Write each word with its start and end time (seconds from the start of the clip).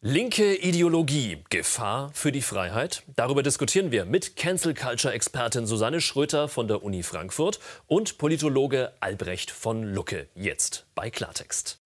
Linke 0.00 0.54
Ideologie, 0.54 1.42
Gefahr 1.50 2.10
für 2.12 2.30
die 2.30 2.40
Freiheit? 2.40 3.02
Darüber 3.16 3.42
diskutieren 3.42 3.90
wir 3.90 4.04
mit 4.04 4.36
Cancel 4.36 4.72
Culture 4.72 5.12
Expertin 5.12 5.66
Susanne 5.66 6.00
Schröter 6.00 6.46
von 6.46 6.68
der 6.68 6.84
Uni 6.84 7.02
Frankfurt 7.02 7.58
und 7.88 8.16
Politologe 8.16 8.92
Albrecht 9.00 9.50
von 9.50 9.82
Lucke. 9.82 10.28
Jetzt 10.36 10.86
bei 10.94 11.10
Klartext. 11.10 11.80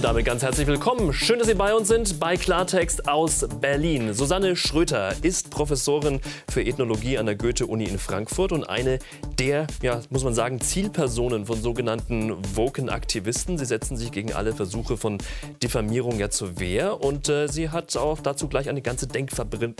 Und 0.00 0.04
damit 0.04 0.24
ganz 0.24 0.42
herzlich 0.42 0.66
willkommen. 0.66 1.12
Schön, 1.12 1.38
dass 1.38 1.46
Sie 1.46 1.52
bei 1.52 1.74
uns 1.74 1.88
sind 1.88 2.18
bei 2.18 2.38
Klartext 2.38 3.06
aus 3.06 3.46
Berlin. 3.60 4.14
Susanne 4.14 4.56
Schröter 4.56 5.12
ist 5.20 5.50
Professorin 5.50 6.22
für 6.50 6.64
Ethnologie 6.64 7.18
an 7.18 7.26
der 7.26 7.34
Goethe-Uni 7.34 7.84
in 7.84 7.98
Frankfurt 7.98 8.52
und 8.52 8.64
eine 8.64 8.98
der, 9.38 9.66
ja, 9.82 10.00
muss 10.08 10.24
man 10.24 10.32
sagen, 10.32 10.58
Zielpersonen 10.58 11.44
von 11.44 11.60
sogenannten 11.60 12.34
Woken-Aktivisten. 12.56 13.58
Sie 13.58 13.66
setzen 13.66 13.98
sich 13.98 14.10
gegen 14.10 14.32
alle 14.32 14.54
Versuche 14.54 14.96
von 14.96 15.18
Diffamierung 15.62 16.18
ja 16.18 16.30
zur 16.30 16.58
Wehr 16.58 17.04
und 17.04 17.28
äh, 17.28 17.48
sie 17.48 17.68
hat 17.68 17.94
auch 17.98 18.20
dazu 18.22 18.48
gleich 18.48 18.70
eine 18.70 18.80
ganze 18.80 19.06
Denkfabrik, 19.06 19.74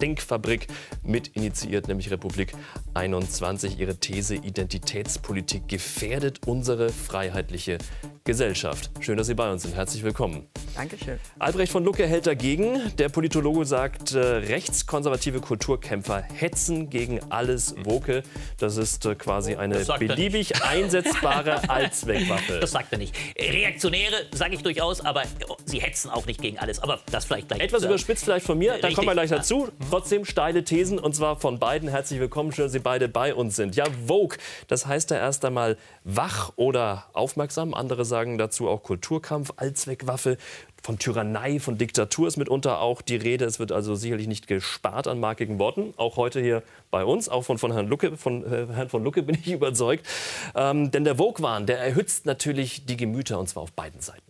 Denkfabrik 0.00 0.68
mit 1.02 1.28
initiiert, 1.36 1.86
nämlich 1.88 2.10
Republik 2.10 2.54
21. 2.94 3.78
Ihre 3.78 3.96
These 3.98 4.36
Identitätspolitik 4.36 5.68
gefährdet 5.68 6.46
unsere 6.46 6.88
freiheitliche 6.88 7.76
Gesellschaft. 8.26 8.90
Schön, 9.00 9.16
dass 9.16 9.28
Sie 9.28 9.34
bei 9.34 9.50
uns 9.50 9.62
sind. 9.62 9.76
Herzlich 9.76 10.02
willkommen. 10.02 10.48
Dankeschön. 10.74 11.18
Albrecht 11.38 11.70
von 11.70 11.84
Lucke 11.84 12.06
hält 12.06 12.26
dagegen. 12.26 12.94
Der 12.98 13.08
Politologe 13.08 13.64
sagt, 13.64 14.12
äh, 14.12 14.18
rechtskonservative 14.18 15.40
Kulturkämpfer 15.40 16.22
hetzen 16.34 16.90
gegen 16.90 17.20
alles 17.30 17.74
Woke. 17.84 18.24
Das 18.58 18.76
ist 18.76 19.06
äh, 19.06 19.14
quasi 19.14 19.54
eine 19.54 19.82
beliebig 19.98 20.62
einsetzbare 20.68 21.70
Allzweckwaffe. 21.70 22.58
Das 22.60 22.72
sagt 22.72 22.92
er 22.92 22.98
nicht. 22.98 23.14
Reaktionäre 23.38 24.26
sage 24.32 24.56
ich 24.56 24.62
durchaus, 24.62 25.00
aber 25.00 25.22
sie 25.64 25.80
hetzen 25.80 26.10
auch 26.10 26.26
nicht 26.26 26.42
gegen 26.42 26.58
alles. 26.58 26.80
Aber 26.80 26.98
das 27.10 27.26
vielleicht 27.26 27.46
gleich. 27.48 27.60
Etwas 27.60 27.84
überspitzt 27.84 28.24
vielleicht 28.24 28.44
von 28.44 28.58
mir, 28.58 28.78
dann 28.78 28.92
kommen 28.92 29.06
wir 29.06 29.14
gleich 29.14 29.30
dazu. 29.30 29.68
Trotzdem 29.88 30.24
steile 30.24 30.64
Thesen 30.64 30.98
und 30.98 31.14
zwar 31.14 31.36
von 31.38 31.60
beiden. 31.60 31.88
Herzlich 31.88 32.18
willkommen, 32.18 32.50
schön, 32.50 32.64
dass 32.64 32.72
Sie 32.72 32.80
beide 32.80 33.08
bei 33.08 33.34
uns 33.34 33.54
sind. 33.54 33.76
Ja, 33.76 33.84
Vogue, 34.06 34.36
das 34.66 34.86
heißt 34.86 35.12
ja 35.12 35.18
erst 35.18 35.44
einmal 35.44 35.76
wach 36.02 36.52
oder 36.56 37.06
aufmerksam. 37.12 37.72
Andere 37.72 38.04
sagen, 38.04 38.15
sagen 38.16 38.38
dazu 38.38 38.66
auch 38.66 38.82
Kulturkampf, 38.82 39.52
Allzweckwaffe. 39.56 40.38
Von 40.82 40.98
Tyrannei, 40.98 41.60
von 41.60 41.76
Diktatur 41.76 42.28
ist 42.28 42.38
mitunter 42.38 42.80
auch 42.80 43.02
die 43.02 43.16
Rede. 43.16 43.44
Es 43.44 43.58
wird 43.58 43.72
also 43.72 43.94
sicherlich 43.94 44.26
nicht 44.26 44.46
gespart 44.46 45.06
an 45.06 45.20
markigen 45.20 45.58
Worten. 45.58 45.92
Auch 45.98 46.16
heute 46.16 46.40
hier 46.40 46.62
bei 46.90 47.04
uns, 47.04 47.28
auch 47.28 47.42
von, 47.42 47.58
von 47.58 47.72
Herrn 47.72 47.88
Lucke, 47.88 48.16
von 48.16 48.42
äh, 48.50 48.68
Herrn 48.72 48.88
von 48.88 49.04
Lucke 49.04 49.22
bin 49.28 49.36
ich 49.36 49.52
überzeugt. 49.52 50.06
Ähm, 50.54 50.90
denn 50.90 51.04
der 51.04 51.16
Vogue-Wahn, 51.16 51.66
der 51.66 51.78
erhitzt 51.78 52.24
natürlich 52.24 52.86
die 52.86 52.96
Gemüter 52.96 53.38
und 53.38 53.50
zwar 53.50 53.64
auf 53.64 53.72
beiden 53.72 54.00
Seiten. 54.00 54.22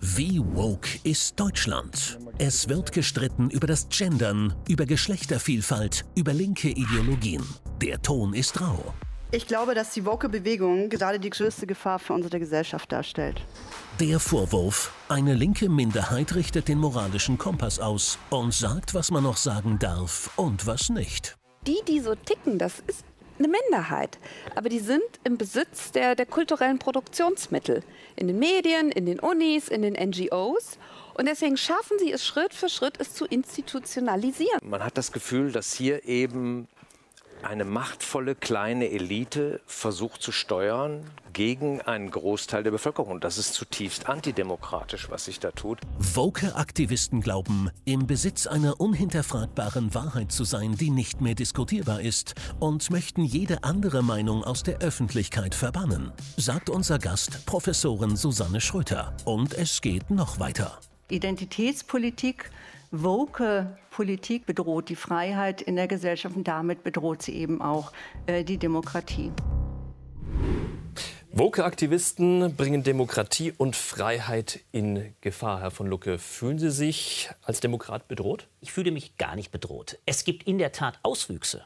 Wie 0.00 0.38
woke 0.52 0.98
ist 1.04 1.40
Deutschland? 1.40 2.18
Es 2.36 2.68
wird 2.68 2.92
gestritten 2.92 3.48
über 3.48 3.66
das 3.66 3.88
Gendern, 3.88 4.54
über 4.68 4.84
Geschlechtervielfalt, 4.84 6.04
über 6.14 6.34
linke 6.34 6.68
Ideologien. 6.68 7.42
Der 7.80 8.02
Ton 8.02 8.34
ist 8.34 8.60
rau. 8.60 8.92
Ich 9.34 9.46
glaube, 9.46 9.74
dass 9.74 9.94
die 9.94 10.04
Woke-Bewegung 10.04 10.90
gerade 10.90 11.18
die 11.18 11.30
größte 11.30 11.66
Gefahr 11.66 11.98
für 11.98 12.12
unsere 12.12 12.38
Gesellschaft 12.38 12.92
darstellt. 12.92 13.40
Der 13.98 14.20
Vorwurf, 14.20 14.92
eine 15.08 15.32
linke 15.32 15.70
Minderheit 15.70 16.34
richtet 16.34 16.68
den 16.68 16.76
moralischen 16.76 17.38
Kompass 17.38 17.80
aus 17.80 18.18
und 18.28 18.52
sagt, 18.52 18.92
was 18.92 19.10
man 19.10 19.22
noch 19.22 19.38
sagen 19.38 19.78
darf 19.78 20.30
und 20.36 20.66
was 20.66 20.90
nicht. 20.90 21.38
Die, 21.66 21.78
die 21.88 22.00
so 22.00 22.14
ticken, 22.14 22.58
das 22.58 22.80
ist 22.86 23.06
eine 23.38 23.48
Minderheit. 23.48 24.18
Aber 24.54 24.68
die 24.68 24.80
sind 24.80 25.02
im 25.24 25.38
Besitz 25.38 25.92
der, 25.92 26.14
der 26.14 26.26
kulturellen 26.26 26.78
Produktionsmittel. 26.78 27.82
In 28.16 28.26
den 28.26 28.38
Medien, 28.38 28.92
in 28.92 29.06
den 29.06 29.18
Unis, 29.18 29.68
in 29.68 29.80
den 29.80 29.94
NGOs. 29.94 30.78
Und 31.14 31.26
deswegen 31.26 31.56
schaffen 31.56 31.98
sie 31.98 32.12
es 32.12 32.26
Schritt 32.26 32.52
für 32.52 32.68
Schritt, 32.68 33.00
es 33.00 33.14
zu 33.14 33.24
institutionalisieren. 33.24 34.60
Man 34.62 34.84
hat 34.84 34.98
das 34.98 35.10
Gefühl, 35.10 35.52
dass 35.52 35.72
hier 35.72 36.04
eben 36.04 36.68
eine 37.44 37.64
machtvolle 37.64 38.34
kleine 38.34 38.90
Elite 38.90 39.60
versucht 39.66 40.22
zu 40.22 40.32
steuern 40.32 41.04
gegen 41.32 41.80
einen 41.80 42.10
Großteil 42.10 42.62
der 42.62 42.70
Bevölkerung. 42.70 43.20
Das 43.20 43.38
ist 43.38 43.54
zutiefst 43.54 44.08
antidemokratisch, 44.08 45.10
was 45.10 45.24
sich 45.24 45.40
da 45.40 45.50
tut. 45.50 45.78
Woke-Aktivisten 45.98 47.20
glauben, 47.20 47.70
im 47.84 48.06
Besitz 48.06 48.46
einer 48.46 48.80
unhinterfragbaren 48.80 49.94
Wahrheit 49.94 50.32
zu 50.32 50.44
sein, 50.44 50.76
die 50.76 50.90
nicht 50.90 51.20
mehr 51.20 51.34
diskutierbar 51.34 52.00
ist 52.00 52.34
und 52.60 52.90
möchten 52.90 53.24
jede 53.24 53.64
andere 53.64 54.02
Meinung 54.02 54.44
aus 54.44 54.62
der 54.62 54.78
Öffentlichkeit 54.78 55.54
verbannen, 55.54 56.12
sagt 56.36 56.70
unser 56.70 56.98
Gast 56.98 57.46
Professorin 57.46 58.16
Susanne 58.16 58.60
Schröter. 58.60 59.16
Und 59.24 59.54
es 59.54 59.80
geht 59.80 60.10
noch 60.10 60.38
weiter. 60.38 60.78
Identitätspolitik 61.08 62.50
woke 62.92 63.76
Politik 63.90 64.46
bedroht 64.46 64.88
die 64.90 64.96
Freiheit 64.96 65.62
in 65.62 65.76
der 65.76 65.88
Gesellschaft 65.88 66.36
und 66.36 66.46
damit 66.46 66.84
bedroht 66.84 67.22
sie 67.22 67.34
eben 67.34 67.60
auch 67.60 67.90
äh, 68.26 68.44
die 68.44 68.58
Demokratie. 68.58 69.32
Woke-Aktivisten 71.34 72.54
bringen 72.56 72.82
Demokratie 72.82 73.54
und 73.56 73.74
Freiheit 73.74 74.60
in 74.70 75.14
Gefahr. 75.22 75.62
Herr 75.62 75.70
von 75.70 75.86
Lucke, 75.86 76.18
fühlen 76.18 76.58
Sie 76.58 76.70
sich 76.70 77.30
als 77.42 77.60
Demokrat 77.60 78.06
bedroht? 78.06 78.48
Ich 78.60 78.70
fühle 78.70 78.90
mich 78.90 79.16
gar 79.16 79.34
nicht 79.34 79.50
bedroht. 79.50 79.98
Es 80.04 80.24
gibt 80.24 80.42
in 80.46 80.58
der 80.58 80.72
Tat 80.72 80.98
Auswüchse. 81.02 81.64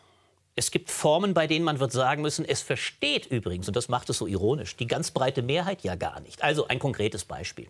Es 0.54 0.70
gibt 0.70 0.88
Formen, 0.88 1.34
bei 1.34 1.48
denen 1.48 1.64
man 1.64 1.81
wird 1.81 1.91
sagen 1.91 2.22
müssen, 2.22 2.44
es 2.44 2.62
versteht 2.62 3.26
übrigens, 3.26 3.66
und 3.66 3.75
das 3.76 3.88
macht 3.88 4.08
es 4.08 4.19
so 4.19 4.28
ironisch, 4.28 4.76
die 4.76 4.87
ganz 4.87 5.10
breite 5.10 5.43
Mehrheit 5.43 5.82
ja 5.82 5.97
gar 5.97 6.20
nicht. 6.20 6.44
Also 6.44 6.69
ein 6.69 6.78
konkretes 6.78 7.25
Beispiel 7.25 7.66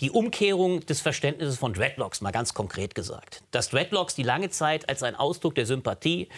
die 0.00 0.10
Umkehrung 0.10 0.84
des 0.84 1.00
Verständnisses 1.00 1.58
von 1.58 1.72
Dreadlocks, 1.72 2.20
mal 2.20 2.32
ganz 2.32 2.54
konkret 2.54 2.94
gesagt. 2.94 3.42
Dass 3.50 3.70
Dreadlocks 3.70 4.14
die 4.14 4.22
lange 4.22 4.50
Zeit 4.50 4.88
als 4.88 5.02
ein 5.02 5.14
Ausdruck 5.14 5.54
der 5.54 5.66
Sympathie 5.66 6.28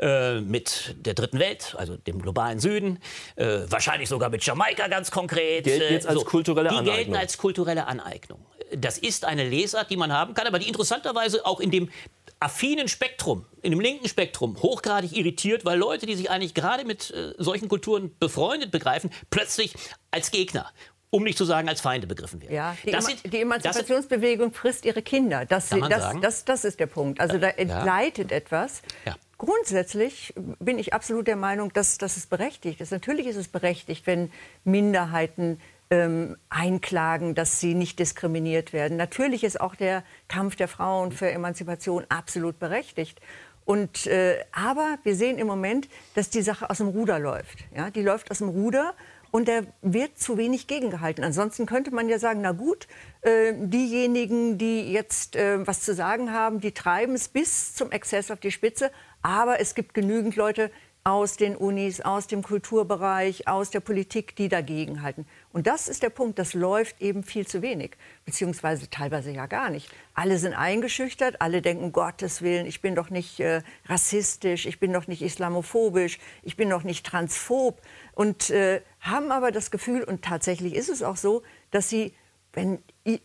äh, 0.00 0.40
mit 0.40 0.96
der 0.98 1.14
dritten 1.14 1.38
Welt, 1.38 1.74
also 1.78 1.96
dem 1.96 2.20
globalen 2.20 2.58
Süden, 2.58 2.98
äh, 3.36 3.60
wahrscheinlich 3.68 4.08
sogar 4.08 4.30
mit 4.30 4.44
Jamaika 4.44 4.88
ganz 4.88 5.10
konkret. 5.10 5.64
Gelten 5.64 5.92
jetzt 5.92 6.06
als 6.06 6.18
so, 6.18 6.24
kulturelle 6.24 6.70
die 6.70 6.74
Aneignung. 6.74 6.94
Die 6.94 7.04
gelten 7.04 7.16
als 7.16 7.38
kulturelle 7.38 7.86
Aneignung. 7.86 8.44
Das 8.74 8.98
ist 8.98 9.24
eine 9.24 9.48
Lesart, 9.48 9.90
die 9.90 9.96
man 9.96 10.12
haben 10.12 10.34
kann, 10.34 10.46
aber 10.46 10.58
die 10.58 10.68
interessanterweise 10.68 11.44
auch 11.44 11.60
in 11.60 11.70
dem 11.70 11.90
affinen 12.38 12.88
Spektrum, 12.88 13.44
in 13.60 13.72
dem 13.72 13.80
linken 13.80 14.08
Spektrum, 14.08 14.56
hochgradig 14.62 15.14
irritiert, 15.14 15.66
weil 15.66 15.78
Leute, 15.78 16.06
die 16.06 16.14
sich 16.14 16.30
eigentlich 16.30 16.54
gerade 16.54 16.86
mit 16.86 17.10
äh, 17.10 17.34
solchen 17.36 17.68
Kulturen 17.68 18.16
befreundet 18.18 18.70
begreifen, 18.70 19.10
plötzlich 19.28 19.74
als 20.10 20.30
Gegner 20.30 20.72
um 21.10 21.24
nicht 21.24 21.36
zu 21.36 21.44
sagen 21.44 21.68
als 21.68 21.80
Feinde 21.80 22.06
begriffen 22.06 22.40
werden. 22.40 22.54
Ja, 22.54 22.76
die, 22.84 22.90
Ema 22.90 23.08
die 23.24 23.40
Emanzipationsbewegung 23.40 24.52
frisst 24.52 24.84
ihre 24.84 25.02
Kinder. 25.02 25.44
Das, 25.44 25.68
das, 25.68 26.20
das, 26.20 26.44
das, 26.44 26.64
ist 26.64 26.78
der 26.78 26.86
Punkt. 26.86 27.20
Also 27.20 27.38
da 27.38 27.48
entgleitet 27.48 28.30
ja. 28.30 28.36
etwas. 28.36 28.82
Ja. 29.04 29.16
Grundsätzlich 29.36 30.34
bin 30.58 30.78
ich 30.78 30.94
absolut 30.94 31.26
der 31.26 31.36
Meinung, 31.36 31.72
dass, 31.72 31.98
dass 31.98 32.16
es 32.16 32.26
berechtigt 32.26 32.80
ist. 32.80 32.92
Natürlich 32.92 33.26
ist 33.26 33.36
es 33.36 33.48
berechtigt, 33.48 34.06
wenn 34.06 34.30
Minderheiten 34.64 35.60
ähm, 35.90 36.36
einklagen, 36.48 37.34
dass 37.34 37.58
sie 37.58 37.74
nicht 37.74 37.98
diskriminiert 37.98 38.72
werden. 38.72 38.96
Natürlich 38.96 39.42
ist 39.42 39.60
auch 39.60 39.74
der 39.74 40.04
Kampf 40.28 40.54
der 40.54 40.68
Frauen 40.68 41.10
für 41.10 41.30
Emanzipation 41.30 42.04
absolut 42.08 42.60
berechtigt. 42.60 43.20
Und, 43.64 44.06
äh, 44.06 44.44
aber 44.52 44.98
wir 45.02 45.16
sehen 45.16 45.38
im 45.38 45.46
Moment, 45.46 45.88
dass 46.14 46.30
die 46.30 46.42
Sache 46.42 46.70
aus 46.70 46.78
dem 46.78 46.88
Ruder 46.88 47.18
läuft. 47.18 47.58
Ja, 47.74 47.90
die 47.90 48.02
läuft 48.02 48.30
aus 48.30 48.38
dem 48.38 48.48
Ruder 48.48 48.94
und 49.30 49.48
da 49.48 49.62
wird 49.82 50.18
zu 50.18 50.36
wenig 50.36 50.66
gegengehalten. 50.66 51.24
Ansonsten 51.24 51.66
könnte 51.66 51.92
man 51.94 52.08
ja 52.08 52.18
sagen, 52.18 52.40
na 52.40 52.52
gut, 52.52 52.86
äh, 53.22 53.52
diejenigen, 53.56 54.58
die 54.58 54.92
jetzt 54.92 55.36
äh, 55.36 55.66
was 55.66 55.82
zu 55.82 55.94
sagen 55.94 56.32
haben, 56.32 56.60
die 56.60 56.72
treiben 56.72 57.14
es 57.14 57.28
bis 57.28 57.74
zum 57.74 57.90
Exzess 57.90 58.30
auf 58.30 58.40
die 58.40 58.50
Spitze. 58.50 58.90
Aber 59.22 59.60
es 59.60 59.74
gibt 59.74 59.94
genügend 59.94 60.36
Leute 60.36 60.70
aus 61.02 61.36
den 61.36 61.56
Unis, 61.56 62.02
aus 62.02 62.26
dem 62.26 62.42
Kulturbereich, 62.42 63.48
aus 63.48 63.70
der 63.70 63.80
Politik, 63.80 64.36
die 64.36 64.48
dagegen 64.48 65.02
halten. 65.02 65.26
Und 65.52 65.66
das 65.66 65.88
ist 65.88 66.02
der 66.02 66.10
Punkt, 66.10 66.38
das 66.38 66.52
läuft 66.52 67.00
eben 67.00 67.22
viel 67.24 67.46
zu 67.46 67.62
wenig, 67.62 67.92
beziehungsweise 68.26 68.90
teilweise 68.90 69.30
ja 69.30 69.46
gar 69.46 69.70
nicht. 69.70 69.90
Alle 70.14 70.38
sind 70.38 70.52
eingeschüchtert, 70.52 71.40
alle 71.40 71.62
denken, 71.62 71.92
Gottes 71.92 72.42
Willen, 72.42 72.66
ich 72.66 72.82
bin 72.82 72.94
doch 72.94 73.08
nicht 73.08 73.40
äh, 73.40 73.62
rassistisch, 73.86 74.66
ich 74.66 74.78
bin 74.78 74.92
doch 74.92 75.06
nicht 75.06 75.22
islamophobisch, 75.22 76.18
ich 76.42 76.56
bin 76.56 76.68
doch 76.68 76.82
nicht 76.82 77.06
transphob 77.06 77.80
und 78.14 78.50
äh, 78.50 78.82
haben 79.00 79.32
aber 79.32 79.50
das 79.50 79.70
Gefühl, 79.70 80.04
und 80.04 80.22
tatsächlich 80.22 80.74
ist 80.74 80.88
es 80.88 81.02
auch 81.02 81.16
so, 81.16 81.42
dass 81.70 81.88
sie, 81.88 82.14
wenn, 82.52 82.78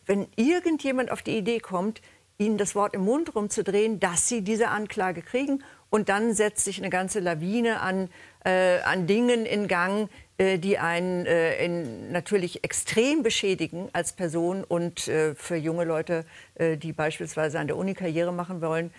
wenn 0.05 0.27
irgendjemand 0.35 1.11
auf 1.11 1.21
die 1.21 1.37
Idee 1.37 1.59
kommt, 1.59 2.01
ihnen 2.37 2.57
das 2.57 2.75
Wort 2.75 2.93
im 2.93 3.05
Mund 3.05 3.35
rumzudrehen, 3.35 3.99
dass 3.99 4.27
sie 4.27 4.41
diese 4.41 4.69
Anklage 4.69 5.21
kriegen. 5.21 5.63
Und 5.89 6.09
dann 6.09 6.33
setzt 6.33 6.65
sich 6.65 6.79
eine 6.79 6.89
ganze 6.89 7.19
Lawine 7.19 7.79
an, 7.79 8.09
äh, 8.43 8.79
an 8.79 9.07
Dingen 9.07 9.45
in 9.45 9.67
Gang, 9.67 10.09
äh, 10.37 10.59
die 10.59 10.77
einen 10.77 11.25
äh, 11.25 11.63
in, 11.63 12.11
natürlich 12.11 12.63
extrem 12.63 13.23
beschädigen 13.23 13.89
als 13.93 14.13
Person 14.13 14.63
und 14.65 15.07
äh, 15.07 15.35
für 15.35 15.55
junge 15.55 15.85
Leute, 15.85 16.25
äh, 16.55 16.75
die 16.75 16.91
beispielsweise 16.91 17.59
an 17.59 17.67
der 17.67 17.77
Uni 17.77 17.93
Karriere 17.93 18.33
machen 18.33 18.61
wollen, 18.61 18.93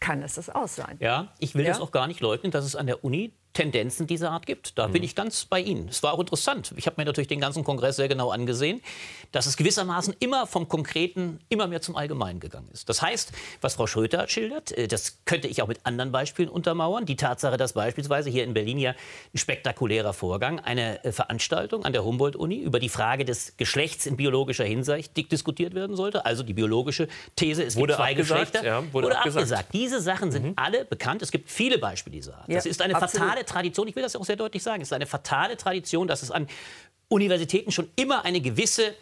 kann 0.00 0.22
es 0.22 0.34
das 0.34 0.50
auch 0.50 0.68
sein. 0.68 0.96
Ja, 1.00 1.32
ich 1.38 1.54
will 1.54 1.64
ja? 1.64 1.70
das 1.70 1.80
auch 1.80 1.92
gar 1.92 2.06
nicht 2.06 2.20
leugnen, 2.20 2.52
dass 2.52 2.64
es 2.64 2.76
an 2.76 2.86
der 2.86 3.04
Uni 3.04 3.32
Tendenzen 3.52 4.06
dieser 4.06 4.30
Art 4.30 4.46
gibt. 4.46 4.78
Da 4.78 4.88
mhm. 4.88 4.92
bin 4.92 5.02
ich 5.02 5.14
ganz 5.14 5.44
bei 5.44 5.60
Ihnen. 5.60 5.88
Es 5.88 6.02
war 6.02 6.12
auch 6.14 6.20
interessant. 6.20 6.72
Ich 6.76 6.86
habe 6.86 7.00
mir 7.00 7.04
natürlich 7.04 7.28
den 7.28 7.40
ganzen 7.40 7.64
Kongress 7.64 7.96
sehr 7.96 8.08
genau 8.08 8.30
angesehen, 8.30 8.80
dass 9.32 9.46
es 9.46 9.56
gewissermaßen 9.56 10.14
immer 10.20 10.46
vom 10.46 10.68
Konkreten 10.68 11.40
immer 11.48 11.66
mehr 11.66 11.80
zum 11.82 11.96
Allgemeinen 11.96 12.38
gegangen 12.38 12.68
ist. 12.72 12.88
Das 12.88 13.02
heißt, 13.02 13.32
was 13.60 13.74
Frau 13.74 13.86
Schröter 13.86 14.28
schildert, 14.28 14.72
äh, 14.72 14.86
das 14.86 15.18
könnte 15.24 15.48
ich 15.48 15.62
auch 15.62 15.68
mit 15.68 15.80
anderen 15.84 16.12
Beispielen 16.12 16.48
untermauern. 16.48 17.06
Die 17.06 17.16
Tatsache, 17.16 17.56
dass 17.56 17.72
beispielsweise 17.72 18.30
hier 18.30 18.44
in 18.44 18.54
Berlin 18.54 18.78
ja 18.78 18.90
ein 19.34 19.38
spektakulärer 19.38 20.12
Vorgang, 20.12 20.60
eine 20.60 21.02
äh, 21.04 21.12
Veranstaltung 21.12 21.84
an 21.84 21.92
der 21.92 22.04
Humboldt-Uni 22.04 22.58
über 22.58 22.78
die 22.78 22.88
Frage 22.88 23.24
des 23.24 23.56
Geschlechts 23.56 24.06
in 24.06 24.16
biologischer 24.16 24.64
Hinsicht 24.64 25.16
diskutiert 25.32 25.74
werden 25.74 25.96
sollte. 25.96 26.24
Also 26.26 26.42
die 26.42 26.54
biologische 26.54 27.08
These, 27.36 27.64
es 27.64 27.76
wurde 27.76 27.92
gibt 27.92 27.96
zwei 27.96 28.10
abgesagt, 28.10 28.52
Geschlechter. 28.52 28.66
Ja, 28.66 28.92
wurde, 28.92 29.06
wurde 29.06 29.18
abgesagt. 29.18 29.42
abgesagt. 29.42 29.74
Diese 29.74 30.00
Sachen 30.00 30.30
sind 30.30 30.44
mhm. 30.44 30.52
alle 30.56 30.84
bekannt. 30.84 31.22
Es 31.22 31.30
gibt 31.30 31.50
viele 31.50 31.78
Beispiele 31.78 32.14
dieser 32.14 32.36
Art. 32.36 32.48
Ja, 32.48 32.56
das 32.56 32.66
ist 32.66 32.82
eine 32.82 32.94
absolut. 32.94 33.26
fatale 33.26 33.44
Tradition, 33.46 33.88
ich 33.88 33.96
will 33.96 34.02
das 34.02 34.14
auch 34.14 34.24
sehr 34.24 34.36
deutlich 34.36 34.62
sagen, 34.62 34.82
es 34.82 34.88
ist 34.88 34.92
eine 34.92 35.06
fatale 35.06 35.56
Tradition, 35.56 36.06
dass 36.06 36.22
es 36.22 36.30
an 36.30 36.46
Universitäten 37.08 37.70
schon 37.70 37.88
immer 37.96 38.24
eine 38.24 38.40
gewisse 38.40 38.94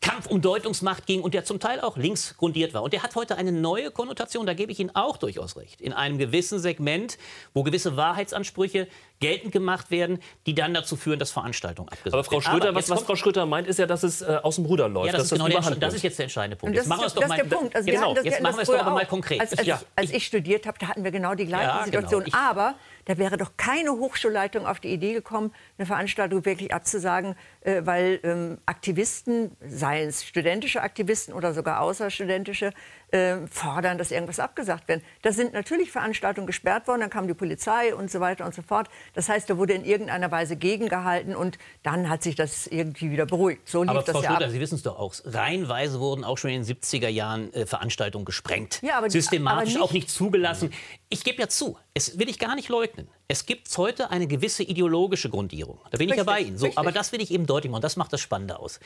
Kampf 0.00 0.26
um 0.26 0.40
Deutungsmacht 0.40 1.06
ging 1.06 1.22
und 1.22 1.34
der 1.34 1.44
zum 1.44 1.60
Teil 1.60 1.80
auch 1.80 1.96
links 1.96 2.36
grundiert 2.36 2.74
war. 2.74 2.82
Und 2.82 2.92
der 2.92 3.02
hat 3.02 3.14
heute 3.14 3.36
eine 3.36 3.52
neue 3.52 3.90
Konnotation, 3.90 4.46
da 4.46 4.54
gebe 4.54 4.70
ich 4.70 4.78
Ihnen 4.78 4.94
auch 4.94 5.16
durchaus 5.16 5.56
recht. 5.56 5.80
In 5.80 5.92
einem 5.92 6.18
gewissen 6.18 6.58
Segment, 6.58 7.18
wo 7.54 7.62
gewisse 7.62 7.96
Wahrheitsansprüche 7.96 8.88
geltend 9.20 9.52
gemacht 9.52 9.90
werden, 9.90 10.20
die 10.46 10.54
dann 10.54 10.74
dazu 10.74 10.96
führen, 10.96 11.18
dass 11.18 11.32
Veranstaltungen 11.32 11.88
abgesagt 11.88 12.06
werden. 12.06 12.14
Aber 12.14 12.24
Frau 12.24 12.40
Schröter, 12.40 12.74
was, 12.74 12.88
was, 12.90 13.02
Frau 13.02 13.16
Schröter 13.16 13.46
meint, 13.46 13.66
ist 13.66 13.78
ja, 13.78 13.86
dass 13.86 14.02
es 14.02 14.22
äh, 14.22 14.38
aus 14.42 14.56
dem 14.56 14.66
Ruder 14.66 14.88
läuft. 14.88 15.06
Ja, 15.06 15.12
das, 15.12 15.24
ist, 15.24 15.30
genau 15.30 15.48
der, 15.48 15.60
das 15.76 15.94
ist 15.94 16.02
jetzt 16.02 16.18
der 16.18 16.24
entscheidende 16.24 16.56
Punkt. 16.56 16.76
Jetzt 16.76 16.86
machen 16.86 17.00
wir 17.00 17.06
es 17.06 17.14
doch 17.14 17.26
mal, 17.26 17.44
Punkt. 17.44 17.74
Also 17.74 17.90
genau, 17.90 18.14
jetzt 18.14 18.40
machen 18.40 18.56
wir 18.56 18.62
es 18.62 18.68
doch 18.68 18.84
mal 18.84 19.06
konkret. 19.06 19.40
Als, 19.40 19.58
als, 19.58 19.66
ja. 19.66 19.80
als, 19.96 20.10
ich 20.10 20.24
studiert 20.24 20.66
habe, 20.66 20.78
da 20.78 20.88
hatten 20.88 21.02
wir 21.02 21.10
genau 21.10 21.34
die 21.34 21.46
gleiche 21.46 21.68
ja. 21.68 21.84
Situation. 21.84 22.24
Genau. 22.24 22.36
Aber 22.36 22.74
da 23.08 23.16
wäre 23.16 23.38
doch 23.38 23.52
keine 23.56 23.92
Hochschulleitung 23.92 24.66
auf 24.66 24.80
die 24.80 24.92
Idee 24.92 25.14
gekommen, 25.14 25.50
eine 25.78 25.86
Veranstaltung 25.86 26.44
wirklich 26.44 26.74
abzusagen, 26.74 27.36
äh, 27.62 27.80
weil 27.84 28.20
ähm, 28.22 28.58
Aktivisten, 28.66 29.56
seien 29.66 30.10
es 30.10 30.24
studentische 30.24 30.82
Aktivisten 30.82 31.32
oder 31.32 31.54
sogar 31.54 31.80
außerstudentische, 31.80 32.74
äh, 33.10 33.46
fordern, 33.50 33.98
dass 33.98 34.10
irgendwas 34.10 34.38
abgesagt 34.38 34.88
wird. 34.88 35.02
Da 35.22 35.32
sind 35.32 35.52
natürlich 35.52 35.90
Veranstaltungen 35.90 36.46
gesperrt 36.46 36.86
worden, 36.88 37.00
dann 37.00 37.10
kam 37.10 37.26
die 37.26 37.34
Polizei 37.34 37.94
und 37.94 38.10
so 38.10 38.20
weiter 38.20 38.44
und 38.44 38.54
so 38.54 38.62
fort. 38.62 38.88
Das 39.14 39.28
heißt, 39.28 39.48
da 39.48 39.56
wurde 39.56 39.72
in 39.72 39.84
irgendeiner 39.84 40.30
Weise 40.30 40.56
gegengehalten 40.56 41.34
und 41.34 41.58
dann 41.82 42.08
hat 42.08 42.22
sich 42.22 42.34
das 42.34 42.66
irgendwie 42.66 43.10
wieder 43.10 43.26
beruhigt. 43.26 43.68
So 43.68 43.82
lief 43.82 43.90
aber 43.90 44.02
das 44.02 44.10
Frau 44.10 44.22
ja 44.22 44.30
Schröder, 44.30 44.46
ab. 44.46 44.50
Sie 44.50 44.60
wissen 44.60 44.74
es 44.74 44.82
doch 44.82 44.98
auch, 44.98 45.14
reihenweise 45.24 46.00
wurden 46.00 46.24
auch 46.24 46.38
schon 46.38 46.50
in 46.50 46.64
den 46.64 46.76
70er 46.76 47.08
Jahren 47.08 47.52
äh, 47.54 47.66
Veranstaltungen 47.66 48.24
gesprengt. 48.24 48.80
Ja, 48.82 48.98
aber, 48.98 49.10
Systematisch 49.10 49.74
aber 49.74 49.80
nicht, 49.80 49.80
auch 49.80 49.92
nicht 49.92 50.10
zugelassen. 50.10 50.72
Ich 51.08 51.24
gebe 51.24 51.40
ja 51.40 51.48
zu, 51.48 51.78
es 51.94 52.18
will 52.18 52.28
ich 52.28 52.38
gar 52.38 52.54
nicht 52.54 52.68
leugnen. 52.68 53.08
Es 53.26 53.46
gibt 53.46 53.76
heute 53.76 54.10
eine 54.10 54.26
gewisse 54.26 54.62
ideologische 54.62 55.30
Grundierung. 55.30 55.78
Da 55.90 55.98
bin 55.98 56.08
richtig, 56.08 56.12
ich 56.12 56.16
ja 56.18 56.24
bei 56.24 56.40
Ihnen. 56.40 56.58
So, 56.58 56.70
aber 56.76 56.92
das 56.92 57.12
will 57.12 57.20
ich 57.20 57.30
eben 57.30 57.46
deutlich 57.46 57.70
machen. 57.70 57.82
Das 57.82 57.96
macht 57.96 58.12
das 58.12 58.20
Spannende 58.20 58.58
aus. 58.58 58.80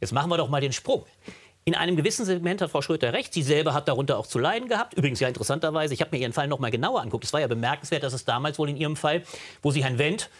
Jetzt 0.00 0.12
machen 0.12 0.30
wir 0.30 0.36
doch 0.36 0.48
mal 0.48 0.60
den 0.60 0.72
Sprung. 0.72 1.04
In 1.68 1.74
einem 1.74 1.96
gewissen 1.96 2.24
Segment 2.24 2.62
hat 2.62 2.70
Frau 2.70 2.80
Schröter 2.80 3.12
recht. 3.12 3.34
Sie 3.34 3.42
selber 3.42 3.74
hat 3.74 3.88
darunter 3.88 4.16
auch 4.16 4.26
zu 4.26 4.38
leiden 4.38 4.70
gehabt. 4.70 4.94
Übrigens 4.94 5.20
ja 5.20 5.28
interessanterweise, 5.28 5.92
ich 5.92 6.00
habe 6.00 6.16
mir 6.16 6.22
Ihren 6.22 6.32
Fall 6.32 6.48
noch 6.48 6.60
mal 6.60 6.70
genauer 6.70 7.02
angeguckt. 7.02 7.24
Es 7.24 7.34
war 7.34 7.40
ja 7.42 7.46
bemerkenswert, 7.46 8.02
dass 8.02 8.14
es 8.14 8.24
damals 8.24 8.58
wohl 8.58 8.70
in 8.70 8.78
Ihrem 8.78 8.96
Fall, 8.96 9.22
wo 9.60 9.70
Sie 9.70 9.84
Herrn 9.84 9.98
Wendt 9.98 10.30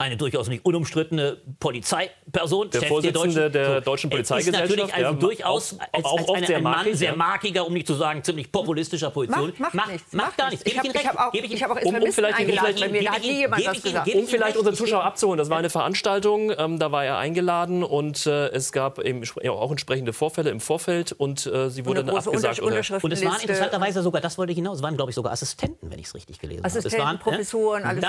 eine 0.00 0.16
durchaus 0.16 0.48
nicht 0.48 0.64
unumstrittene 0.64 1.36
Polizeiperson, 1.60 2.70
der 2.70 2.80
Chef 2.80 2.88
Vorsitzende 2.88 3.50
der 3.50 3.50
deutschen, 3.50 3.52
der 3.52 3.80
deutschen 3.82 4.10
Polizeigesellschaft, 4.10 4.64
ist 4.64 4.70
natürlich 4.70 4.94
also 4.94 5.12
ja, 5.12 5.18
durchaus 5.18 5.74
auch, 5.74 5.80
als, 5.92 6.04
als 6.04 6.04
auch 6.06 6.34
eine, 6.34 6.46
sehr 6.46 6.56
ein 6.56 6.62
Mann 6.62 6.94
sehr 6.94 7.16
markiger, 7.16 7.66
um 7.66 7.74
nicht 7.74 7.86
zu 7.86 7.94
sagen 7.94 8.24
ziemlich 8.24 8.50
populistischer 8.50 9.10
Position. 9.10 9.48
Macht, 9.58 9.60
macht, 9.60 9.74
macht 9.74 9.92
nichts. 9.92 10.12
Macht 10.14 10.38
gar 10.38 10.48
nichts. 10.48 10.64
Ich 10.64 10.78
habe 10.78 10.88
hab 10.88 11.34
ich 11.34 11.62
hab 11.62 11.70
auch 11.70 11.82
um, 11.82 11.94
um 11.96 12.12
vielleicht, 12.12 12.38
vielleicht, 12.38 12.80
bei 12.80 12.88
mir, 12.88 13.04
da 13.04 13.12
hat 13.12 13.20
nie 13.20 13.40
jemand 13.40 13.66
was 13.66 13.82
gesagt. 13.82 14.14
Um 14.14 14.26
vielleicht 14.26 14.56
unsere 14.56 14.74
Zuschauer 14.74 15.04
abzuholen, 15.04 15.36
das 15.36 15.50
war 15.50 15.58
eine 15.58 15.68
Veranstaltung, 15.68 16.50
ähm, 16.56 16.78
da 16.78 16.90
war 16.92 17.04
er 17.04 17.18
eingeladen 17.18 17.84
und 17.84 18.26
äh, 18.26 18.48
es 18.48 18.72
gab 18.72 19.00
eben 19.00 19.22
auch 19.50 19.70
entsprechende 19.70 20.14
Vorfälle 20.14 20.48
im 20.48 20.60
Vorfeld 20.60 21.12
und 21.12 21.44
äh, 21.44 21.68
sie 21.68 21.84
wurde 21.84 22.04
dann 22.04 22.16
abgesagt. 22.16 22.60
und 22.60 22.72
es 22.72 22.90
waren 23.22 23.40
interessanterweise 23.40 24.02
sogar, 24.02 24.22
das 24.22 24.38
wollte 24.38 24.52
ich 24.52 24.56
hinaus, 24.56 24.78
es 24.78 24.82
waren 24.82 24.96
glaube 24.96 25.10
ich 25.10 25.14
sogar 25.14 25.32
Assistenten, 25.32 25.90
wenn 25.90 25.98
ich 25.98 26.06
es 26.06 26.14
richtig 26.14 26.38
gelesen 26.38 26.64
habe. 26.64 26.78
Assistenten, 26.78 27.18
Professoren, 27.18 27.84
alles 27.84 28.02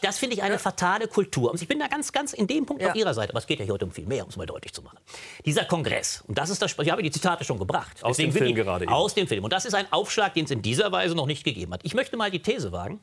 Das 0.00 0.18
finde 0.18 0.36
ich 0.36 0.42
eine 0.44 0.60
fatale 0.60 0.91
Kultur 1.08 1.52
bin 1.72 1.78
da 1.78 1.88
ganz, 1.88 2.12
ganz 2.12 2.34
in 2.34 2.46
dem 2.46 2.66
Punkt 2.66 2.82
ja. 2.82 2.90
auf 2.90 2.94
Ihrer 2.94 3.14
Seite. 3.14 3.30
Aber 3.30 3.38
es 3.38 3.46
geht 3.46 3.58
ja 3.58 3.64
hier 3.64 3.72
heute 3.72 3.86
um 3.86 3.92
viel 3.92 4.06
mehr, 4.06 4.24
um 4.24 4.28
es 4.28 4.36
mal 4.36 4.44
deutlich 4.44 4.74
zu 4.74 4.82
machen. 4.82 4.98
Dieser 5.46 5.64
Kongress, 5.64 6.22
und 6.28 6.36
das 6.36 6.50
ist 6.50 6.60
das, 6.60 6.76
ich 6.78 6.90
habe 6.90 7.02
die 7.02 7.10
Zitate 7.10 7.44
schon 7.44 7.58
gebracht. 7.58 8.04
Aus 8.04 8.18
dem 8.18 8.30
Film 8.30 8.50
ich, 8.50 8.54
gerade. 8.56 8.84
Eben. 8.84 8.92
Aus 8.92 9.14
dem 9.14 9.26
Film. 9.26 9.42
Und 9.44 9.52
das 9.52 9.64
ist 9.64 9.74
ein 9.74 9.90
Aufschlag, 9.90 10.34
den 10.34 10.44
es 10.44 10.50
in 10.50 10.60
dieser 10.60 10.92
Weise 10.92 11.14
noch 11.14 11.26
nicht 11.26 11.44
gegeben 11.44 11.72
hat. 11.72 11.80
Ich 11.82 11.94
möchte 11.94 12.16
mal 12.18 12.30
die 12.30 12.42
These 12.42 12.72
wagen, 12.72 13.00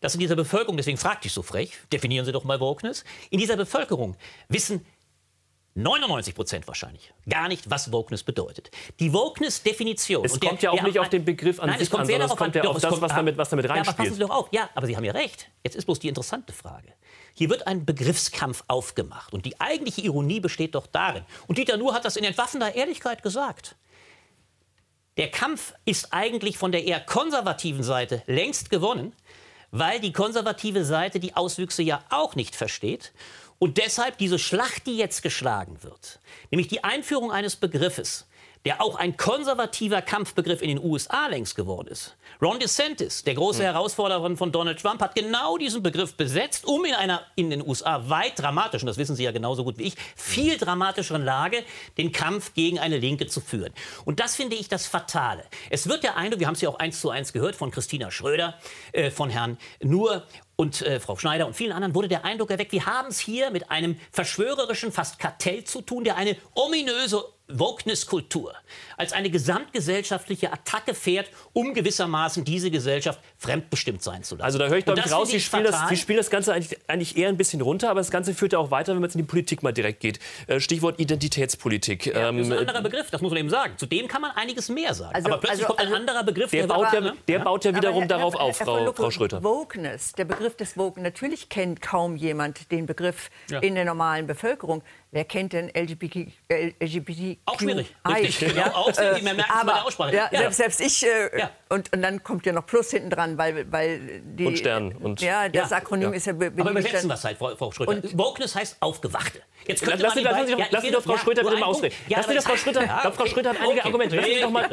dass 0.00 0.14
in 0.14 0.20
dieser 0.20 0.36
Bevölkerung, 0.36 0.76
deswegen 0.76 0.96
fragte 0.96 1.26
ich 1.26 1.34
so 1.34 1.42
frech, 1.42 1.72
definieren 1.92 2.24
Sie 2.24 2.32
doch 2.32 2.44
mal 2.44 2.60
Wokeness, 2.60 3.04
in 3.30 3.38
dieser 3.38 3.56
Bevölkerung 3.56 4.16
wissen 4.48 4.86
99 5.78 6.34
Prozent 6.34 6.66
wahrscheinlich 6.66 7.12
gar 7.28 7.48
nicht, 7.48 7.70
was 7.70 7.92
Wokeness 7.92 8.24
bedeutet. 8.24 8.70
Die 8.98 9.12
Wokeness-Definition. 9.12 10.24
Es 10.24 10.40
kommt 10.40 10.60
der, 10.60 10.60
ja 10.60 10.70
auch 10.72 10.82
nicht 10.82 10.98
auf 10.98 11.08
den 11.08 11.24
Begriff 11.24 11.60
an 11.60 11.68
nein, 11.70 11.78
sich 11.78 11.92
an, 11.94 12.04
sondern 12.04 12.28
es 12.28 12.36
kommt 12.36 12.54
ja 12.56 12.64
auf 12.64 12.80
das, 12.80 13.00
was 13.00 13.12
damit, 13.12 13.38
was 13.38 13.48
damit 13.50 13.68
reinspielt. 13.68 13.86
Ja, 13.86 13.92
aber 13.92 13.96
passen 13.96 14.14
Sie 14.14 14.20
doch 14.20 14.30
auf. 14.30 14.48
Ja, 14.50 14.68
aber 14.74 14.86
Sie 14.86 14.96
haben 14.96 15.04
ja 15.04 15.12
recht. 15.12 15.48
Jetzt 15.62 15.76
ist 15.76 15.84
bloß 15.84 16.00
die 16.00 16.08
interessante 16.08 16.52
Frage. 16.52 16.92
Hier 17.32 17.48
wird 17.48 17.68
ein 17.68 17.84
Begriffskampf 17.84 18.64
aufgemacht. 18.66 19.32
Und 19.32 19.46
die 19.46 19.60
eigentliche 19.60 20.00
Ironie 20.00 20.40
besteht 20.40 20.74
doch 20.74 20.88
darin. 20.88 21.24
Und 21.46 21.58
Dieter 21.58 21.76
Nuhr 21.76 21.94
hat 21.94 22.04
das 22.04 22.16
in 22.16 22.24
entwaffneter 22.24 22.74
Ehrlichkeit 22.74 23.22
gesagt. 23.22 23.76
Der 25.16 25.30
Kampf 25.30 25.74
ist 25.84 26.12
eigentlich 26.12 26.58
von 26.58 26.72
der 26.72 26.84
eher 26.84 27.00
konservativen 27.00 27.84
Seite 27.84 28.22
längst 28.26 28.70
gewonnen, 28.70 29.14
weil 29.70 30.00
die 30.00 30.12
konservative 30.12 30.84
Seite 30.84 31.20
die 31.20 31.36
Auswüchse 31.36 31.82
ja 31.82 32.02
auch 32.10 32.34
nicht 32.34 32.56
versteht 32.56 33.12
und 33.58 33.78
deshalb 33.78 34.18
diese 34.18 34.38
Schlacht, 34.38 34.86
die 34.86 34.96
jetzt 34.96 35.22
geschlagen 35.22 35.82
wird, 35.82 36.20
nämlich 36.50 36.68
die 36.68 36.84
Einführung 36.84 37.32
eines 37.32 37.56
Begriffes, 37.56 38.28
der 38.64 38.82
auch 38.82 38.96
ein 38.96 39.16
konservativer 39.16 40.02
Kampfbegriff 40.02 40.62
in 40.62 40.68
den 40.68 40.78
USA 40.82 41.26
längst 41.28 41.54
geworden 41.54 41.88
ist. 41.88 42.16
Ron 42.42 42.58
DeSantis, 42.58 43.24
der 43.24 43.34
große 43.34 43.60
mhm. 43.60 43.66
Herausforderer 43.66 44.36
von 44.36 44.52
Donald 44.52 44.80
Trump, 44.80 45.00
hat 45.00 45.14
genau 45.14 45.56
diesen 45.58 45.82
Begriff 45.82 46.14
besetzt, 46.14 46.66
um 46.66 46.84
in 46.84 46.94
einer 46.94 47.22
in 47.36 47.50
den 47.50 47.66
USA 47.66 48.08
weit 48.08 48.38
dramatischen, 48.38 48.86
das 48.86 48.96
wissen 48.96 49.16
Sie 49.16 49.24
ja 49.24 49.32
genauso 49.32 49.64
gut 49.64 49.78
wie 49.78 49.84
ich, 49.84 49.94
viel 50.16 50.58
dramatischeren 50.58 51.24
Lage 51.24 51.64
den 51.96 52.12
Kampf 52.12 52.54
gegen 52.54 52.78
eine 52.78 52.98
Linke 52.98 53.26
zu 53.26 53.40
führen. 53.40 53.72
Und 54.04 54.20
das 54.20 54.36
finde 54.36 54.56
ich 54.56 54.68
das 54.68 54.86
Fatale. 54.86 55.44
Es 55.70 55.88
wird 55.88 56.02
der 56.02 56.16
Eindruck, 56.16 56.40
wir 56.40 56.46
haben 56.46 56.54
es 56.54 56.60
ja 56.60 56.68
auch 56.68 56.78
eins 56.78 57.00
zu 57.00 57.10
eins 57.10 57.32
gehört 57.32 57.56
von 57.56 57.70
Christina 57.70 58.10
Schröder, 58.10 58.58
äh, 58.92 59.10
von 59.10 59.30
Herrn 59.30 59.58
Nur 59.80 60.24
und 60.60 60.82
äh, 60.82 60.98
Frau 60.98 61.16
Schneider 61.16 61.46
und 61.46 61.54
vielen 61.54 61.70
anderen 61.70 61.94
wurde 61.94 62.08
der 62.08 62.24
Eindruck 62.24 62.50
erweckt, 62.50 62.72
wir 62.72 62.84
haben 62.84 63.08
es 63.08 63.20
hier 63.20 63.50
mit 63.50 63.70
einem 63.70 63.96
verschwörerischen, 64.10 64.90
fast 64.90 65.20
Kartell 65.20 65.62
zu 65.62 65.82
tun, 65.82 66.02
der 66.02 66.16
eine 66.16 66.36
ominöse 66.54 67.24
Wokeness-Kultur 67.46 68.54
als 68.96 69.12
eine 69.12 69.30
gesamtgesellschaftliche 69.30 70.52
Attacke 70.52 70.94
fährt, 70.94 71.30
um 71.52 71.74
gewissermaßen 71.74 72.44
diese 72.44 72.72
Gesellschaft 72.72 73.20
fremdbestimmt 73.38 74.02
sein 74.02 74.24
zu 74.24 74.34
lassen. 74.34 74.44
Also 74.44 74.58
da 74.58 74.66
höre 74.66 74.78
ich, 74.78 74.84
glaube 74.84 75.00
ich, 75.04 75.12
raus, 75.12 75.30
Sie 75.30 75.38
spielen, 75.38 75.64
das, 75.64 75.88
Sie 75.88 75.96
spielen 75.96 76.16
das 76.16 76.28
Ganze 76.28 76.52
eigentlich, 76.52 76.76
eigentlich, 76.88 77.16
eher 77.16 77.28
ein 77.28 77.36
bisschen 77.36 77.60
runter, 77.60 77.88
aber 77.88 78.00
das 78.00 78.10
Ganze 78.10 78.34
führt 78.34 78.52
ja 78.52 78.58
auch 78.58 78.72
weiter, 78.72 78.92
wenn 78.92 79.00
man 79.00 79.08
jetzt 79.08 79.14
in 79.14 79.22
die 79.22 79.28
Politik 79.28 79.62
mal 79.62 79.72
direkt 79.72 80.00
geht. 80.00 80.18
Äh, 80.48 80.58
Stichwort 80.58 80.98
Identitätspolitik. 80.98 82.06
Ja, 82.06 82.32
das 82.32 82.40
ist 82.40 82.46
ein 82.46 82.52
ähm, 82.52 82.58
anderer 82.58 82.82
Begriff, 82.82 83.10
das 83.10 83.20
muss 83.20 83.30
man 83.30 83.38
eben 83.38 83.48
sagen. 83.48 83.74
Zu 83.76 83.86
dem 83.86 84.08
kann 84.08 84.22
man 84.22 84.32
einiges 84.32 84.68
mehr 84.68 84.92
sagen. 84.92 85.14
Also, 85.14 85.28
aber 85.28 85.38
plötzlich 85.38 85.60
also, 85.60 85.66
kommt 85.68 85.80
ein 85.80 85.86
also, 85.86 85.96
anderer 85.96 86.24
Begriff. 86.24 86.50
Der, 86.50 86.66
der 86.66 86.74
baut, 86.74 86.92
ja, 86.92 87.12
der 87.28 87.38
baut 87.38 87.64
ja 87.64 87.76
wiederum 87.76 88.00
Herr, 88.00 88.08
darauf 88.08 88.34
Herr, 88.34 88.42
auf, 88.42 88.56
Frau, 88.56 88.80
Herr 88.80 88.92
Frau, 88.92 89.10
Schröter. 89.10 89.44
Wokeness, 89.44 90.12
der 90.14 90.24
Begriff 90.24 90.56
des 90.56 90.76
Woken, 90.76 91.04
natürlich 91.04 91.48
kennt 91.48 91.80
kaum 91.80 92.16
jemand 92.16 92.72
den 92.72 92.86
Begriff 92.86 93.30
ja. 93.50 93.60
in 93.60 93.76
der 93.76 93.84
normalen 93.84 94.26
Bevölkerung. 94.26 94.82
Wer 95.10 95.24
kennt 95.24 95.54
denn 95.54 95.68
LGBT, 95.68 96.30
LGBT 96.50 97.38
Auch 97.46 97.58
schwierig. 97.58 97.94
Richtig. 98.06 98.50
Genau. 98.50 98.60
Ja. 98.60 98.74
Auch 98.74 98.92
sehr, 98.92 99.12
man 99.22 99.36
merkt 99.36 99.50
aber, 99.50 99.64
bei 99.64 99.72
der 99.72 99.84
Aussprache. 99.86 100.14
Ja, 100.14 100.28
ja. 100.30 100.38
Selbst, 100.50 100.56
selbst, 100.56 100.80
ich. 100.80 101.06
Äh, 101.06 101.38
ja. 101.38 101.50
und, 101.70 101.92
und 101.94 102.02
dann 102.02 102.22
kommt 102.22 102.44
ja 102.44 102.52
noch 102.52 102.66
Plus 102.66 102.90
hinten 102.90 103.08
dran, 103.08 103.27
weil, 103.36 103.70
weil 103.70 104.22
die. 104.24 104.46
Und 104.46 104.58
Stern. 104.58 104.92
Und 104.92 105.20
ja, 105.20 105.48
das 105.48 105.72
Akronym 105.72 106.12
ist 106.12 106.26
ja. 106.26 106.32
Aber 106.32 106.70
übersetzen 106.70 107.08
wir 107.08 107.14
es 107.14 107.24
halt, 107.24 107.36
Frau, 107.36 107.54
Frau 107.56 107.72
Schröder. 107.72 107.90
Und 107.90 108.16
Wokeness 108.16 108.54
heißt 108.54 108.76
Aufgewachte. 108.80 109.40
Jetzt 109.66 109.82
könnte 109.82 110.02
lassen, 110.02 110.22
man 110.22 110.32
lassen, 110.32 110.56
lassen 110.70 110.86
Sie 110.86 110.92
doch 110.92 111.02
Frau 111.02 111.16
Schröder 111.18 111.42
bitte 111.42 111.56
mal 111.56 111.66
ausreden. 111.66 111.94
lassen 112.08 112.28
Sie 112.28 112.34
das 112.36 112.44
Frau 112.44 112.56
Schröder. 112.56 112.84
Ja, 112.86 112.98
okay. 113.04 113.12
Frau 113.16 113.26
Schröder 113.26 113.50
hat 113.50 113.60
einige 113.60 113.84
Argumente. 113.84 114.16
Lassen 114.16 114.30
Sie 114.32 114.40
doch 114.40 114.50
mal. 114.50 114.68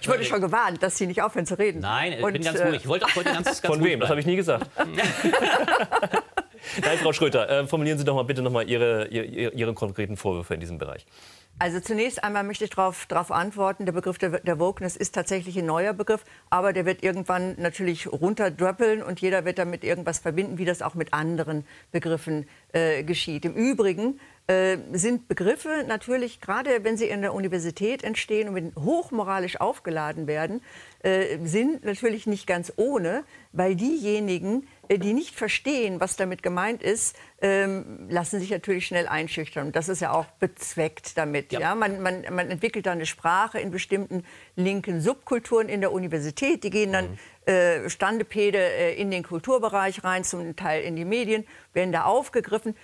Ich 0.00 0.08
wurde 0.08 0.24
schon 0.24 0.40
gewarnt, 0.40 0.82
dass 0.82 0.96
Sie 0.96 1.06
nicht 1.06 1.22
aufhören 1.22 1.46
zu 1.46 1.58
reden. 1.58 1.80
Nein, 1.80 2.14
ich 2.14 2.24
bin 2.24 2.42
ganz 2.42 2.60
ruhig. 2.60 2.76
Ich 2.76 2.88
wollte 2.88 3.06
auch 3.06 3.14
heute 3.14 3.32
ganz, 3.32 3.60
Von 3.60 3.84
wem? 3.84 4.00
Das 4.00 4.10
habe 4.10 4.20
ich 4.20 4.26
nie 4.26 4.36
gesagt. 4.36 4.66
Nein, 6.82 6.98
Frau 6.98 7.12
Schröter, 7.12 7.48
äh, 7.48 7.66
formulieren 7.66 7.98
Sie 7.98 8.04
doch 8.04 8.14
mal 8.14 8.24
bitte 8.24 8.42
noch 8.42 8.52
mal 8.52 8.68
Ihre, 8.68 9.08
Ihre, 9.08 9.52
Ihre 9.52 9.74
konkreten 9.74 10.16
Vorwürfe 10.16 10.54
in 10.54 10.60
diesem 10.60 10.78
Bereich. 10.78 11.06
Also 11.56 11.78
zunächst 11.78 12.24
einmal 12.24 12.42
möchte 12.42 12.64
ich 12.64 12.70
darauf 12.70 13.30
antworten, 13.30 13.86
der 13.86 13.92
Begriff 13.92 14.18
der, 14.18 14.40
der 14.40 14.58
Wokeness 14.58 14.96
ist 14.96 15.14
tatsächlich 15.14 15.56
ein 15.56 15.66
neuer 15.66 15.92
Begriff, 15.92 16.24
aber 16.50 16.72
der 16.72 16.84
wird 16.84 17.04
irgendwann 17.04 17.54
natürlich 17.58 18.10
runterdröppeln 18.10 19.04
und 19.04 19.20
jeder 19.20 19.44
wird 19.44 19.58
damit 19.58 19.84
irgendwas 19.84 20.18
verbinden, 20.18 20.58
wie 20.58 20.64
das 20.64 20.82
auch 20.82 20.94
mit 20.94 21.12
anderen 21.12 21.64
Begriffen 21.92 22.48
äh, 22.72 23.04
geschieht. 23.04 23.44
Im 23.44 23.54
Übrigen 23.54 24.18
äh, 24.48 24.78
sind 24.92 25.28
Begriffe 25.28 25.84
natürlich, 25.86 26.40
gerade 26.40 26.82
wenn 26.82 26.96
sie 26.96 27.06
in 27.06 27.22
der 27.22 27.32
Universität 27.32 28.02
entstehen 28.02 28.48
und 28.48 28.74
hochmoralisch 28.74 29.60
aufgeladen 29.60 30.26
werden, 30.26 30.60
äh, 31.04 31.38
sind 31.44 31.84
natürlich 31.84 32.26
nicht 32.26 32.48
ganz 32.48 32.72
ohne, 32.74 33.22
weil 33.52 33.76
diejenigen, 33.76 34.66
die 34.90 35.12
nicht 35.12 35.34
verstehen, 35.34 36.00
was 36.00 36.16
damit 36.16 36.42
gemeint 36.42 36.82
ist, 36.82 37.16
ähm, 37.40 38.06
lassen 38.08 38.40
sich 38.40 38.50
natürlich 38.50 38.86
schnell 38.86 39.06
einschüchtern. 39.06 39.68
Und 39.68 39.76
das 39.76 39.88
ist 39.88 40.00
ja 40.00 40.12
auch 40.12 40.26
bezweckt 40.38 41.16
damit. 41.16 41.52
Ja. 41.52 41.60
ja? 41.60 41.74
Man, 41.74 42.02
man, 42.02 42.22
man, 42.30 42.50
entwickelt 42.50 42.86
da 42.86 42.92
eine 42.92 43.06
Sprache 43.06 43.58
in 43.60 43.70
bestimmten 43.70 44.24
linken 44.56 45.00
Subkulturen 45.00 45.68
in 45.68 45.80
der 45.80 45.92
Universität. 45.92 46.64
Die 46.64 46.70
gehen 46.70 46.92
dann 46.92 47.10
mhm. 47.10 47.52
äh, 47.52 47.90
Standepede 47.90 48.58
äh, 48.58 48.94
in 49.00 49.10
den 49.10 49.22
Kulturbereich 49.22 50.04
rein, 50.04 50.24
zum 50.24 50.56
Teil 50.56 50.82
in 50.82 50.96
die 50.96 51.04
Medien, 51.04 51.46
werden 51.72 51.92
da 51.92 52.04
aufgegriffen. 52.04 52.76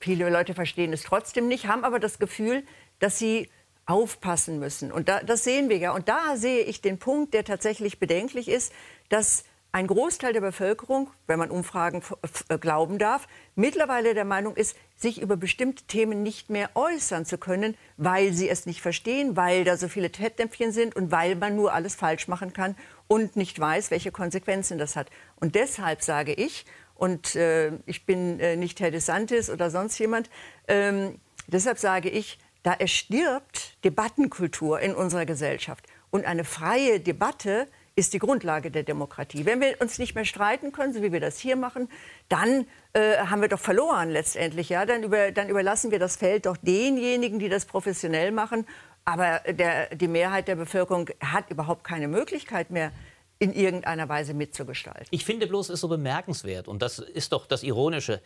Viele 0.00 0.28
Leute 0.30 0.54
verstehen 0.54 0.92
es 0.92 1.02
trotzdem 1.02 1.48
nicht, 1.48 1.66
haben 1.66 1.84
aber 1.84 1.98
das 1.98 2.18
Gefühl, 2.18 2.64
dass 2.98 3.18
sie 3.18 3.48
aufpassen 3.86 4.58
müssen. 4.58 4.90
Und 4.90 5.08
da, 5.08 5.20
das 5.22 5.44
sehen 5.44 5.68
wir 5.68 5.76
ja. 5.76 5.92
Und 5.92 6.08
da 6.08 6.36
sehe 6.36 6.62
ich 6.62 6.80
den 6.80 6.98
Punkt, 6.98 7.34
der 7.34 7.44
tatsächlich 7.44 7.98
bedenklich 7.98 8.48
ist, 8.48 8.72
dass 9.08 9.44
ein 9.74 9.88
Großteil 9.88 10.32
der 10.32 10.40
Bevölkerung, 10.40 11.10
wenn 11.26 11.40
man 11.40 11.50
Umfragen 11.50 12.00
äh, 12.48 12.58
glauben 12.58 13.00
darf, 13.00 13.26
mittlerweile 13.56 14.14
der 14.14 14.24
Meinung 14.24 14.54
ist, 14.54 14.76
sich 14.94 15.20
über 15.20 15.36
bestimmte 15.36 15.82
Themen 15.86 16.22
nicht 16.22 16.48
mehr 16.48 16.70
äußern 16.74 17.26
zu 17.26 17.38
können, 17.38 17.76
weil 17.96 18.32
sie 18.32 18.48
es 18.48 18.66
nicht 18.66 18.80
verstehen, 18.80 19.36
weil 19.36 19.64
da 19.64 19.76
so 19.76 19.88
viele 19.88 20.10
Fettnäpfchen 20.10 20.70
sind 20.70 20.94
und 20.94 21.10
weil 21.10 21.34
man 21.34 21.56
nur 21.56 21.72
alles 21.72 21.96
falsch 21.96 22.28
machen 22.28 22.52
kann 22.52 22.76
und 23.08 23.34
nicht 23.34 23.58
weiß, 23.58 23.90
welche 23.90 24.12
Konsequenzen 24.12 24.78
das 24.78 24.94
hat. 24.94 25.08
Und 25.40 25.56
deshalb 25.56 26.02
sage 26.02 26.32
ich, 26.32 26.66
und 26.94 27.34
äh, 27.34 27.72
ich 27.84 28.06
bin 28.06 28.38
äh, 28.38 28.54
nicht 28.54 28.78
Herr 28.78 28.92
DeSantis 28.92 29.50
oder 29.50 29.70
sonst 29.70 29.98
jemand. 29.98 30.30
Ähm, 30.68 31.18
deshalb 31.48 31.80
sage 31.80 32.10
ich, 32.10 32.38
da 32.62 32.74
erstirbt 32.74 33.82
Debattenkultur 33.82 34.78
in 34.78 34.94
unserer 34.94 35.26
Gesellschaft. 35.26 35.84
Und 36.12 36.26
eine 36.26 36.44
freie 36.44 37.00
Debatte 37.00 37.66
ist 37.96 38.12
die 38.12 38.18
Grundlage 38.18 38.70
der 38.70 38.82
Demokratie. 38.82 39.46
Wenn 39.46 39.60
wir 39.60 39.80
uns 39.80 39.98
nicht 39.98 40.14
mehr 40.14 40.24
streiten 40.24 40.72
können, 40.72 40.92
so 40.92 41.02
wie 41.02 41.12
wir 41.12 41.20
das 41.20 41.38
hier 41.38 41.56
machen, 41.56 41.88
dann 42.28 42.66
äh, 42.92 43.18
haben 43.18 43.40
wir 43.40 43.48
doch 43.48 43.60
verloren 43.60 44.10
letztendlich. 44.10 44.68
Ja? 44.68 44.84
Dann, 44.84 45.04
über, 45.04 45.30
dann 45.30 45.48
überlassen 45.48 45.90
wir 45.90 46.00
das 46.00 46.16
Feld 46.16 46.46
doch 46.46 46.56
denjenigen, 46.56 47.38
die 47.38 47.48
das 47.48 47.66
professionell 47.66 48.32
machen. 48.32 48.66
Aber 49.04 49.40
der, 49.40 49.94
die 49.94 50.08
Mehrheit 50.08 50.48
der 50.48 50.56
Bevölkerung 50.56 51.10
hat 51.20 51.50
überhaupt 51.50 51.84
keine 51.84 52.08
Möglichkeit 52.08 52.70
mehr, 52.70 52.90
in 53.38 53.52
irgendeiner 53.52 54.08
Weise 54.08 54.32
mitzugestalten. 54.32 55.08
Ich 55.10 55.24
finde 55.24 55.46
bloß, 55.46 55.68
es 55.68 55.74
ist 55.74 55.80
so 55.80 55.88
bemerkenswert, 55.88 56.68
und 56.68 56.82
das 56.82 57.00
ist 57.00 57.32
doch 57.32 57.46
das 57.46 57.62
Ironische, 57.62 58.22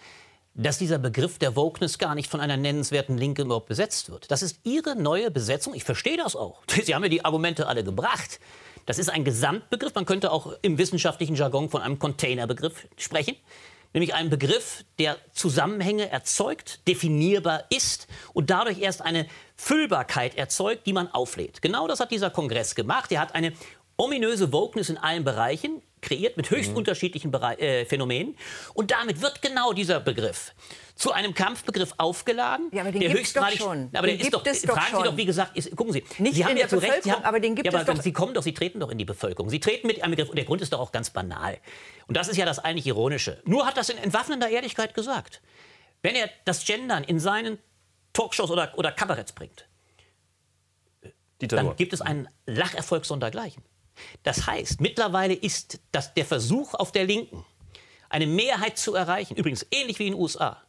dass 0.54 0.78
dieser 0.78 0.98
Begriff 0.98 1.38
der 1.38 1.56
Wokeness 1.56 1.98
gar 1.98 2.14
nicht 2.14 2.30
von 2.30 2.40
einer 2.40 2.56
nennenswerten 2.56 3.16
Linke 3.16 3.42
überhaupt 3.42 3.68
besetzt 3.68 4.10
wird. 4.10 4.30
Das 4.30 4.42
ist 4.42 4.60
Ihre 4.64 4.96
neue 4.96 5.30
Besetzung. 5.30 5.74
Ich 5.74 5.84
verstehe 5.84 6.16
das 6.16 6.36
auch. 6.36 6.62
Sie 6.84 6.94
haben 6.94 7.02
ja 7.02 7.08
die 7.08 7.24
Argumente 7.24 7.66
alle 7.66 7.84
gebracht. 7.84 8.40
Das 8.88 8.98
ist 8.98 9.10
ein 9.10 9.22
Gesamtbegriff. 9.22 9.94
Man 9.94 10.06
könnte 10.06 10.32
auch 10.32 10.54
im 10.62 10.78
wissenschaftlichen 10.78 11.36
Jargon 11.36 11.68
von 11.68 11.82
einem 11.82 11.98
Containerbegriff 11.98 12.88
sprechen. 12.96 13.36
Nämlich 13.92 14.14
einen 14.14 14.30
Begriff, 14.30 14.82
der 14.98 15.18
Zusammenhänge 15.30 16.08
erzeugt, 16.08 16.88
definierbar 16.88 17.64
ist 17.68 18.06
und 18.32 18.48
dadurch 18.48 18.80
erst 18.80 19.02
eine 19.02 19.26
Füllbarkeit 19.56 20.38
erzeugt, 20.38 20.86
die 20.86 20.94
man 20.94 21.08
auflädt. 21.08 21.60
Genau 21.60 21.86
das 21.86 22.00
hat 22.00 22.10
dieser 22.10 22.30
Kongress 22.30 22.74
gemacht. 22.74 23.12
Er 23.12 23.20
hat 23.20 23.34
eine 23.34 23.52
ominöse 23.98 24.54
Wokeness 24.54 24.88
in 24.88 24.96
allen 24.96 25.22
Bereichen 25.22 25.82
kreiert 26.00 26.36
mit 26.36 26.50
höchst 26.50 26.70
mhm. 26.70 26.78
unterschiedlichen 26.78 27.30
Bere 27.30 27.58
äh, 27.58 27.84
Phänomenen. 27.84 28.36
Und 28.74 28.90
damit 28.90 29.20
wird 29.20 29.42
genau 29.42 29.72
dieser 29.72 30.00
Begriff 30.00 30.54
zu 30.94 31.12
einem 31.12 31.32
Kampfbegriff 31.32 31.94
aufgeladen. 31.96 32.70
Ja, 32.72 32.82
aber 32.82 32.90
den 32.90 33.00
gibt 33.00 33.14
es 33.14 33.32
doch 33.32 33.50
schon. 33.50 33.88
Aber 33.92 34.06
den 34.08 34.18
der 34.18 34.26
ist 34.26 34.34
doch, 34.34 34.44
es 34.44 34.64
fragen 34.64 34.92
doch 34.92 34.98
Sie 34.98 35.04
doch, 35.10 35.16
wie 35.16 35.24
gesagt, 35.24 35.56
ist, 35.56 35.74
gucken 35.76 35.92
Sie, 35.92 36.04
Nicht 36.18 36.34
Sie 36.34 36.44
haben 36.44 36.56
ja 36.56 36.66
zu 36.66 36.78
Recht, 36.78 37.04
Sie 37.04 37.12
haben, 37.12 37.24
aber 37.24 37.38
den 37.38 37.54
gibt 37.54 37.72
ja, 37.72 37.80
es 37.80 37.86
doch. 37.86 38.02
Sie 38.02 38.12
kommen 38.12 38.34
doch, 38.34 38.42
Sie 38.42 38.52
treten 38.52 38.80
doch 38.80 38.90
in 38.90 38.98
die 38.98 39.04
Bevölkerung. 39.04 39.48
Sie 39.48 39.60
treten 39.60 39.86
mit 39.86 40.02
einem 40.02 40.12
Begriff, 40.12 40.28
und 40.28 40.36
der 40.36 40.44
Grund 40.44 40.60
ist 40.60 40.72
doch 40.72 40.80
auch 40.80 40.90
ganz 40.90 41.10
banal. 41.10 41.58
Und 42.08 42.16
das 42.16 42.28
ist 42.28 42.36
ja 42.36 42.44
das 42.44 42.58
eigentlich 42.58 42.86
Ironische. 42.86 43.40
Nur 43.44 43.64
hat 43.66 43.76
das 43.76 43.90
in 43.90 43.98
entwaffnender 43.98 44.48
Ehrlichkeit 44.48 44.94
gesagt. 44.94 45.40
Wenn 46.02 46.16
er 46.16 46.28
das 46.44 46.64
Gendern 46.64 47.04
in 47.04 47.20
seinen 47.20 47.58
Talkshows 48.12 48.50
oder, 48.50 48.72
oder 48.76 48.90
Kabaretts 48.90 49.32
bringt, 49.32 49.68
dann 51.38 51.76
gibt 51.76 51.92
es 51.92 52.00
einen 52.00 52.28
Lacherfolg 52.46 53.04
sondergleichen. 53.04 53.62
Das 54.22 54.46
heißt, 54.46 54.80
mittlerweile 54.80 55.34
ist 55.34 55.80
das 55.92 56.14
der 56.14 56.24
Versuch 56.24 56.74
auf 56.74 56.92
der 56.92 57.04
Linken, 57.04 57.44
eine 58.08 58.26
Mehrheit 58.26 58.78
zu 58.78 58.94
erreichen, 58.94 59.36
übrigens 59.36 59.66
ähnlich 59.70 59.98
wie 59.98 60.06
in 60.06 60.14
den 60.14 60.20
USA, 60.20 60.62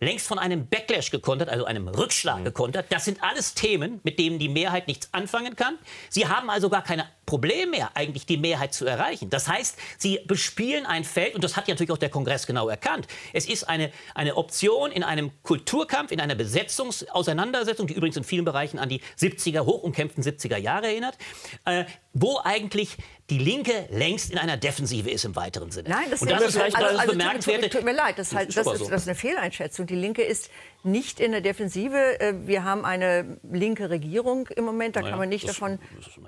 längst 0.00 0.26
von 0.26 0.38
einem 0.38 0.66
Backlash 0.66 1.10
gekontert, 1.10 1.48
also 1.50 1.66
einem 1.66 1.86
Rückschlag 1.86 2.42
gekontert. 2.42 2.86
Das 2.90 3.04
sind 3.04 3.22
alles 3.22 3.54
Themen, 3.54 4.00
mit 4.02 4.18
denen 4.18 4.38
die 4.38 4.48
Mehrheit 4.48 4.88
nichts 4.88 5.12
anfangen 5.12 5.56
kann. 5.56 5.78
Sie 6.08 6.26
haben 6.26 6.48
also 6.48 6.70
gar 6.70 6.82
keine 6.82 7.06
Problem 7.26 7.70
mehr, 7.70 7.90
eigentlich 7.94 8.26
die 8.26 8.38
Mehrheit 8.38 8.74
zu 8.74 8.86
erreichen. 8.86 9.30
Das 9.30 9.46
heißt, 9.46 9.76
sie 9.98 10.20
bespielen 10.26 10.86
ein 10.86 11.04
Feld, 11.04 11.34
und 11.34 11.44
das 11.44 11.56
hat 11.56 11.68
ja 11.68 11.74
natürlich 11.74 11.92
auch 11.92 11.98
der 11.98 12.08
Kongress 12.08 12.46
genau 12.46 12.68
erkannt. 12.68 13.06
Es 13.32 13.46
ist 13.46 13.64
eine, 13.64 13.92
eine 14.14 14.36
Option 14.36 14.90
in 14.90 15.04
einem 15.04 15.30
Kulturkampf, 15.42 16.10
in 16.12 16.20
einer 16.20 16.34
Besetzungsauseinandersetzung, 16.34 17.86
die 17.86 17.94
übrigens 17.94 18.16
in 18.16 18.24
vielen 18.24 18.44
Bereichen 18.44 18.78
an 18.78 18.88
die 18.88 19.00
70er, 19.18 19.64
hochumkämpften 19.66 20.24
70er 20.24 20.56
Jahre 20.56 20.86
erinnert, 20.86 21.18
äh, 21.66 21.84
wo 22.12 22.40
eigentlich 22.42 22.96
die 23.30 23.38
Linke 23.38 23.86
längst 23.90 24.32
in 24.32 24.38
einer 24.38 24.56
Defensive 24.56 25.08
ist 25.08 25.24
im 25.24 25.36
weiteren 25.36 25.70
Sinne. 25.70 25.88
Nein, 25.88 26.06
das, 26.10 26.20
und 26.20 26.30
das 26.30 26.42
ist 26.42 26.56
vielleicht 26.56 26.76
also, 26.76 26.98
also, 26.98 27.12
bemerkenswert. 27.12 27.62
Tut, 27.62 27.72
tut, 27.72 27.84
mir 27.84 27.92
leid, 27.92 28.18
das, 28.18 28.34
halt, 28.34 28.48
das, 28.56 28.66
ist, 28.66 28.90
das 28.90 29.02
ist 29.02 29.08
eine 29.08 29.14
Fehleinschätzung. 29.14 29.86
Die 29.86 29.94
Linke 29.94 30.22
ist 30.22 30.50
nicht 30.82 31.20
in 31.20 31.30
der 31.30 31.40
Defensive. 31.40 32.20
Äh, 32.20 32.34
wir 32.46 32.64
haben 32.64 32.84
eine 32.84 33.38
linke 33.50 33.88
Regierung 33.88 34.48
im 34.48 34.64
Moment, 34.64 34.96
da 34.96 35.00
naja, 35.00 35.10
kann 35.10 35.18
man 35.20 35.28
nicht 35.28 35.44
das, 35.44 35.54
davon. 35.54 35.78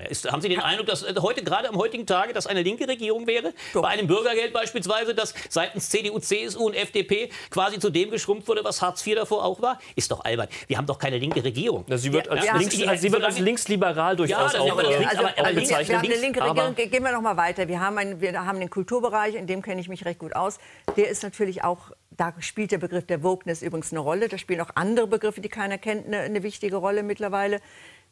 Ist, 0.08 0.30
haben 0.30 0.42
Sie 0.42 0.48
den 0.48 0.60
Eindruck, 0.60 0.86
dass 0.86 1.02
äh, 1.02 1.14
heute, 1.20 1.42
gerade 1.42 1.68
am 1.68 1.76
heutigen 1.76 2.06
Tage, 2.06 2.32
das 2.32 2.46
eine 2.46 2.62
linke 2.62 2.86
Regierung 2.86 3.26
wäre? 3.26 3.52
Doch. 3.72 3.82
Bei 3.82 3.88
einem 3.88 4.06
Bürgergeld 4.06 4.52
beispielsweise, 4.52 5.14
das 5.14 5.34
seitens 5.48 5.90
CDU, 5.90 6.20
CSU 6.20 6.66
und 6.66 6.74
FDP 6.74 7.30
quasi 7.50 7.80
zu 7.80 7.90
dem 7.90 8.10
geschrumpft 8.10 8.46
wurde, 8.46 8.62
was 8.62 8.80
Hartz 8.80 9.04
IV 9.04 9.16
davor 9.16 9.44
auch 9.44 9.60
war? 9.60 9.80
Ist 9.96 10.12
doch 10.12 10.24
albern. 10.24 10.46
Wir 10.68 10.78
haben 10.78 10.86
doch 10.86 10.98
keine 10.98 11.18
linke 11.18 11.42
Regierung. 11.42 11.84
Na, 11.88 11.98
sie 11.98 12.12
wird 12.12 12.28
als, 12.28 12.44
ja, 12.44 12.56
links, 12.56 12.80
also 12.80 13.02
sie 13.02 13.12
wird 13.12 13.24
als 13.24 13.40
linksliberal 13.40 14.14
durchaus 14.14 14.52
ja, 14.52 14.60
auch, 14.60 14.70
aber, 14.70 14.84
aber, 14.84 15.52
bezeichnet. 15.78 15.88
Wir 15.88 15.98
haben 15.98 16.12
eine 16.12 16.20
linke 16.20 16.42
Regierung. 16.42 16.74
Gehen 16.74 17.04
wir 17.04 17.12
noch 17.12 17.22
mal 17.22 17.36
weiter. 17.36 17.68
Wir 17.68 17.80
haben, 17.80 17.98
einen, 17.98 18.20
wir 18.20 18.44
haben 18.44 18.60
den 18.60 18.70
Kulturbereich, 18.70 19.34
in 19.34 19.46
dem 19.46 19.62
kenne 19.62 19.80
ich 19.80 19.88
mich 19.88 20.04
recht 20.04 20.18
gut 20.18 20.36
aus. 20.36 20.58
Der 20.96 21.08
ist 21.08 21.22
natürlich 21.22 21.64
auch 21.64 21.92
da 22.16 22.34
spielt 22.40 22.72
der 22.72 22.78
Begriff 22.78 23.06
der 23.06 23.22
Wokeness 23.22 23.62
übrigens 23.62 23.92
eine 23.92 24.00
Rolle. 24.00 24.28
Da 24.28 24.38
spielen 24.38 24.60
auch 24.60 24.70
andere 24.74 25.06
Begriffe, 25.06 25.40
die 25.40 25.48
keiner 25.48 25.78
kennt, 25.78 26.06
eine, 26.06 26.20
eine, 26.20 26.42
wichtige 26.42 26.76
Rolle 26.76 27.02
mittlerweile. 27.02 27.60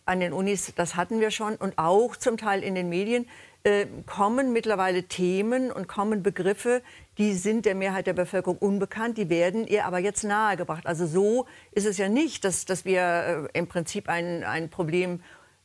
An 0.07 0.21
den 0.21 0.33
Unis, 0.33 0.73
das 0.75 0.97
hatten 0.97 1.21
wir 1.21 1.31
schon. 1.31 1.57
Und 1.57 1.77
auch 1.77 2.17
zum 2.17 2.37
Teil 2.37 2.63
in 2.63 2.75
den 2.75 2.89
Medien 2.89 3.27
äh, 3.63 3.87
kommen 4.07 4.53
mittlerweile 4.53 5.05
Themen 5.05 5.71
und 5.71 5.87
kommen 5.87 6.23
Begriffe, 6.23 6.83
die 7.19 7.35
sind 7.35 7.67
der 7.67 7.75
Mehrheit 7.75 8.07
der 8.07 8.15
Bevölkerung 8.15 8.57
unbekannt, 8.57 9.19
die 9.19 9.29
werden 9.29 9.67
ihr 9.67 9.85
aber 9.85 9.99
jetzt 9.99 10.25
nahegebracht. 10.25 10.87
Also 10.87 11.07
so 11.07 11.47
ist 11.73 11.87
es 11.87 11.99
ja 11.99 12.09
nicht, 12.09 12.45
dass, 12.45 12.65
dass 12.65 12.87
wir 12.87 13.49
äh, 13.53 13.59
im 13.59 13.67
Prinzip 13.67 14.09
ein, 14.09 14.43
ein 14.43 14.71
Problem 14.71 15.21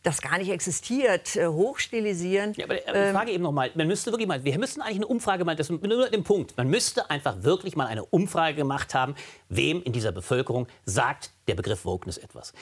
das 0.06 0.22
gar 0.22 0.38
nicht 0.38 0.50
existiert, 0.50 1.36
äh, 1.36 1.48
hochstilisieren. 1.48 2.54
Ja, 2.56 2.66
aber, 2.66 2.76
aber 2.88 3.00
ich 3.00 3.06
ähm, 3.08 3.16
frage 3.16 3.32
eben 3.32 3.44
noch 3.44 3.52
mal, 3.52 3.72
man 3.76 3.88
müsste 3.88 4.12
wirklich 4.12 4.28
mal, 4.28 4.44
wir 4.44 4.58
müssten 4.60 4.82
eigentlich 4.82 4.98
eine 4.98 5.08
Umfrage 5.08 5.46
mal, 5.46 5.56
das 5.56 5.70
nur 5.70 6.10
den 6.10 6.24
Punkt, 6.24 6.56
man 6.58 6.70
müsste 6.70 7.10
einfach 7.10 7.44
wirklich 7.44 7.76
mal 7.76 7.88
eine 7.88 8.06
Umfrage 8.06 8.56
gemacht 8.56 8.94
haben, 8.94 9.16
wem 9.50 9.82
in 9.84 9.94
dieser 9.94 10.12
Bevölkerung 10.12 10.68
sagt 10.86 11.32
der 11.48 11.56
Begriff 11.56 11.86
Wokeness 11.86 12.18
etwas. 12.18 12.54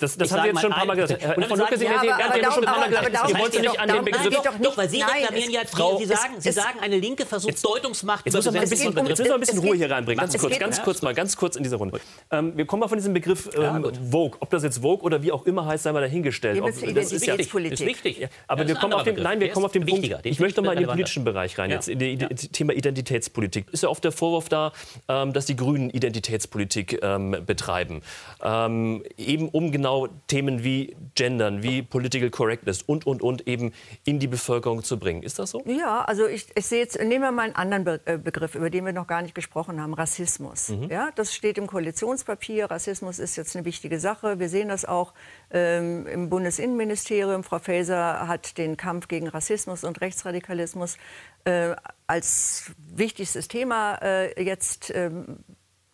Das, 0.00 0.16
das 0.18 0.30
haben 0.30 0.42
Sie 0.42 0.48
jetzt 0.48 0.60
schon 0.60 0.72
ein 0.72 0.78
paar 0.78 0.86
Mal 0.86 0.96
gesagt. 0.96 1.22
Herr 1.22 1.34
von 1.42 1.58
Lucke, 1.58 1.78
Sie 1.78 1.88
haben 1.88 2.06
schon 2.52 2.66
ein 2.66 2.74
paar 2.74 2.80
Mal 2.80 2.88
gesagt, 2.88 3.28
Sie 3.28 3.38
wollen 3.38 3.52
sich 3.52 3.60
nicht 3.62 3.80
an 3.80 3.88
den 3.88 4.04
Begriff... 4.04 4.34
Doch, 4.34 4.44
doch, 4.60 4.76
weil 4.76 4.88
Sie 4.90 5.00
reklamieren 5.02 5.50
ja, 5.50 5.60
Frau, 5.66 5.98
Sie 5.98 6.04
sagen, 6.04 6.34
Sie 6.38 6.52
sagen, 6.52 6.80
eine 6.80 6.98
Linke 6.98 7.24
versucht 7.24 7.64
Deutungsmacht 7.64 8.30
zu 8.30 8.36
besetzen. 8.36 8.60
Jetzt 8.60 9.18
müssen 9.18 9.24
wir 9.24 9.34
ein 9.34 9.40
bisschen 9.40 9.58
Ruhe 9.58 9.76
hier 9.76 9.90
reinbringen. 9.90 10.20
Ganz 10.20 10.36
kurz, 10.36 10.58
ganz 10.58 10.82
kurz 10.82 11.02
mal, 11.02 11.14
ganz 11.14 11.36
kurz 11.36 11.56
in 11.56 11.62
diese 11.62 11.76
Runde. 11.76 11.98
Ähm, 12.30 12.56
wir 12.56 12.66
kommen 12.66 12.80
mal 12.80 12.88
von 12.88 12.98
diesem 12.98 13.14
Begriff 13.14 13.48
ähm, 13.56 13.90
Vogue. 14.10 14.36
Ob 14.40 14.50
das 14.50 14.62
jetzt 14.62 14.78
Vogue 14.82 15.02
oder 15.02 15.22
wie 15.22 15.32
auch 15.32 15.46
immer 15.46 15.64
heißt, 15.64 15.84
sei 15.84 15.92
mal 15.92 16.02
dahingestellt. 16.02 16.62
Das 16.94 17.12
ist 17.12 17.24
ja 17.24 17.38
wichtig. 17.38 18.28
Aber 18.48 18.68
wir 18.68 18.74
kommen 18.74 18.92
auf 18.92 19.04
den, 19.04 19.16
nein, 19.16 19.40
wir 19.40 19.48
kommen 19.50 19.64
auf 19.64 19.72
den 19.72 19.86
Punkt. 19.86 20.06
Ich 20.24 20.40
möchte 20.40 20.60
mal 20.60 20.72
in 20.72 20.80
den 20.80 20.88
politischen 20.88 21.24
Bereich 21.24 21.58
rein, 21.58 21.70
jetzt 21.70 21.88
in 21.88 22.18
das 22.18 22.48
Thema 22.52 22.74
Identitätspolitik. 22.74 23.72
Ist 23.72 23.82
ja 23.82 23.88
oft 23.88 24.04
der 24.04 24.12
Vorwurf 24.12 24.50
da, 24.50 24.72
ähm, 25.08 25.32
dass 25.32 25.46
die 25.46 25.56
Grünen 25.56 25.88
Identitätspolitik 25.88 27.00
betreiben 27.46 28.02
eben 28.42 29.48
um 29.48 29.72
genau 29.72 30.08
Themen 30.26 30.62
wie 30.62 30.96
Gendern, 31.14 31.62
wie 31.62 31.82
Political 31.82 32.30
Correctness 32.30 32.82
und, 32.82 33.06
und, 33.06 33.22
und 33.22 33.48
eben 33.48 33.72
in 34.04 34.18
die 34.18 34.26
Bevölkerung 34.26 34.84
zu 34.84 34.98
bringen. 34.98 35.22
Ist 35.22 35.38
das 35.38 35.50
so? 35.50 35.62
Ja, 35.66 36.02
also 36.02 36.26
ich, 36.26 36.46
ich 36.54 36.66
sehe 36.66 36.80
jetzt, 36.80 36.98
nehmen 36.98 37.22
wir 37.22 37.32
mal 37.32 37.44
einen 37.44 37.56
anderen 37.56 37.84
Be 37.84 38.00
äh, 38.04 38.18
Begriff, 38.18 38.54
über 38.54 38.70
den 38.70 38.84
wir 38.84 38.92
noch 38.92 39.06
gar 39.06 39.22
nicht 39.22 39.34
gesprochen 39.34 39.80
haben, 39.80 39.94
Rassismus. 39.94 40.68
Mhm. 40.68 40.90
Ja, 40.90 41.10
das 41.14 41.34
steht 41.34 41.58
im 41.58 41.66
Koalitionspapier. 41.66 42.70
Rassismus 42.70 43.18
ist 43.18 43.36
jetzt 43.36 43.56
eine 43.56 43.64
wichtige 43.64 43.98
Sache. 43.98 44.38
Wir 44.38 44.48
sehen 44.48 44.68
das 44.68 44.84
auch 44.84 45.14
ähm, 45.50 46.06
im 46.06 46.28
Bundesinnenministerium. 46.28 47.44
Frau 47.44 47.58
Faeser 47.58 48.28
hat 48.28 48.58
den 48.58 48.76
Kampf 48.76 49.08
gegen 49.08 49.28
Rassismus 49.28 49.84
und 49.84 50.00
Rechtsradikalismus 50.00 50.98
äh, 51.44 51.74
als 52.06 52.72
wichtigstes 52.94 53.48
Thema 53.48 53.94
äh, 54.02 54.42
jetzt 54.42 54.92
ähm, 54.94 55.44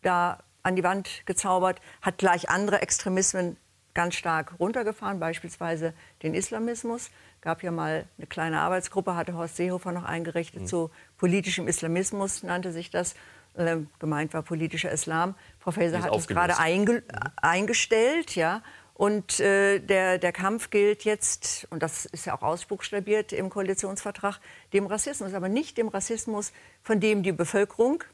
da 0.02 0.38
an 0.62 0.76
die 0.76 0.84
Wand 0.84 1.26
gezaubert, 1.26 1.80
hat 2.00 2.18
gleich 2.18 2.48
andere 2.48 2.82
Extremismen 2.82 3.56
ganz 3.94 4.14
stark 4.14 4.54
runtergefahren, 4.58 5.20
beispielsweise 5.20 5.94
den 6.22 6.34
Islamismus. 6.34 7.10
Gab 7.40 7.62
ja 7.62 7.70
mal 7.70 8.06
eine 8.16 8.26
kleine 8.26 8.60
Arbeitsgruppe, 8.60 9.16
hatte 9.16 9.34
Horst 9.34 9.56
Seehofer 9.56 9.92
noch 9.92 10.04
eingerichtet, 10.04 10.62
mhm. 10.62 10.66
zu 10.66 10.90
politischem 11.18 11.68
Islamismus 11.68 12.42
nannte 12.42 12.72
sich 12.72 12.90
das. 12.90 13.14
Äh, 13.54 13.78
gemeint 13.98 14.32
war 14.32 14.42
politischer 14.42 14.90
Islam. 14.90 15.34
Frau 15.58 15.72
Faeser 15.72 16.02
hat 16.02 16.16
es 16.16 16.26
gerade 16.26 16.58
einge 16.58 17.02
mhm. 17.02 17.02
eingestellt, 17.36 18.34
ja. 18.34 18.62
Und 18.94 19.40
äh, 19.40 19.80
der, 19.80 20.18
der 20.18 20.32
Kampf 20.32 20.70
gilt 20.70 21.04
jetzt, 21.04 21.66
und 21.70 21.82
das 21.82 22.04
ist 22.04 22.26
ja 22.26 22.36
auch 22.36 22.42
ausbuchstabiert 22.42 23.32
im 23.32 23.50
Koalitionsvertrag, 23.50 24.38
dem 24.72 24.86
Rassismus, 24.86 25.34
aber 25.34 25.48
nicht 25.48 25.76
dem 25.76 25.88
Rassismus, 25.88 26.52
von 26.82 27.00
dem 27.00 27.22
die 27.22 27.32
Bevölkerung, 27.32 28.04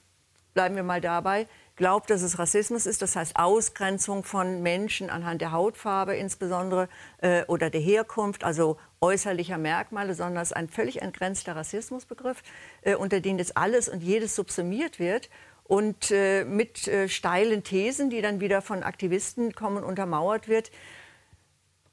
bleiben 0.55 0.76
wir 0.76 0.85
mal 0.85 1.00
dabei, 1.00 1.47
glaubt, 1.78 2.11
dass 2.11 2.20
es 2.23 2.38
Rassismus 2.38 2.85
ist, 2.85 3.00
das 3.00 3.16
heißt 3.16 3.37
Ausgrenzung 3.37 4.25
von 4.25 4.62
Menschen 4.62 5.08
anhand 5.08 5.40
der 5.40 5.52
Hautfarbe 5.52 6.14
insbesondere 6.14 6.88
äh, 7.23 7.44
oder 7.44 7.70
der 7.70 7.80
Herkunft, 7.80 8.44
also 8.44 8.76
äußerlicher 9.00 9.56
Merkmale, 9.56 10.14
sondern 10.14 10.42
es 10.42 10.50
ist 10.50 10.56
ein 10.56 10.68
völlig 10.68 11.00
entgrenzter 11.00 11.56
Rassismusbegriff, 11.56 12.42
äh, 12.82 12.97
unter 12.97 13.20
dem 13.20 13.38
das 13.38 13.56
alles 13.56 13.88
und 13.88 14.02
jedes 14.02 14.35
subsumiert 14.35 14.99
wird 14.99 15.30
und 15.64 16.11
äh, 16.11 16.44
mit 16.44 16.88
äh, 16.88 17.08
steilen 17.08 17.62
Thesen, 17.62 18.11
die 18.11 18.20
dann 18.20 18.40
wieder 18.40 18.61
von 18.61 18.82
Aktivisten 18.82 19.54
kommen, 19.54 19.85
untermauert 19.85 20.49
wird. 20.49 20.70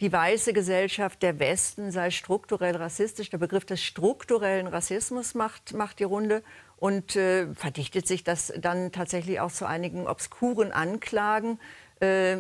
Die 0.02 0.12
weiße 0.12 0.52
Gesellschaft 0.52 1.24
der 1.24 1.40
Westen 1.40 1.92
sei 1.92 2.10
strukturell 2.10 2.76
rassistisch. 2.76 3.30
Der 3.30 3.38
Begriff 3.38 3.66
des 3.66 3.82
strukturellen 3.82 4.68
Rassismus 4.68 5.36
macht, 5.36 5.74
macht 5.74 6.00
die 6.00 6.04
Runde 6.04 6.44
und 6.78 7.16
äh, 7.16 7.54
verdichtet 7.54 8.08
sich 8.08 8.24
das 8.24 8.54
dann 8.58 8.92
tatsächlich 8.92 9.40
auch 9.40 9.52
zu 9.52 9.66
einigen 9.66 10.08
obskuren 10.08 10.72
Anklagen. 10.72 11.60
Äh, 12.02 12.38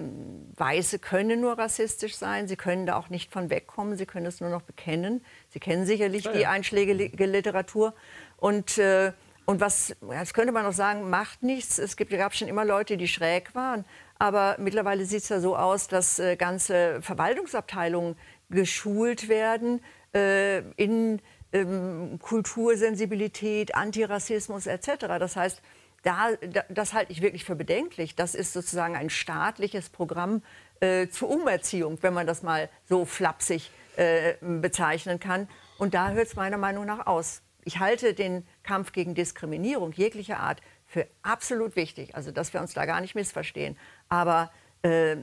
Weiße 0.57 0.99
können 0.99 1.39
nur 1.39 1.57
rassistisch 1.57 2.15
sein, 2.15 2.47
sie 2.47 2.57
können 2.57 2.85
da 2.85 2.97
auch 2.97 3.09
nicht 3.09 3.31
von 3.31 3.49
wegkommen, 3.49 3.97
sie 3.97 4.05
können 4.05 4.25
es 4.25 4.41
nur 4.41 4.49
noch 4.49 4.61
bekennen. 4.61 5.23
Sie 5.49 5.59
kennen 5.59 5.85
sicherlich 5.85 6.25
ja, 6.25 6.31
ja. 6.31 6.37
die 6.37 6.45
einschlägige 6.47 7.25
Literatur. 7.25 7.93
Und, 8.37 8.77
äh, 8.77 9.13
und 9.45 9.61
was, 9.61 9.95
jetzt 10.11 10.33
könnte 10.33 10.51
man 10.51 10.65
noch 10.65 10.73
sagen, 10.73 11.09
macht 11.09 11.41
nichts. 11.41 11.77
Es 11.77 11.95
gibt, 11.95 12.11
gab 12.11 12.35
schon 12.35 12.49
immer 12.49 12.65
Leute, 12.65 12.97
die 12.97 13.07
schräg 13.07 13.55
waren. 13.55 13.85
Aber 14.19 14.57
mittlerweile 14.59 15.05
sieht 15.05 15.23
es 15.23 15.29
ja 15.29 15.39
so 15.39 15.55
aus, 15.55 15.87
dass 15.87 16.19
äh, 16.19 16.35
ganze 16.35 17.01
Verwaltungsabteilungen 17.01 18.17
geschult 18.49 19.29
werden 19.29 19.81
äh, 20.13 20.59
in 20.75 21.21
ähm, 21.55 22.19
Kultursensibilität, 22.19 23.75
Antirassismus 23.75 24.67
etc. 24.67 25.07
Das 25.19 25.35
heißt, 25.35 25.61
da, 26.03 26.29
das 26.69 26.93
halte 26.93 27.11
ich 27.11 27.21
wirklich 27.21 27.45
für 27.45 27.55
bedenklich. 27.55 28.15
Das 28.15 28.35
ist 28.35 28.53
sozusagen 28.53 28.95
ein 28.95 29.09
staatliches 29.09 29.89
Programm 29.89 30.43
äh, 30.81 31.07
zur 31.07 31.29
Umerziehung, 31.29 31.97
wenn 32.01 32.13
man 32.13 32.27
das 32.27 32.43
mal 32.43 32.69
so 32.87 33.05
flapsig 33.05 33.71
äh, 33.95 34.33
bezeichnen 34.41 35.19
kann. 35.19 35.47
Und 35.77 35.93
da 35.93 36.11
hört 36.11 36.27
es 36.27 36.35
meiner 36.35 36.57
Meinung 36.57 36.85
nach 36.85 37.07
aus. 37.07 37.41
Ich 37.63 37.79
halte 37.79 38.13
den 38.13 38.45
Kampf 38.61 38.91
gegen 38.91 39.15
Diskriminierung 39.15 39.93
jeglicher 39.93 40.39
Art 40.39 40.61
für 40.85 41.07
absolut 41.23 41.75
wichtig. 41.75 42.15
Also, 42.15 42.31
dass 42.31 42.53
wir 42.53 42.61
uns 42.61 42.73
da 42.73 42.85
gar 42.85 43.01
nicht 43.01 43.15
missverstehen. 43.15 43.77
Aber 44.09 44.51
äh, 44.83 45.17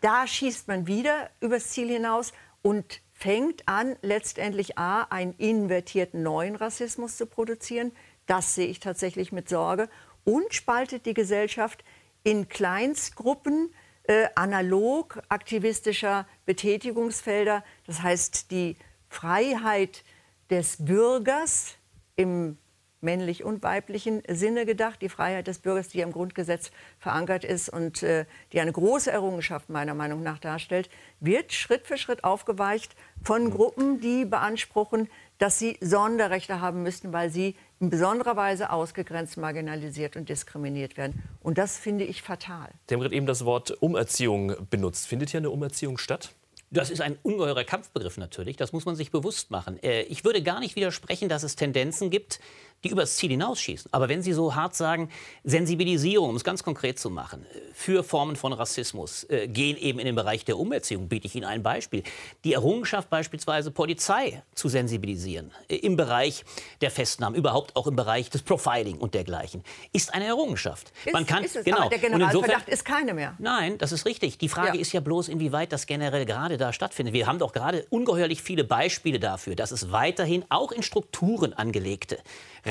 da 0.00 0.26
schießt 0.26 0.68
man 0.68 0.86
wieder 0.86 1.28
übers 1.40 1.68
Ziel 1.68 1.88
hinaus 1.88 2.32
und 2.62 3.02
fängt 3.24 3.66
an, 3.66 3.96
letztendlich 4.02 4.76
A, 4.76 5.04
einen 5.04 5.32
invertierten 5.38 6.22
neuen 6.22 6.56
Rassismus 6.56 7.16
zu 7.16 7.24
produzieren. 7.24 7.90
Das 8.26 8.54
sehe 8.54 8.66
ich 8.66 8.80
tatsächlich 8.80 9.32
mit 9.32 9.48
Sorge. 9.48 9.88
Und 10.24 10.52
spaltet 10.52 11.06
die 11.06 11.14
Gesellschaft 11.14 11.84
in 12.22 12.50
Kleinstgruppen, 12.50 13.72
äh, 14.02 14.26
analog 14.34 15.22
aktivistischer 15.30 16.26
Betätigungsfelder. 16.44 17.64
Das 17.86 18.02
heißt, 18.02 18.50
die 18.50 18.76
Freiheit 19.08 20.04
des 20.50 20.84
Bürgers 20.84 21.76
im 22.16 22.58
männlich 23.04 23.44
und 23.44 23.62
weiblichen 23.62 24.22
Sinne 24.28 24.66
gedacht. 24.66 25.00
Die 25.02 25.08
Freiheit 25.08 25.46
des 25.46 25.60
Bürgers, 25.60 25.88
die 25.88 26.00
im 26.00 26.10
Grundgesetz 26.10 26.72
verankert 26.98 27.44
ist 27.44 27.68
und 27.68 28.02
äh, 28.02 28.24
die 28.52 28.60
eine 28.60 28.72
große 28.72 29.10
Errungenschaft 29.10 29.70
meiner 29.70 29.94
Meinung 29.94 30.22
nach 30.22 30.38
darstellt, 30.38 30.90
wird 31.20 31.52
Schritt 31.52 31.86
für 31.86 31.98
Schritt 31.98 32.24
aufgeweicht 32.24 32.96
von 33.22 33.50
Gruppen, 33.50 34.00
die 34.00 34.24
beanspruchen, 34.24 35.08
dass 35.38 35.58
sie 35.58 35.76
Sonderrechte 35.80 36.60
haben 36.60 36.82
müssten, 36.82 37.12
weil 37.12 37.30
sie 37.30 37.54
in 37.80 37.90
besonderer 37.90 38.36
Weise 38.36 38.70
ausgegrenzt, 38.70 39.36
marginalisiert 39.36 40.16
und 40.16 40.28
diskriminiert 40.28 40.96
werden. 40.96 41.22
Und 41.40 41.58
das 41.58 41.76
finde 41.76 42.04
ich 42.04 42.22
fatal. 42.22 42.70
Sie 42.88 42.94
haben 42.94 43.00
gerade 43.00 43.14
eben 43.14 43.26
das 43.26 43.44
Wort 43.44 43.70
Umerziehung 43.82 44.54
benutzt. 44.70 45.06
Findet 45.06 45.30
hier 45.30 45.38
eine 45.38 45.50
Umerziehung 45.50 45.98
statt? 45.98 46.34
Das 46.74 46.90
ist 46.90 47.00
ein 47.00 47.16
ungeheurer 47.22 47.62
Kampfbegriff 47.62 48.16
natürlich, 48.16 48.56
das 48.56 48.72
muss 48.72 48.84
man 48.84 48.96
sich 48.96 49.12
bewusst 49.12 49.52
machen. 49.52 49.80
Äh, 49.82 50.02
ich 50.02 50.24
würde 50.24 50.42
gar 50.42 50.58
nicht 50.58 50.74
widersprechen, 50.74 51.28
dass 51.28 51.44
es 51.44 51.54
Tendenzen 51.54 52.10
gibt, 52.10 52.40
die 52.84 52.88
übers 52.88 53.16
Ziel 53.16 53.30
hinausschießen. 53.30 53.92
Aber 53.92 54.08
wenn 54.08 54.22
Sie 54.22 54.32
so 54.32 54.54
hart 54.54 54.76
sagen, 54.76 55.08
Sensibilisierung, 55.42 56.30
um 56.30 56.36
es 56.36 56.44
ganz 56.44 56.62
konkret 56.62 56.98
zu 56.98 57.10
machen, 57.10 57.44
für 57.72 58.04
Formen 58.04 58.36
von 58.36 58.52
Rassismus 58.52 59.24
äh, 59.24 59.48
gehen 59.48 59.76
eben 59.76 59.98
in 59.98 60.06
den 60.06 60.14
Bereich 60.14 60.44
der 60.44 60.58
Umerziehung, 60.58 61.08
biete 61.08 61.26
ich 61.26 61.34
Ihnen 61.34 61.46
ein 61.46 61.62
Beispiel. 61.62 62.02
Die 62.44 62.52
Errungenschaft 62.52 63.10
beispielsweise 63.10 63.70
Polizei 63.70 64.42
zu 64.54 64.68
sensibilisieren 64.68 65.50
äh, 65.68 65.76
im 65.76 65.96
Bereich 65.96 66.44
der 66.82 66.90
Festnahmen, 66.90 67.36
überhaupt 67.36 67.74
auch 67.74 67.86
im 67.86 67.96
Bereich 67.96 68.30
des 68.30 68.42
Profiling 68.42 68.98
und 68.98 69.14
dergleichen, 69.14 69.64
ist 69.92 70.12
eine 70.14 70.26
Errungenschaft. 70.26 70.92
Ist, 71.04 71.12
Man 71.12 71.26
kann, 71.26 71.42
ist 71.42 71.56
es, 71.56 71.64
genau. 71.64 71.78
aber 71.78 71.90
der 71.90 71.98
Generalverdacht 71.98 72.44
insofern, 72.44 72.72
ist 72.72 72.84
keine 72.84 73.14
mehr. 73.14 73.34
Nein, 73.38 73.78
das 73.78 73.92
ist 73.92 74.04
richtig. 74.04 74.38
Die 74.38 74.48
Frage 74.48 74.76
ja. 74.76 74.80
ist 74.80 74.92
ja 74.92 75.00
bloß, 75.00 75.28
inwieweit 75.28 75.72
das 75.72 75.86
generell 75.86 76.26
gerade 76.26 76.58
da 76.58 76.72
stattfindet. 76.72 77.14
Wir 77.14 77.26
haben 77.26 77.38
doch 77.38 77.52
gerade 77.52 77.86
ungeheuerlich 77.90 78.42
viele 78.42 78.64
Beispiele 78.64 79.18
dafür, 79.18 79.56
dass 79.56 79.72
es 79.72 79.90
weiterhin 79.90 80.44
auch 80.50 80.70
in 80.70 80.82
Strukturen 80.82 81.54
angelegte 81.54 82.18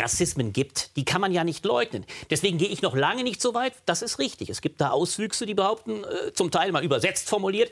Rassismen 0.03 0.53
gibt. 0.53 0.95
Die 0.95 1.05
kann 1.05 1.21
man 1.21 1.31
ja 1.31 1.43
nicht 1.43 1.65
leugnen. 1.65 2.05
Deswegen 2.29 2.57
gehe 2.57 2.67
ich 2.67 2.81
noch 2.81 2.95
lange 2.95 3.23
nicht 3.23 3.41
so 3.41 3.53
weit. 3.53 3.73
Das 3.85 4.01
ist 4.01 4.19
richtig. 4.19 4.49
Es 4.49 4.61
gibt 4.61 4.81
da 4.81 4.91
Auswüchse, 4.91 5.45
die 5.45 5.53
behaupten, 5.53 6.03
äh, 6.03 6.33
zum 6.33 6.51
Teil 6.51 6.71
mal 6.71 6.83
übersetzt 6.83 7.29
formuliert, 7.29 7.71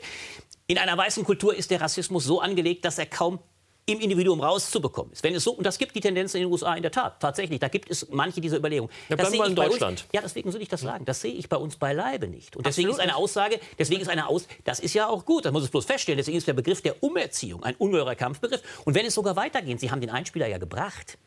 in 0.66 0.78
einer 0.78 0.96
weißen 0.96 1.24
Kultur 1.24 1.54
ist 1.54 1.70
der 1.70 1.80
Rassismus 1.80 2.24
so 2.24 2.40
angelegt, 2.40 2.84
dass 2.84 2.98
er 2.98 3.06
kaum 3.06 3.40
im 3.84 4.00
Individuum 4.00 4.40
rauszubekommen 4.40 5.12
ist. 5.12 5.24
Wenn 5.24 5.34
es 5.34 5.42
so, 5.42 5.52
und 5.52 5.64
das 5.64 5.76
gibt 5.76 5.94
die 5.96 6.00
Tendenz 6.00 6.34
in 6.34 6.42
den 6.42 6.52
USA 6.52 6.74
in 6.74 6.82
der 6.82 6.92
Tat, 6.92 7.20
tatsächlich, 7.20 7.58
da 7.58 7.68
gibt 7.68 7.90
es 7.90 8.08
manche 8.10 8.40
dieser 8.40 8.58
Überlegungen. 8.58 8.92
Ja, 9.08 9.16
das 9.16 9.30
sehe 9.30 9.44
in 9.44 9.56
Deutschland. 9.56 10.02
Uns, 10.02 10.08
ja, 10.12 10.20
deswegen 10.20 10.52
soll 10.52 10.62
ich 10.62 10.68
das 10.68 10.82
sagen. 10.82 11.04
Das 11.04 11.20
sehe 11.20 11.32
ich 11.32 11.48
bei 11.48 11.56
uns 11.56 11.76
beileibe 11.76 12.28
nicht. 12.28 12.56
Und 12.56 12.64
deswegen 12.64 12.90
Absolut 12.90 13.04
ist 13.04 13.10
eine 13.10 13.16
Aussage, 13.16 13.60
deswegen 13.78 14.00
ist 14.00 14.08
eine 14.08 14.28
Aus, 14.28 14.46
das 14.64 14.78
ist 14.78 14.94
ja 14.94 15.08
auch 15.08 15.24
gut, 15.24 15.44
das 15.44 15.52
muss 15.52 15.64
es 15.64 15.70
bloß 15.70 15.84
feststellen, 15.84 16.16
deswegen 16.16 16.38
ist 16.38 16.46
der 16.46 16.52
Begriff 16.52 16.80
der 16.80 17.02
Umerziehung 17.02 17.64
ein 17.64 17.74
ungeheurer 17.74 18.14
Kampfbegriff. 18.14 18.62
Und 18.84 18.94
wenn 18.94 19.04
es 19.04 19.14
sogar 19.14 19.34
weitergeht, 19.34 19.80
Sie 19.80 19.90
haben 19.90 20.00
den 20.00 20.10
Einspieler 20.10 20.46
ja 20.46 20.58
gebracht, 20.58 21.18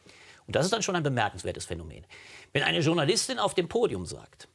und 0.48 0.56
das 0.56 0.66
ist 0.66 0.72
dann 0.72 0.84
schon 0.84 0.96
ein 0.96 1.04
bemerkenswertes 1.04 1.66
Phänomen. 1.66 2.06
Wenn 2.54 2.64
eine 2.64 2.80
Journalistin 2.80 3.40
auf 3.40 3.54
dem 3.54 3.68
Podium 3.68 4.06
sagt, 4.06 4.48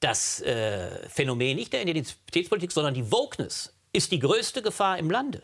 das 0.00 0.40
äh, 0.40 1.08
Phänomen 1.08 1.56
nicht 1.56 1.72
der 1.72 1.82
Identitätspolitik, 1.82 2.72
sondern 2.72 2.94
die 2.94 3.10
Wokeness 3.12 3.74
ist 3.92 4.12
die 4.12 4.18
größte 4.18 4.62
Gefahr 4.62 4.98
im 4.98 5.10
Lande, 5.10 5.42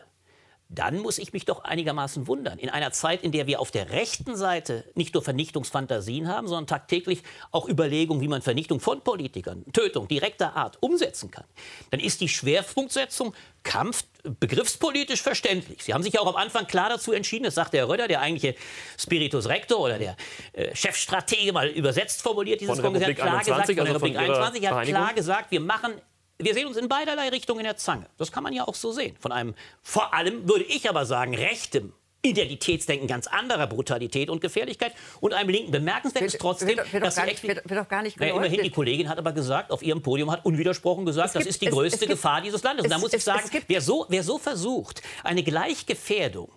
dann 0.69 0.99
muss 0.99 1.17
ich 1.17 1.33
mich 1.33 1.45
doch 1.45 1.63
einigermaßen 1.63 2.27
wundern. 2.27 2.59
In 2.59 2.69
einer 2.69 2.91
Zeit, 2.91 3.23
in 3.23 3.31
der 3.31 3.47
wir 3.47 3.59
auf 3.59 3.71
der 3.71 3.91
rechten 3.91 4.35
Seite 4.35 4.83
nicht 4.95 5.13
nur 5.13 5.23
Vernichtungsfantasien 5.23 6.27
haben, 6.27 6.47
sondern 6.47 6.67
tagtäglich 6.67 7.23
auch 7.51 7.69
Überlegungen, 7.69 8.21
wie 8.21 8.27
man 8.27 8.41
Vernichtung 8.41 8.79
von 8.79 9.01
Politikern, 9.01 9.63
Tötung 9.71 10.07
direkter 10.07 10.55
Art 10.55 10.77
umsetzen 10.81 11.31
kann, 11.31 11.45
dann 11.91 11.99
ist 11.99 12.21
die 12.21 12.27
Schwerpunktsetzung 12.27 13.33
Kampf 13.63 14.03
begriffspolitisch 14.39 15.21
verständlich. 15.21 15.83
Sie 15.83 15.93
haben 15.93 16.03
sich 16.03 16.13
ja 16.13 16.21
auch 16.21 16.27
am 16.27 16.35
Anfang 16.35 16.67
klar 16.67 16.89
dazu 16.89 17.11
entschieden, 17.11 17.45
das 17.45 17.55
sagt 17.55 17.73
der 17.73 17.87
Röder, 17.87 18.07
der 18.07 18.21
eigentliche 18.21 18.55
Spiritus 18.97 19.47
Rector 19.47 19.79
oder 19.79 19.97
der 19.97 20.15
äh, 20.53 20.75
Chefstratege, 20.75 21.53
mal 21.53 21.67
übersetzt 21.67 22.21
formuliert 22.21 22.61
dieses 22.61 22.81
Kongress, 22.81 23.05
hat 23.05 23.15
klar 23.15 23.39
21, 23.39 23.75
gesagt, 23.75 23.89
also 23.89 23.99
von 23.99 24.13
der 24.13 24.21
Republik 24.21 24.37
21, 24.37 24.69
hat 24.69 24.85
klar 24.85 25.13
gesagt, 25.13 25.51
wir 25.51 25.61
machen 25.61 25.93
wir 26.39 26.53
sehen 26.53 26.67
uns 26.67 26.77
in 26.77 26.87
beiderlei 26.87 27.29
Richtungen 27.29 27.61
in 27.61 27.65
der 27.65 27.77
Zange. 27.77 28.07
Das 28.17 28.31
kann 28.31 28.43
man 28.43 28.53
ja 28.53 28.67
auch 28.67 28.75
so 28.75 28.91
sehen. 28.91 29.15
Von 29.19 29.31
einem, 29.31 29.55
vor 29.81 30.13
allem 30.13 30.47
würde 30.47 30.65
ich 30.65 30.87
aber 30.89 31.05
sagen, 31.05 31.35
rechtem 31.35 31.93
Identitätsdenken 32.23 33.07
ganz 33.07 33.27
anderer 33.27 33.67
Brutalität 33.67 34.29
und 34.29 34.41
Gefährlichkeit 34.41 34.93
und 35.19 35.33
einem 35.33 35.49
Linken. 35.49 35.71
Bemerkenswert 35.71 36.25
ist 36.25 36.39
trotzdem, 36.39 36.69
wird, 36.69 36.91
wird, 36.91 37.03
dass 37.03 37.23
nicht, 37.23 37.43
wird, 37.43 37.69
wird 37.69 37.89
gar 37.89 38.01
nicht 38.01 38.19
naja, 38.19 38.35
immerhin 38.35 38.63
die 38.63 38.71
Kollegin 38.71 39.07
hat 39.07 39.17
aber 39.17 39.31
gesagt, 39.31 39.71
auf 39.71 39.81
ihrem 39.81 40.01
Podium 40.01 40.31
hat 40.31 40.45
unwidersprochen 40.45 41.05
gesagt, 41.05 41.33
gibt, 41.33 41.45
das 41.45 41.49
ist 41.49 41.61
die 41.61 41.67
größte 41.67 41.97
es, 41.97 42.01
es 42.03 42.09
Gefahr 42.09 42.41
gibt, 42.41 42.47
dieses 42.47 42.63
Landes. 42.63 42.85
Und 42.85 42.91
da 42.91 42.97
muss 42.97 43.13
ich 43.13 43.23
sagen, 43.23 43.49
wer 43.67 43.81
so, 43.81 44.05
wer 44.09 44.23
so 44.23 44.37
versucht, 44.37 45.01
eine 45.23 45.43
Gleichgefährdung 45.43 46.51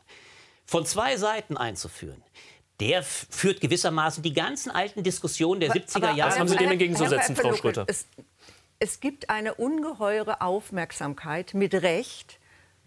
von 0.65 0.85
zwei 0.87 1.17
Seiten 1.17 1.57
einzuführen, 1.57 2.23
der 2.81 3.03
führt 3.03 3.61
gewissermaßen 3.61 4.23
die 4.23 4.33
ganzen 4.33 4.71
alten 4.71 5.03
Diskussionen 5.03 5.61
der 5.61 5.71
70er 5.71 6.15
Jahre. 6.15 6.33
Was 6.33 6.39
haben 6.39 6.49
Sie 6.49 6.57
dem 6.57 6.71
entgegenzusetzen, 6.71 7.37
Frau 7.37 7.55
Schröter? 7.55 7.87
Es, 8.83 9.01
gibt 9.01 9.29
eine 9.29 9.53
ungeheure 9.57 10.41
Aufmerksamkeit 10.41 11.53
mit 11.53 11.75
Recht 11.75 12.39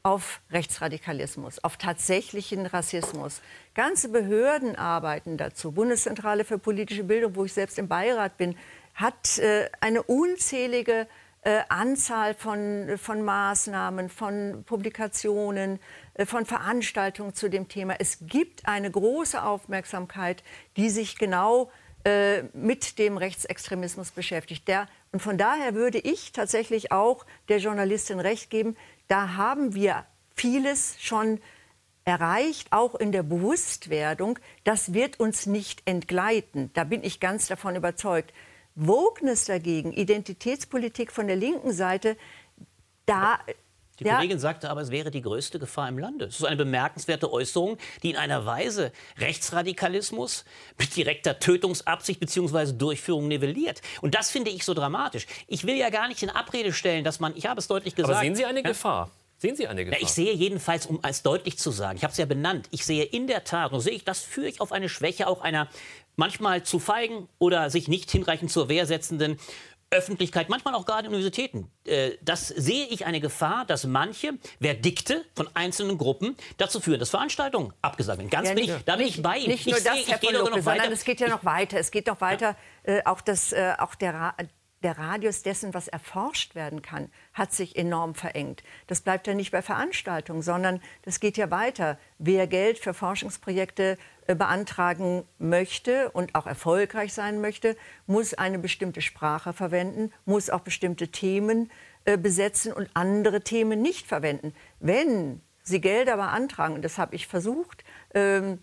auf 0.02 0.42
Rechtsradikalismus, 0.50 1.64
auf 1.64 1.78
tatsächlichen 1.78 2.66
Rassismus. 2.66 3.44
Ganze 3.76 4.10
Behörden 4.10 4.76
arbeiten 4.76 5.38
dazu. 5.38 5.72
Bundeszentrale 5.72 6.46
für 6.46 6.58
politische 6.58 7.04
Bildung, 7.04 7.36
wo 7.36 7.46
ich 7.46 7.54
selbst 7.54 7.78
im 7.78 7.88
Beirat 7.88 8.38
bin, 8.38 8.58
hat 8.96 9.38
äh, 9.38 9.70
eine 9.82 10.02
unzählige 10.02 11.08
äh, 11.44 11.60
Anzahl 11.70 12.34
von, 12.34 12.98
von 12.98 13.22
Maßnahmen, 13.22 14.10
von 14.10 14.64
Publikationen, 14.66 15.80
äh, 16.16 16.26
von 16.26 16.48
Veranstaltungen 16.48 17.36
zu 17.36 17.52
dem 17.52 17.68
Thema. 17.68 17.98
Es 18.00 18.18
gibt 18.22 18.66
eine 18.66 18.90
große 18.90 19.44
Aufmerksamkeit, 19.44 20.44
die 20.76 20.90
sich 20.90 21.20
genau 21.20 21.70
äh, 22.04 22.44
mit 22.54 22.98
dem 23.00 23.16
Rechtsextremismus 23.16 24.12
beschäftigt. 24.12 24.68
Der, 24.68 24.88
und 25.13 25.21
von 25.21 25.38
daher 25.38 25.76
würde 25.76 25.99
ich 25.99 26.32
tatsächlich 26.32 26.91
auch 26.91 27.26
der 27.47 27.60
Journalistin 27.60 28.19
recht 28.19 28.49
geben, 28.49 28.76
da 29.08 29.36
haben 29.38 29.76
wir 29.76 30.06
vieles 30.36 30.95
schon 30.99 31.39
erreicht, 32.04 32.69
auch 32.71 32.95
in 32.95 33.12
der 33.12 33.21
Bewusstwerdung. 33.21 34.39
Das 34.63 34.93
wird 34.93 35.19
uns 35.19 35.45
nicht 35.45 35.84
entgleiten. 35.86 36.71
Da 36.73 36.84
bin 36.84 37.04
ich 37.04 37.19
ganz 37.19 37.47
davon 37.47 37.76
überzeugt. 37.76 38.34
Wokeness 38.73 39.45
dagegen, 39.45 39.93
Identitätspolitik 39.93 41.12
von 41.12 41.28
der 41.28 41.36
linken 41.36 41.73
Seite, 41.73 42.17
da 43.06 43.39
die 44.00 44.06
ja. 44.06 44.16
Kollegin 44.16 44.40
sagte 44.40 44.70
aber, 44.70 44.82
es 44.82 44.92
wäre 44.92 45.12
die 45.12 45.22
größte 45.22 45.60
Gefahr 45.60 45.88
im 45.88 46.00
Lande. 46.00 46.26
Das 46.26 46.40
ist 46.40 46.46
eine 46.46 46.56
bemerkenswerte 46.56 47.32
Äußerung, 47.32 47.78
die 48.02 48.12
in 48.12 48.18
einer 48.18 48.46
Weise 48.46 48.92
Rechtsradikalismus 49.18 50.46
mit 50.78 50.96
direkter 50.96 51.40
Tötungsabsicht 51.40 52.20
bzw. 52.20 52.74
Durchführung 52.74 53.28
nivelliert. 53.28 53.82
Und 54.02 54.16
das 54.16 54.32
finde 54.32 54.52
ich 54.52 54.66
so 54.66 54.74
dramatisch. 54.74 55.28
Ich 55.48 55.66
will 55.66 55.76
ja 55.76 55.90
gar 55.90 56.08
nicht 56.08 56.24
in 56.24 56.30
Abrede 56.30 56.74
stellen, 56.74 57.04
dass 57.04 57.20
man, 57.20 57.36
ich 57.36 57.46
habe 57.46 57.60
es 57.60 57.68
deutlich 57.68 57.96
gesagt. 57.96 58.16
Aber 58.16 58.24
sehen 58.24 58.36
Sie 58.36 58.46
eine 58.46 58.62
ja? 58.62 58.70
Gefahr? 58.70 59.12
Sehen 59.38 59.56
Sie 59.56 59.68
eine 59.68 59.84
Gefahr? 59.84 60.00
Ja, 60.00 60.06
ich 60.08 60.14
sehe 60.14 60.34
jedenfalls, 60.34 60.86
um 60.86 61.00
es 61.04 61.22
deutlich 61.22 61.58
zu 61.58 61.70
sagen, 61.70 61.98
ich 61.98 62.04
habe 62.04 62.12
es 62.12 62.18
ja 62.18 62.26
benannt, 62.26 62.68
ich 62.72 62.86
sehe 62.86 63.04
in 63.04 63.28
der 63.28 63.44
Tat, 63.44 63.74
und 63.74 63.82
sehe 63.82 63.94
ich, 63.94 64.06
das 64.06 64.22
führe 64.22 64.48
ich 64.48 64.62
auf 64.62 64.72
eine 64.72 64.90
Schwäche 64.90 65.28
auch 65.28 65.42
einer 65.42 65.68
manchmal 66.16 66.64
zu 66.64 66.80
feigen 66.80 67.28
oder 67.40 67.70
sich 67.70 67.88
nicht 67.88 68.10
hinreichend 68.12 68.52
zur 68.52 68.70
Wehr 68.70 68.86
setzenden 68.86 69.38
Öffentlichkeit, 69.94 70.50
manchmal 70.50 70.76
auch 70.76 70.86
gerade 70.86 71.08
Universitäten. 71.08 71.72
Äh, 71.86 72.12
das 72.22 72.48
sehe 72.48 72.86
ich 72.88 73.06
eine 73.06 73.20
Gefahr, 73.20 73.66
dass 73.66 73.86
manche 73.86 74.34
Verdikte 74.62 75.24
von 75.36 75.50
einzelnen 75.54 75.98
Gruppen 75.98 76.36
dazu 76.58 76.80
führen, 76.80 77.00
dass 77.00 77.10
Veranstaltungen 77.10 77.74
abgesagt 77.82 78.20
werden. 78.20 78.30
Ganz 78.30 78.50
ja, 78.50 78.56
bin 78.56 78.64
ich, 78.64 78.74
da 78.86 78.96
bin 78.96 79.08
ich 79.08 79.22
bei 79.22 79.38
Ihnen. 79.38 79.50
Nicht 79.50 79.68
nur 79.68 79.78
ich 79.78 79.84
das, 79.84 79.96
sehe, 79.96 80.06
Herr 80.08 80.24
ich 80.24 80.32
Lopez, 80.32 80.56
noch 80.56 80.66
weiter. 80.66 80.92
es 80.92 81.04
geht 81.04 81.20
ja 81.20 81.28
noch 81.30 81.46
weiter. 81.46 81.80
Es 81.80 81.92
geht 81.92 82.08
noch 82.08 82.22
weiter. 82.22 82.56
Ja. 82.86 82.94
Äh, 82.94 83.02
auch, 83.06 83.22
das, 83.22 83.52
äh, 83.54 83.74
auch 83.78 83.96
der, 83.96 84.36
der 84.84 84.98
Radius 84.98 85.44
dessen, 85.44 85.74
was 85.74 85.88
erforscht 85.88 86.56
werden 86.56 86.82
kann, 86.82 87.10
hat 87.34 87.54
sich 87.54 87.76
enorm 87.76 88.16
verengt. 88.16 88.64
Das 88.88 89.02
bleibt 89.02 89.28
ja 89.28 89.34
nicht 89.34 89.52
bei 89.52 89.62
Veranstaltungen, 89.62 90.42
sondern 90.42 90.82
das 91.04 91.20
geht 91.20 91.38
ja 91.38 91.50
weiter. 91.52 91.98
Wer 92.18 92.48
Geld 92.48 92.80
für 92.80 92.94
Forschungsprojekte 92.94 93.98
beantragen 94.28 95.24
möchte 95.38 96.12
und 96.12 96.36
auch 96.36 96.48
erfolgreich 96.48 97.14
sein 97.14 97.42
möchte, 97.42 97.76
muss 98.08 98.34
eine 98.34 98.60
bestimmte 98.60 99.02
Sprache 99.02 99.54
verwenden, 99.54 100.12
muss 100.26 100.50
auch 100.50 100.62
bestimmte 100.62 101.10
Themen 101.10 101.72
äh, 102.06 102.18
besetzen 102.18 102.74
und 102.74 102.90
andere 102.94 103.42
Themen 103.42 103.82
nicht 103.82 104.08
verwenden. 104.08 104.54
Wenn 104.80 105.42
Sie 105.64 105.80
Gelder 105.80 106.18
beantragen, 106.18 106.76
und 106.76 106.84
das 106.84 106.98
habe 106.98 107.16
ich 107.16 107.28
versucht, 107.28 107.86
ähm, 108.14 108.60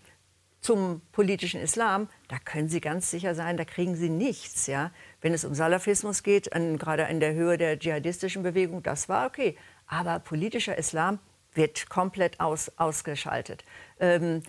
zum 0.59 1.01
politischen 1.11 1.59
Islam, 1.59 2.07
da 2.27 2.37
können 2.37 2.69
Sie 2.69 2.81
ganz 2.81 3.09
sicher 3.09 3.33
sein, 3.33 3.57
da 3.57 3.65
kriegen 3.65 3.95
Sie 3.95 4.09
nichts. 4.09 4.67
Ja? 4.67 4.91
Wenn 5.19 5.33
es 5.33 5.43
um 5.43 5.55
Salafismus 5.55 6.21
geht, 6.21 6.53
an, 6.53 6.77
gerade 6.77 7.03
in 7.03 7.19
der 7.19 7.33
Höhe 7.33 7.57
der 7.57 7.79
dschihadistischen 7.79 8.43
Bewegung, 8.43 8.83
das 8.83 9.09
war 9.09 9.25
okay. 9.25 9.57
Aber 9.87 10.19
politischer 10.19 10.77
Islam 10.77 11.17
wird 11.53 11.89
komplett 11.89 12.39
aus, 12.39 12.71
ausgeschaltet. 12.77 13.63
Ähm, 13.99 14.43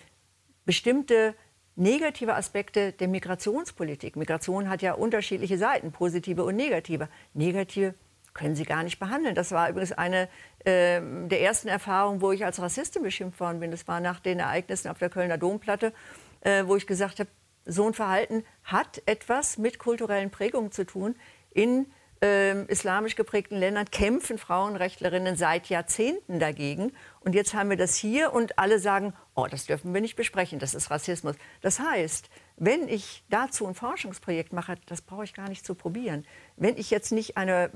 bestimmte 0.64 1.35
negative 1.77 2.35
Aspekte 2.35 2.92
der 2.92 3.09
Migrationspolitik. 3.09 4.16
Migration 4.16 4.68
hat 4.68 4.83
ja 4.83 4.92
unterschiedliche 4.92 5.59
Seiten, 5.59 5.92
positive 5.92 6.44
und 6.44 6.57
negative. 6.57 7.09
Negative 7.35 7.94
können 8.35 8.55
Sie 8.55 8.64
gar 8.64 8.83
nicht 8.83 8.98
behandeln. 8.98 9.35
Das 9.35 9.53
war 9.53 9.68
übrigens 9.68 9.92
eine 9.92 10.29
äh, 10.61 11.01
der 11.01 11.40
ersten 11.40 11.68
Erfahrungen, 11.68 12.20
wo 12.20 12.33
ich 12.33 12.44
als 12.44 12.61
Rassistin 12.61 13.03
beschimpft 13.03 13.40
worden 13.40 13.61
bin. 13.61 13.70
Das 13.70 13.87
war 13.88 14.01
nach 14.01 14.20
den 14.20 14.38
Ereignissen 14.38 14.88
auf 14.88 14.98
der 14.98 15.11
Kölner 15.11 15.38
Domplatte, 15.38 15.92
äh, 16.40 16.64
wo 16.66 16.77
ich 16.77 16.87
gesagt 16.87 17.20
habe, 17.20 17.29
so 17.64 17.87
ein 17.87 17.94
Verhalten 17.94 18.44
hat 18.64 19.03
etwas 19.07 19.59
mit 19.59 19.79
kulturellen 19.79 20.31
Prägungen 20.31 20.72
zu 20.72 20.85
tun. 20.85 21.14
In 21.51 21.87
äh, 22.22 22.62
islamisch 22.66 23.16
geprägten 23.16 23.56
Ländern 23.56 23.90
kämpfen 23.90 24.38
Frauenrechtlerinnen 24.38 25.37
seit 25.37 25.68
Jahrzehnten 25.68 26.38
dagegen. 26.38 26.92
Und 27.20 27.35
jetzt 27.35 27.52
haben 27.54 27.68
wir 27.68 27.76
das 27.76 27.96
hier 27.96 28.32
und 28.32 28.58
alle 28.58 28.78
sagen, 28.78 29.12
oh, 29.35 29.46
das 29.50 29.66
dürfen 29.66 29.92
wir 29.92 30.00
nicht 30.00 30.16
besprechen, 30.16 30.58
das 30.58 30.74
ist 30.74 30.90
Rassismus. 30.90 31.37
Das 31.61 31.80
heißt, 31.80 32.30
wenn 32.56 32.88
ich 32.88 33.24
dazu 33.28 33.66
ein 33.66 33.74
Forschungsprojekt 33.74 34.52
mache, 34.52 34.76
das 34.87 35.02
brauche 35.02 35.24
ich 35.24 35.35
gar 35.35 35.48
nicht 35.48 35.66
zu 35.66 35.74
probieren. 35.74 36.24
Wenn 36.56 36.76
ich 36.76 36.90
jetzt 36.90 37.12
nicht 37.12 37.37
eine 37.37 37.70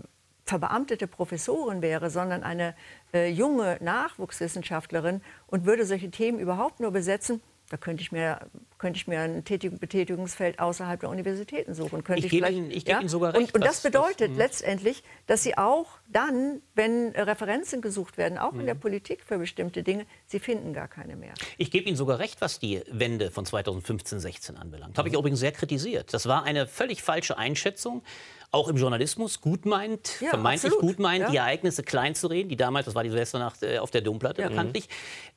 verbeamtete 0.45 1.09
Professorin 1.09 1.83
wäre, 1.83 2.09
sondern 2.09 2.45
eine 2.45 2.77
äh, 3.13 3.29
junge 3.29 3.79
Nachwuchswissenschaftlerin 3.81 5.21
und 5.49 5.67
würde 5.67 5.85
solche 5.85 6.11
Themen 6.11 6.39
überhaupt 6.39 6.79
nur 6.79 6.93
besetzen, 6.93 7.43
da 7.69 7.77
könnte 7.77 8.03
ich 8.03 8.13
mir, 8.13 8.39
könnte 8.79 8.97
ich 8.99 9.09
mir 9.09 9.21
ein 9.21 9.43
Betätigungsfeld 9.43 10.61
außerhalb 10.61 11.01
der 11.01 11.11
Universitäten 11.11 11.75
suchen. 11.75 12.05
Könnte 12.05 12.27
ich, 12.27 12.33
ich 12.33 12.43
Ihnen, 12.43 12.71
ich 12.71 12.87
ja? 12.87 13.01
Ihnen 13.01 13.09
sogar 13.09 13.35
recht. 13.35 13.55
Und, 13.55 13.63
und 13.63 13.65
das 13.65 13.81
bedeutet 13.81 14.33
das, 14.33 14.39
letztendlich, 14.39 15.03
dass 15.27 15.43
Sie 15.43 15.59
auch 15.59 15.99
dann, 16.09 16.63
wenn 16.75 17.11
Referenzen 17.11 17.81
gesucht 17.81 18.19
werden, 18.19 18.39
auch 18.39 18.55
in 18.55 18.67
der 18.67 18.77
mhm. 18.77 18.81
Politik 18.81 19.25
für 19.25 19.39
bestimmte 19.39 19.83
Dinge, 19.83 20.07
Sie 20.27 20.39
finden 20.39 20.73
gar 20.73 20.87
keine 20.87 21.17
mehr. 21.17 21.35
Ich 21.59 21.71
gebe 21.71 21.89
Ihnen 21.89 21.97
sogar 21.97 22.21
recht, 22.21 22.41
was 22.41 22.61
die 22.61 22.83
Wende 22.91 23.33
von 23.33 23.45
2015-16 23.45 24.55
anbelangt. 24.55 24.97
Habe 24.97 25.09
ich 25.09 25.15
übrigens 25.15 25.41
sehr 25.41 25.53
kritisiert. 25.53 26.15
Das 26.15 26.27
war 26.27 26.45
eine 26.45 26.69
völlig 26.69 27.03
falsche 27.03 27.37
Einschätzung 27.37 28.03
auch 28.51 28.69
im 28.69 28.77
Journalismus 28.77 29.41
gut 29.41 29.67
meint, 29.67 30.21
ja, 30.21 30.31
vermeintlich 30.31 30.73
absolut. 30.73 30.97
gut 30.97 30.99
meint, 30.99 31.23
ja. 31.23 31.31
die 31.31 31.37
Ereignisse 31.37 31.83
klein 31.83 32.15
zu 32.15 32.27
reden, 32.29 32.49
die 32.49 32.57
damals, 32.57 32.87
das 32.87 32.95
war 32.95 33.03
die 33.03 33.11
Silvesternacht 33.11 33.63
äh, 33.63 33.79
auf 33.79 33.91
der 33.91 34.01
Domplatte 34.01 34.43
ja. 34.43 34.49
bekanntlich, 34.49 34.89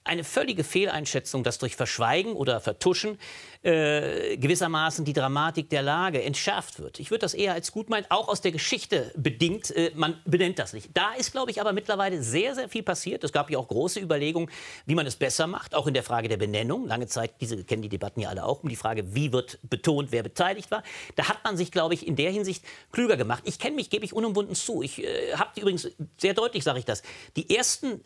eine 0.04 0.24
völlige 0.24 0.64
Fehleinschätzung, 0.64 1.44
dass 1.44 1.60
durch 1.60 1.76
Verschweigen 1.76 2.34
oder 2.34 2.62
Vertuschen 2.62 3.20
äh, 3.62 4.38
gewissermaßen 4.38 5.06
die 5.06 5.14
Dramatik 5.14 5.70
der 5.70 5.82
Lage 5.82 6.24
entschärft 6.24 6.80
wird. 6.80 7.00
Ich 7.00 7.12
würde 7.12 7.22
das 7.22 7.34
eher 7.34 7.54
als 7.54 7.72
gut 7.72 7.90
meinen, 7.90 8.06
auch 8.10 8.30
aus 8.30 8.42
der 8.42 8.52
Geschichte 8.52 9.12
bedingt. 9.16 9.70
Äh, 9.76 9.92
man 9.96 10.20
benennt 10.26 10.58
das 10.58 10.74
nicht. 10.74 10.90
Da 10.94 11.14
ist, 11.14 11.32
glaube 11.32 11.52
ich, 11.52 11.60
aber 11.60 11.74
mittlerweile 11.74 12.24
sehr, 12.24 12.56
sehr 12.56 12.70
viel 12.70 12.84
passiert. 12.84 13.24
Es 13.24 13.34
gab 13.34 13.52
ja 13.52 13.60
auch 13.60 13.68
große 13.68 14.00
Überlegungen, 14.00 14.50
wie 14.86 14.96
man 14.96 15.06
es 15.06 15.16
besser 15.16 15.46
macht, 15.48 15.76
auch 15.76 15.88
in 15.88 15.94
der 15.94 16.04
Frage 16.04 16.30
der 16.30 16.38
Benennung. 16.38 16.88
Lange 16.88 17.08
Zeit, 17.08 17.34
diese 17.42 17.64
kennen 17.64 17.82
die 17.82 17.90
Debatten 17.90 18.22
ja 18.22 18.30
alle 18.30 18.46
auch, 18.46 18.64
um 18.64 18.70
die 18.70 18.78
Frage, 18.78 19.14
wie 19.14 19.32
wird 19.32 19.60
betont, 19.64 20.12
wer 20.12 20.24
beteiligt 20.24 20.72
war. 20.72 20.84
Da 21.18 21.28
hat 21.28 21.44
man 21.44 21.58
sich, 21.58 21.72
glaube 21.72 21.94
ich, 21.94 22.08
in 22.08 22.16
der 22.16 22.32
Hinsicht 22.32 22.64
klüger 23.00 23.16
gemacht. 23.16 23.44
Ich 23.46 23.60
kenne 23.60 23.78
mich, 23.78 23.90
gebe 23.90 24.04
ich 24.04 24.12
unumwunden 24.12 24.56
zu. 24.56 24.82
Ich 24.82 25.02
äh, 25.02 25.34
habe 25.34 25.58
übrigens 25.58 25.90
sehr 26.18 26.34
deutlich, 26.34 26.66
sage 26.66 26.80
ich 26.80 26.86
das, 26.86 27.02
die 27.38 27.56
ersten 27.56 28.04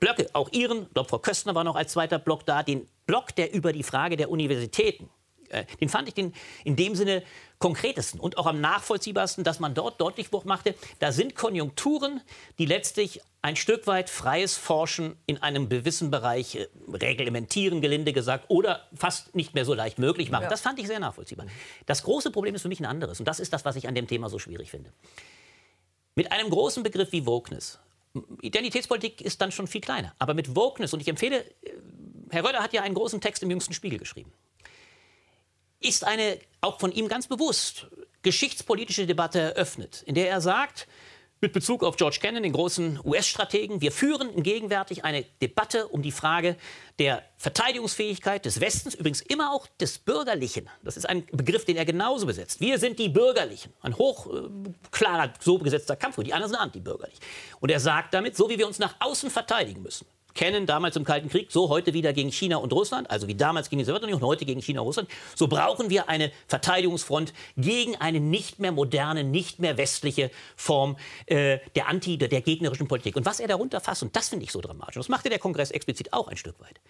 Blöcke, 0.00 0.28
auch 0.32 0.50
Ihren, 0.50 0.82
ich 0.82 0.92
glaube, 0.92 1.08
Frau 1.08 1.20
Köstner 1.20 1.54
war 1.54 1.62
noch 1.62 1.76
als 1.76 1.92
zweiter 1.92 2.18
Block 2.18 2.44
da, 2.44 2.64
den 2.64 2.88
Block, 3.06 3.36
der 3.36 3.54
über 3.54 3.72
die 3.72 3.84
Frage 3.84 4.16
der 4.16 4.30
Universitäten, 4.30 5.08
äh, 5.50 5.64
den 5.80 5.88
fand 5.88 6.08
ich 6.08 6.14
den, 6.14 6.32
in 6.64 6.76
dem 6.76 6.94
Sinne 6.94 7.22
konkretesten 7.58 8.20
und 8.20 8.36
auch 8.36 8.46
am 8.46 8.60
nachvollziehbarsten, 8.60 9.44
dass 9.44 9.60
man 9.60 9.74
dort 9.74 10.00
deutlich 10.00 10.30
machte, 10.44 10.74
da 10.98 11.12
sind 11.12 11.34
Konjunkturen, 11.34 12.20
die 12.58 12.66
letztlich 12.66 13.20
ein 13.42 13.56
Stück 13.56 13.86
weit 13.86 14.10
freies 14.10 14.56
Forschen 14.56 15.16
in 15.26 15.42
einem 15.42 15.68
gewissen 15.68 16.10
Bereich 16.10 16.56
äh, 16.56 16.68
reglementieren, 16.92 17.80
gelinde 17.80 18.12
gesagt, 18.12 18.46
oder 18.48 18.88
fast 18.94 19.34
nicht 19.34 19.54
mehr 19.54 19.64
so 19.64 19.74
leicht 19.74 19.98
möglich 19.98 20.30
machen. 20.30 20.44
Ja. 20.44 20.48
Das 20.48 20.60
fand 20.60 20.78
ich 20.78 20.86
sehr 20.86 21.00
nachvollziehbar. 21.00 21.46
Das 21.86 22.02
große 22.02 22.30
Problem 22.30 22.54
ist 22.54 22.62
für 22.62 22.68
mich 22.68 22.80
ein 22.80 22.86
anderes 22.86 23.20
und 23.20 23.26
das 23.26 23.40
ist 23.40 23.52
das, 23.52 23.64
was 23.64 23.76
ich 23.76 23.88
an 23.88 23.94
dem 23.94 24.06
Thema 24.06 24.28
so 24.28 24.38
schwierig 24.38 24.70
finde. 24.70 24.92
Mit 26.14 26.32
einem 26.32 26.50
großen 26.50 26.82
Begriff 26.82 27.12
wie 27.12 27.26
Wokeness 27.26 27.78
Identitätspolitik 28.40 29.20
ist 29.20 29.40
dann 29.40 29.50
schon 29.50 29.66
viel 29.66 29.80
kleiner. 29.80 30.14
Aber 30.18 30.34
mit 30.34 30.54
Wokeness, 30.54 30.92
und 30.94 31.00
ich 31.00 31.08
empfehle, 31.08 31.44
äh, 31.62 31.72
Herr 32.30 32.44
Röder 32.44 32.62
hat 32.62 32.72
ja 32.72 32.82
einen 32.82 32.94
großen 32.94 33.20
Text 33.20 33.42
im 33.42 33.50
jüngsten 33.50 33.74
Spiegel 33.74 33.98
geschrieben, 33.98 34.32
ist 35.84 36.04
eine, 36.04 36.38
auch 36.60 36.80
von 36.80 36.92
ihm 36.92 37.08
ganz 37.08 37.26
bewusst, 37.28 37.86
geschichtspolitische 38.22 39.06
Debatte 39.06 39.40
eröffnet, 39.40 40.02
in 40.06 40.14
der 40.14 40.28
er 40.28 40.40
sagt, 40.40 40.88
mit 41.44 41.52
Bezug 41.52 41.84
auf 41.84 41.96
George 41.96 42.18
Kennan, 42.22 42.42
den 42.42 42.54
großen 42.54 43.00
US-Strategen. 43.04 43.82
Wir 43.82 43.92
führen 43.92 44.42
gegenwärtig 44.42 45.04
eine 45.04 45.24
Debatte 45.42 45.88
um 45.88 46.00
die 46.00 46.10
Frage 46.10 46.56
der 46.98 47.22
Verteidigungsfähigkeit 47.36 48.46
des 48.46 48.60
Westens, 48.60 48.94
übrigens 48.94 49.20
immer 49.20 49.52
auch 49.52 49.66
des 49.78 49.98
Bürgerlichen. 49.98 50.70
Das 50.82 50.96
ist 50.96 51.06
ein 51.06 51.26
Begriff, 51.32 51.66
den 51.66 51.76
er 51.76 51.84
genauso 51.84 52.24
besetzt. 52.24 52.62
Wir 52.62 52.78
sind 52.78 52.98
die 52.98 53.10
Bürgerlichen. 53.10 53.74
Ein 53.82 53.94
hochklarer, 53.94 55.26
äh, 55.26 55.32
so 55.38 55.58
besetzter 55.58 55.96
Kampf. 55.96 56.16
Die 56.22 56.32
anderen 56.32 56.52
sind 56.52 56.60
antibürgerlich. 56.60 57.18
Und 57.60 57.70
er 57.70 57.80
sagt 57.80 58.14
damit, 58.14 58.38
so 58.38 58.48
wie 58.48 58.56
wir 58.56 58.66
uns 58.66 58.78
nach 58.78 58.94
außen 59.00 59.28
verteidigen 59.28 59.82
müssen, 59.82 60.06
kennen, 60.34 60.66
damals 60.66 60.96
im 60.96 61.04
Kalten 61.04 61.28
Krieg, 61.28 61.50
so 61.50 61.68
heute 61.68 61.94
wieder 61.94 62.12
gegen 62.12 62.30
China 62.30 62.56
und 62.56 62.72
Russland, 62.72 63.10
also 63.10 63.28
wie 63.28 63.34
damals 63.34 63.70
gegen 63.70 63.78
die 63.78 63.84
Sowjetunion 63.84 64.20
und 64.20 64.26
heute 64.26 64.44
gegen 64.44 64.60
China 64.60 64.80
und 64.80 64.88
Russland, 64.88 65.08
so 65.34 65.48
brauchen 65.48 65.90
wir 65.90 66.08
eine 66.08 66.30
Verteidigungsfront 66.48 67.32
gegen 67.56 67.96
eine 67.96 68.20
nicht 68.20 68.58
mehr 68.58 68.72
moderne, 68.72 69.24
nicht 69.24 69.60
mehr 69.60 69.76
westliche 69.76 70.30
Form 70.56 70.96
äh, 71.26 71.58
der 71.76 71.88
anti, 71.88 72.18
der, 72.18 72.28
der 72.28 72.40
gegnerischen 72.40 72.88
Politik. 72.88 73.16
Und 73.16 73.26
was 73.26 73.40
er 73.40 73.48
darunter 73.48 73.80
fasst, 73.80 74.02
und 74.02 74.14
das 74.16 74.28
finde 74.28 74.44
ich 74.44 74.52
so 74.52 74.60
dramatisch, 74.60 74.96
das 74.96 75.08
machte 75.08 75.28
der 75.28 75.38
Kongress 75.38 75.70
explizit 75.70 76.12
auch 76.12 76.28
ein 76.28 76.36
Stück 76.36 76.60
weit, 76.60 76.80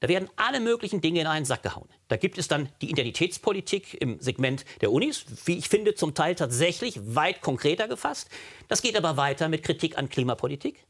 Da 0.00 0.08
werden 0.08 0.30
alle 0.36 0.60
möglichen 0.60 1.02
Dinge 1.02 1.20
in 1.20 1.26
einen 1.26 1.44
Sack 1.44 1.62
gehauen. 1.62 1.88
Da 2.08 2.16
gibt 2.16 2.38
es 2.38 2.48
dann 2.48 2.70
die 2.80 2.90
Identitätspolitik 2.90 4.00
im 4.00 4.18
Segment 4.18 4.64
der 4.80 4.90
Unis, 4.90 5.26
wie 5.44 5.58
ich 5.58 5.68
finde, 5.68 5.94
zum 5.94 6.14
Teil 6.14 6.34
tatsächlich 6.34 6.98
weit 7.14 7.42
konkreter 7.42 7.86
gefasst. 7.86 8.30
Das 8.68 8.80
geht 8.80 8.96
aber 8.96 9.18
weiter 9.18 9.48
mit 9.48 9.62
Kritik 9.62 9.98
an 9.98 10.08
Klimapolitik. 10.08 10.86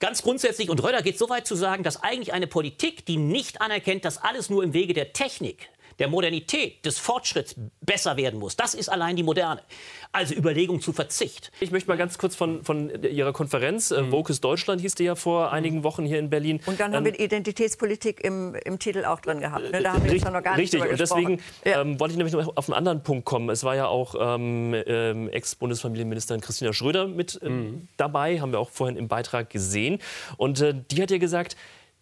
Ganz 0.00 0.22
grundsätzlich, 0.22 0.70
und 0.70 0.82
Röder 0.82 1.02
geht 1.02 1.18
so 1.18 1.28
weit 1.28 1.46
zu 1.46 1.56
sagen, 1.56 1.82
dass 1.82 2.02
eigentlich 2.02 2.32
eine 2.32 2.46
Politik, 2.46 3.04
die 3.06 3.16
nicht 3.16 3.60
anerkennt, 3.60 4.04
dass 4.04 4.22
alles 4.22 4.48
nur 4.48 4.62
im 4.62 4.72
Wege 4.72 4.94
der 4.94 5.12
Technik 5.12 5.70
der 5.98 6.08
Modernität, 6.08 6.84
des 6.84 6.98
Fortschritts 6.98 7.56
besser 7.80 8.16
werden 8.16 8.38
muss. 8.38 8.56
Das 8.56 8.74
ist 8.74 8.88
allein 8.88 9.16
die 9.16 9.22
Moderne. 9.22 9.62
Also 10.12 10.34
Überlegung 10.34 10.80
zu 10.80 10.92
Verzicht. 10.92 11.50
Ich 11.60 11.70
möchte 11.70 11.88
mal 11.88 11.96
ganz 11.96 12.18
kurz 12.18 12.36
von, 12.36 12.64
von 12.64 13.02
Ihrer 13.02 13.32
Konferenz, 13.32 13.90
äh, 13.90 14.02
mhm. 14.02 14.12
Vocus 14.12 14.40
Deutschland 14.40 14.80
hieß 14.80 14.94
die 14.94 15.04
ja 15.04 15.14
vor 15.14 15.52
einigen 15.52 15.84
Wochen 15.84 16.04
hier 16.04 16.18
in 16.18 16.30
Berlin. 16.30 16.60
Und 16.66 16.80
dann 16.80 16.94
haben 16.94 17.04
ähm, 17.06 17.12
wir 17.12 17.20
Identitätspolitik 17.20 18.24
im, 18.24 18.54
im 18.64 18.78
Titel 18.78 19.04
auch 19.04 19.20
drin 19.20 19.40
gehabt. 19.40 19.70
Ne? 19.70 19.82
Da 19.82 19.92
haben 19.92 20.04
wir 20.04 20.12
richtig, 20.12 20.30
noch 20.30 20.42
gar 20.42 20.56
nicht 20.56 20.74
Richtig, 20.74 20.90
und 20.90 21.00
deswegen 21.00 21.40
ja. 21.64 21.80
ähm, 21.80 22.00
wollte 22.00 22.12
ich 22.12 22.18
nämlich 22.18 22.34
noch 22.34 22.56
auf 22.56 22.68
einen 22.68 22.74
anderen 22.74 23.02
Punkt 23.02 23.24
kommen. 23.24 23.50
Es 23.50 23.64
war 23.64 23.76
ja 23.76 23.86
auch 23.86 24.14
ähm, 24.18 24.74
ähm, 24.86 25.28
Ex-Bundesfamilienministerin 25.28 26.40
Christina 26.40 26.72
Schröder 26.72 27.08
mit 27.08 27.40
äh, 27.42 27.48
mhm. 27.48 27.88
dabei, 27.96 28.40
haben 28.40 28.52
wir 28.52 28.60
auch 28.60 28.70
vorhin 28.70 28.96
im 28.96 29.08
Beitrag 29.08 29.50
gesehen. 29.50 29.98
Und 30.36 30.60
äh, 30.60 30.74
die 30.90 31.02
hat 31.02 31.10
ja 31.10 31.18
gesagt, 31.18 31.56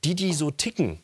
die, 0.04 0.14
die 0.14 0.32
so 0.32 0.50
ticken, 0.50 0.86
ähm, 0.90 0.98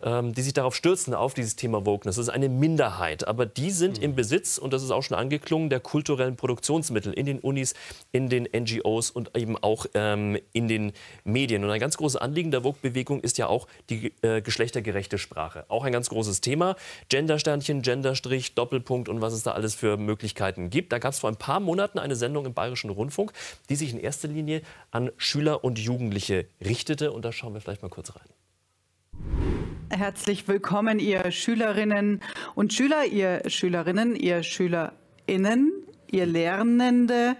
die 0.00 0.42
sich 0.42 0.52
darauf 0.52 0.74
stürzen, 0.74 1.14
auf 1.14 1.34
dieses 1.34 1.56
Thema 1.56 1.84
Wokeness. 1.84 2.16
Das 2.16 2.26
ist 2.26 2.32
eine 2.32 2.48
Minderheit, 2.48 3.26
aber 3.26 3.46
die 3.46 3.70
sind 3.70 3.98
mhm. 3.98 4.04
im 4.04 4.14
Besitz, 4.14 4.58
und 4.58 4.72
das 4.72 4.82
ist 4.82 4.90
auch 4.90 5.02
schon 5.02 5.16
angeklungen, 5.16 5.70
der 5.70 5.80
kulturellen 5.80 6.36
Produktionsmittel 6.36 7.12
in 7.12 7.26
den 7.26 7.40
Unis, 7.40 7.74
in 8.12 8.28
den 8.28 8.48
NGOs 8.54 9.10
und 9.10 9.36
eben 9.36 9.56
auch 9.56 9.86
ähm, 9.94 10.38
in 10.52 10.68
den 10.68 10.92
Medien. 11.24 11.64
Und 11.64 11.70
ein 11.70 11.80
ganz 11.80 11.96
großes 11.96 12.20
Anliegen 12.20 12.50
der 12.50 12.62
Vogue-Bewegung 12.62 13.20
ist 13.20 13.38
ja 13.38 13.46
auch 13.46 13.66
die 13.90 14.12
äh, 14.22 14.40
geschlechtergerechte 14.40 15.18
Sprache. 15.18 15.64
Auch 15.68 15.84
ein 15.84 15.92
ganz 15.92 16.08
großes 16.08 16.40
Thema. 16.40 16.76
Gendersternchen, 17.08 17.82
Genderstrich, 17.82 18.54
Doppelpunkt 18.54 19.08
und 19.08 19.20
was 19.20 19.32
es 19.32 19.42
da 19.42 19.52
alles 19.52 19.74
für 19.74 19.96
Möglichkeiten 19.96 20.70
gibt. 20.70 20.92
Da 20.92 20.98
gab 20.98 21.12
es 21.12 21.18
vor 21.18 21.30
ein 21.30 21.36
paar 21.36 21.60
Monaten 21.60 21.98
eine 21.98 22.16
Sendung 22.16 22.46
im 22.46 22.54
Bayerischen 22.54 22.90
Rundfunk, 22.90 23.32
die 23.68 23.76
sich 23.76 23.92
in 23.92 24.00
erster 24.00 24.28
Linie 24.28 24.62
an 24.90 25.10
Schüler 25.16 25.64
und 25.64 25.78
Jugendliche 25.78 26.46
richtete. 26.64 27.12
Und 27.12 27.24
da 27.24 27.32
schauen 27.32 27.54
wir 27.54 27.60
vielleicht 27.60 27.82
mal 27.82 27.88
kurz 27.88 28.12
rein. 28.14 29.47
Herzlich 29.90 30.46
willkommen, 30.46 30.98
ihr 30.98 31.30
Schülerinnen 31.30 32.20
und 32.54 32.74
Schüler, 32.74 33.06
ihr 33.06 33.42
Schülerinnen, 33.46 34.16
ihr 34.16 34.42
Schülerinnen, 34.42 35.72
ihr 36.10 36.26
Lernende 36.26 37.36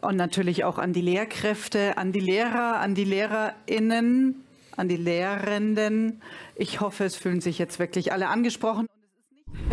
und 0.00 0.16
natürlich 0.16 0.62
auch 0.64 0.78
an 0.78 0.92
die 0.92 1.00
Lehrkräfte, 1.00 1.98
an 1.98 2.12
die 2.12 2.20
Lehrer, 2.20 2.78
an 2.78 2.94
die 2.94 3.04
Lehrerinnen, 3.04 4.44
an 4.76 4.88
die 4.88 4.96
Lehrenden. 4.96 6.22
Ich 6.54 6.80
hoffe, 6.80 7.04
es 7.04 7.16
fühlen 7.16 7.40
sich 7.40 7.58
jetzt 7.58 7.80
wirklich 7.80 8.12
alle 8.12 8.28
angesprochen. 8.28 8.86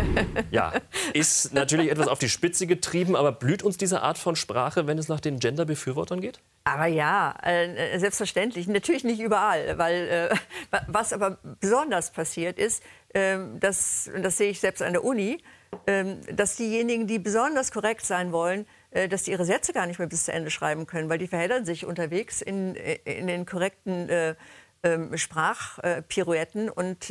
Ja, 0.50 0.72
ist 1.12 1.52
natürlich 1.52 1.90
etwas 1.90 2.08
auf 2.08 2.18
die 2.18 2.28
Spitze 2.28 2.66
getrieben, 2.66 3.16
aber 3.16 3.32
blüht 3.32 3.62
uns 3.62 3.76
diese 3.76 4.02
Art 4.02 4.18
von 4.18 4.36
Sprache, 4.36 4.86
wenn 4.86 4.98
es 4.98 5.08
nach 5.08 5.20
den 5.20 5.38
Gender-Befürwortern 5.38 6.20
geht? 6.20 6.40
Aber 6.64 6.86
ja, 6.86 7.34
äh, 7.42 7.98
selbstverständlich. 7.98 8.68
Natürlich 8.68 9.04
nicht 9.04 9.20
überall, 9.20 9.78
weil 9.78 10.30
äh, 10.30 10.78
was 10.86 11.12
aber 11.12 11.38
besonders 11.60 12.10
passiert 12.10 12.58
ist, 12.58 12.82
äh, 13.14 13.38
dass, 13.58 14.10
das 14.22 14.36
sehe 14.36 14.50
ich 14.50 14.60
selbst 14.60 14.82
an 14.82 14.92
der 14.92 15.04
Uni, 15.04 15.42
ähm, 15.86 16.20
dass 16.32 16.56
diejenigen, 16.56 17.06
die 17.06 17.18
besonders 17.18 17.72
korrekt 17.72 18.04
sein 18.04 18.32
wollen, 18.32 18.66
äh, 18.90 19.08
dass 19.08 19.24
die 19.24 19.32
ihre 19.32 19.44
Sätze 19.44 19.72
gar 19.72 19.86
nicht 19.86 19.98
mehr 19.98 20.08
bis 20.08 20.24
zu 20.24 20.32
Ende 20.32 20.50
schreiben 20.50 20.86
können, 20.86 21.08
weil 21.08 21.18
die 21.18 21.28
verheddern 21.28 21.64
sich 21.64 21.86
unterwegs 21.86 22.42
in, 22.42 22.74
in 22.74 23.26
den 23.26 23.46
korrekten 23.46 24.08
äh, 24.08 24.34
ähm, 24.82 25.16
Sprachpirouetten 25.16 26.70
und 26.70 27.10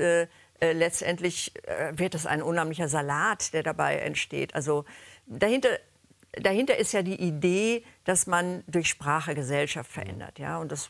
äh, 0.60 0.74
letztendlich 0.74 1.54
äh, 1.65 1.91
wird 1.98 2.15
es 2.15 2.26
ein 2.26 2.41
unheimlicher 2.41 2.88
Salat, 2.88 3.54
der 3.54 3.63
dabei 3.63 3.98
entsteht. 3.98 4.56
Also 4.56 4.86
dahinter, 5.28 5.70
dahinter 6.32 6.78
ist 6.78 6.93
ja 6.93 7.04
die 7.04 7.22
Idee, 7.22 7.84
dass 8.06 8.28
man 8.28 8.63
durch 8.67 8.89
Sprache 8.89 9.36
Gesellschaft 9.36 9.91
verändert. 9.91 10.39
Ja? 10.39 10.58
Und 10.58 10.72
das, 10.72 10.89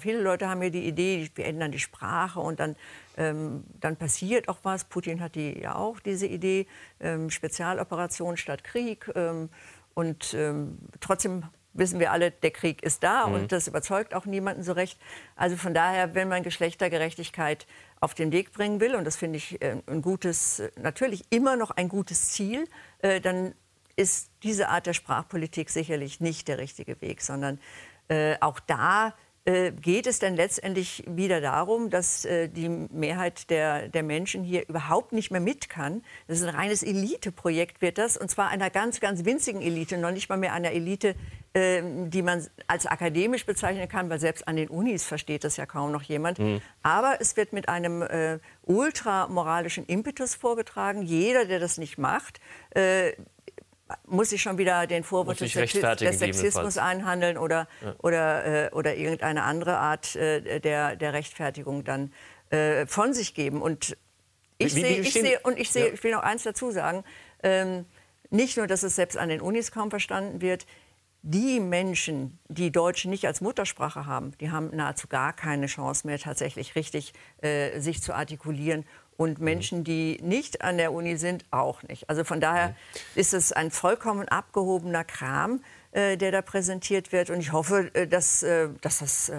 viele 0.00 0.20
Leute 0.20 0.48
haben 0.48 0.62
ja 0.62 0.70
die 0.70 0.86
Idee, 0.86 1.30
wir 1.34 1.46
ändern 1.46 1.72
die 1.72 1.78
Sprache 1.78 2.40
und 2.40 2.60
dann, 2.60 2.76
ähm, 3.16 3.64
dann 3.80 3.96
passiert 3.96 4.48
auch 4.48 4.58
was. 4.62 4.84
Putin 4.84 5.20
hat 5.20 5.34
die 5.34 5.60
ja 5.60 5.74
auch 5.74 5.98
diese 6.00 6.26
Idee, 6.26 6.66
ähm, 7.00 7.30
Spezialoperation 7.30 8.36
statt 8.36 8.64
Krieg. 8.64 9.10
Ähm, 9.14 9.48
und 9.94 10.32
ähm, 10.34 10.78
trotzdem 11.00 11.44
wissen 11.74 12.00
wir 12.00 12.12
alle, 12.12 12.30
der 12.30 12.50
Krieg 12.50 12.82
ist 12.82 13.02
da 13.02 13.26
mhm. 13.26 13.34
und 13.34 13.52
das 13.52 13.66
überzeugt 13.66 14.14
auch 14.14 14.26
niemanden 14.26 14.62
so 14.62 14.72
recht. 14.72 14.98
Also 15.36 15.56
von 15.56 15.74
daher, 15.74 16.14
wenn 16.14 16.28
man 16.28 16.42
Geschlechtergerechtigkeit 16.42 17.66
auf 18.02 18.14
den 18.14 18.32
Weg 18.32 18.52
bringen 18.52 18.80
will, 18.80 18.96
und 18.96 19.04
das 19.04 19.16
finde 19.16 19.36
ich 19.36 19.62
äh, 19.62 19.76
ein 19.86 20.02
gutes, 20.02 20.60
natürlich 20.76 21.24
immer 21.30 21.56
noch 21.56 21.70
ein 21.70 21.88
gutes 21.88 22.30
Ziel, 22.30 22.66
äh, 22.98 23.20
dann 23.20 23.54
ist 23.94 24.30
diese 24.42 24.68
Art 24.68 24.86
der 24.86 24.92
Sprachpolitik 24.92 25.70
sicherlich 25.70 26.18
nicht 26.20 26.48
der 26.48 26.58
richtige 26.58 27.00
Weg, 27.00 27.22
sondern 27.22 27.60
äh, 28.08 28.36
auch 28.40 28.58
da 28.60 29.14
geht 29.80 30.06
es 30.06 30.20
denn 30.20 30.36
letztendlich 30.36 31.02
wieder 31.08 31.40
darum, 31.40 31.90
dass 31.90 32.22
die 32.22 32.68
Mehrheit 32.68 33.50
der, 33.50 33.88
der 33.88 34.04
Menschen 34.04 34.44
hier 34.44 34.68
überhaupt 34.68 35.12
nicht 35.12 35.32
mehr 35.32 35.40
mit 35.40 35.68
kann. 35.68 36.04
Das 36.28 36.38
ist 36.38 36.46
ein 36.46 36.54
reines 36.54 36.84
Eliteprojekt, 36.84 37.82
wird 37.82 37.98
das, 37.98 38.16
und 38.16 38.30
zwar 38.30 38.50
einer 38.50 38.70
ganz, 38.70 39.00
ganz 39.00 39.24
winzigen 39.24 39.60
Elite, 39.60 39.98
noch 39.98 40.12
nicht 40.12 40.28
mal 40.28 40.38
mehr 40.38 40.52
einer 40.52 40.70
Elite, 40.70 41.16
die 41.54 42.22
man 42.22 42.46
als 42.66 42.86
akademisch 42.86 43.44
bezeichnen 43.44 43.86
kann, 43.86 44.08
weil 44.08 44.18
selbst 44.18 44.48
an 44.48 44.56
den 44.56 44.68
Unis 44.68 45.04
versteht 45.04 45.44
das 45.44 45.58
ja 45.58 45.66
kaum 45.66 45.92
noch 45.92 46.02
jemand. 46.02 46.38
Mhm. 46.38 46.62
Aber 46.82 47.18
es 47.20 47.36
wird 47.36 47.52
mit 47.52 47.68
einem 47.68 48.00
äh, 48.00 48.38
ultramoralischen 48.62 49.84
Impetus 49.84 50.34
vorgetragen. 50.34 51.02
Jeder, 51.02 51.44
der 51.44 51.60
das 51.60 51.76
nicht 51.76 51.98
macht, 51.98 52.40
äh, 52.70 53.12
muss 54.06 54.30
sich 54.30 54.42
schon 54.42 54.58
wieder 54.58 54.86
den 54.86 55.04
Vorwurf 55.04 55.38
des, 55.38 55.52
des 55.52 56.18
Sexismus 56.18 56.78
einhandeln 56.78 57.36
oder, 57.36 57.68
ja. 57.82 57.94
oder, 57.98 58.66
äh, 58.66 58.70
oder 58.70 58.94
irgendeine 58.94 59.42
andere 59.42 59.76
Art 59.76 60.16
äh, 60.16 60.60
der, 60.60 60.96
der 60.96 61.12
Rechtfertigung 61.12 61.84
dann 61.84 62.12
äh, 62.50 62.86
von 62.86 63.12
sich 63.14 63.34
geben. 63.34 63.60
Und 63.60 63.96
ich 64.58 64.72
sehe, 64.72 65.40
und 65.42 65.58
ich 65.58 65.70
sehe, 65.70 65.88
ja. 65.88 65.92
ich 65.92 66.02
will 66.04 66.12
noch 66.12 66.22
eins 66.22 66.44
dazu 66.44 66.70
sagen, 66.70 67.04
ähm, 67.42 67.84
nicht 68.30 68.56
nur, 68.56 68.66
dass 68.66 68.82
es 68.82 68.96
selbst 68.96 69.18
an 69.18 69.28
den 69.28 69.40
Unis 69.40 69.72
kaum 69.72 69.90
verstanden 69.90 70.40
wird, 70.40 70.66
die 71.22 71.60
Menschen, 71.60 72.38
die 72.48 72.72
Deutsch 72.72 73.04
nicht 73.04 73.26
als 73.26 73.40
Muttersprache 73.40 74.06
haben, 74.06 74.32
die 74.40 74.50
haben 74.50 74.74
nahezu 74.74 75.06
gar 75.06 75.32
keine 75.32 75.66
Chance 75.66 76.06
mehr, 76.06 76.18
tatsächlich 76.18 76.74
richtig 76.74 77.12
äh, 77.40 77.78
sich 77.80 78.02
zu 78.02 78.12
artikulieren 78.12 78.84
und 79.16 79.38
mhm. 79.38 79.44
Menschen, 79.44 79.84
die 79.84 80.18
nicht 80.22 80.62
an 80.62 80.78
der 80.78 80.92
Uni 80.92 81.16
sind, 81.16 81.44
auch 81.50 81.82
nicht. 81.84 82.10
Also 82.10 82.24
von 82.24 82.40
daher 82.40 82.70
mhm. 82.70 82.74
ist 83.14 83.34
es 83.34 83.52
ein 83.52 83.70
vollkommen 83.70 84.28
abgehobener 84.28 85.04
Kram, 85.04 85.62
der 85.92 86.32
da 86.32 86.42
präsentiert 86.42 87.12
wird. 87.12 87.30
Und 87.30 87.40
ich 87.40 87.52
hoffe, 87.52 87.90
äh, 87.94 88.06
dass, 88.06 88.42
äh, 88.42 88.68
dass 88.80 88.98
das 88.98 89.32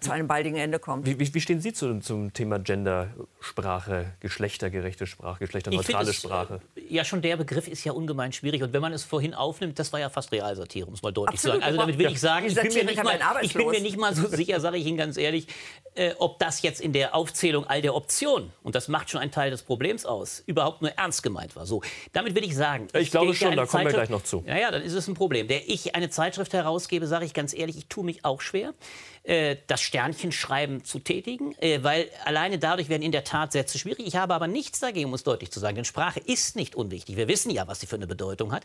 zu 0.00 0.10
einem 0.10 0.28
baldigen 0.28 0.58
Ende 0.58 0.78
kommt. 0.78 1.06
Wie, 1.06 1.34
wie 1.34 1.40
stehen 1.40 1.60
Sie 1.60 1.72
zu, 1.72 2.00
zum 2.00 2.32
Thema 2.32 2.58
Gendersprache, 2.58 4.12
geschlechtergerechte 4.20 5.06
Sprache, 5.06 5.40
geschlechterneutrale 5.40 6.12
Sprache? 6.12 6.60
Ja, 6.88 7.04
schon 7.04 7.22
der 7.22 7.36
Begriff 7.36 7.68
ist 7.68 7.84
ja 7.84 7.92
ungemein 7.92 8.32
schwierig. 8.32 8.62
Und 8.62 8.72
wenn 8.72 8.82
man 8.82 8.92
es 8.92 9.04
vorhin 9.04 9.34
aufnimmt, 9.34 9.78
das 9.78 9.92
war 9.92 10.00
ja 10.00 10.10
fast 10.10 10.32
Realsatire, 10.32 10.86
um 10.86 10.94
es 10.94 11.02
mal 11.02 11.12
deutlich 11.12 11.34
Absolut. 11.34 11.56
zu 11.56 11.60
sagen. 11.60 11.66
Also 11.66 11.80
damit 11.80 11.98
will 11.98 12.12
ich 12.12 12.20
sagen, 12.20 12.46
ich 12.46 12.54
bin, 12.54 12.74
mir 12.74 12.84
nicht, 12.84 13.02
mal, 13.02 13.18
ich 13.42 13.54
bin 13.54 13.68
mir 13.68 13.80
nicht 13.80 13.96
mal 13.96 14.14
so 14.14 14.28
sicher, 14.28 14.60
sage 14.60 14.76
ich 14.76 14.86
Ihnen 14.86 14.96
ganz 14.96 15.16
ehrlich, 15.16 15.46
äh, 15.94 16.12
ob 16.18 16.38
das 16.38 16.62
jetzt 16.62 16.80
in 16.80 16.92
der 16.92 17.14
Aufzählung 17.14 17.66
all 17.66 17.80
der 17.80 17.94
Optionen, 17.94 18.52
und 18.62 18.74
das 18.74 18.88
macht 18.88 19.10
schon 19.10 19.20
einen 19.20 19.30
Teil 19.30 19.50
des 19.50 19.62
Problems 19.62 20.04
aus, 20.04 20.42
überhaupt 20.46 20.82
nur 20.82 20.90
ernst 20.92 21.22
gemeint 21.22 21.56
war. 21.56 21.66
So, 21.66 21.82
damit 22.12 22.34
will 22.34 22.44
ich 22.44 22.54
sagen. 22.54 22.88
Ich, 22.92 23.02
ich 23.02 23.10
glaube 23.10 23.34
schon, 23.34 23.56
da 23.56 23.66
kommen 23.66 23.84
wir 23.84 23.92
gleich 23.92 24.10
noch 24.10 24.22
zu. 24.22 24.44
Ja, 24.46 24.58
ja, 24.58 24.70
dann 24.70 24.82
ist 24.82 24.92
es 24.92 25.08
ein 25.08 25.14
Problem. 25.14 25.48
Der 25.48 25.68
ich 25.68 25.85
eine 25.94 26.10
Zeitschrift 26.10 26.52
herausgebe, 26.52 27.06
sage 27.06 27.24
ich 27.24 27.34
ganz 27.34 27.54
ehrlich, 27.54 27.76
ich 27.76 27.86
tue 27.86 28.04
mich 28.04 28.24
auch 28.24 28.40
schwer, 28.40 28.74
äh, 29.22 29.56
das 29.66 29.80
Sternchenschreiben 29.82 30.84
zu 30.84 30.98
tätigen, 30.98 31.54
äh, 31.58 31.82
weil 31.82 32.10
alleine 32.24 32.58
dadurch 32.58 32.88
werden 32.88 33.02
in 33.02 33.12
der 33.12 33.24
Tat 33.24 33.52
Sätze 33.52 33.78
schwierig. 33.78 34.06
Ich 34.06 34.16
habe 34.16 34.34
aber 34.34 34.46
nichts 34.46 34.80
dagegen, 34.80 35.08
um 35.08 35.14
es 35.14 35.24
deutlich 35.24 35.50
zu 35.50 35.60
sagen, 35.60 35.76
denn 35.76 35.84
Sprache 35.84 36.20
ist 36.20 36.56
nicht 36.56 36.74
unwichtig. 36.74 37.16
Wir 37.16 37.28
wissen 37.28 37.50
ja, 37.50 37.66
was 37.68 37.80
sie 37.80 37.86
für 37.86 37.96
eine 37.96 38.06
Bedeutung 38.06 38.52
hat. 38.52 38.64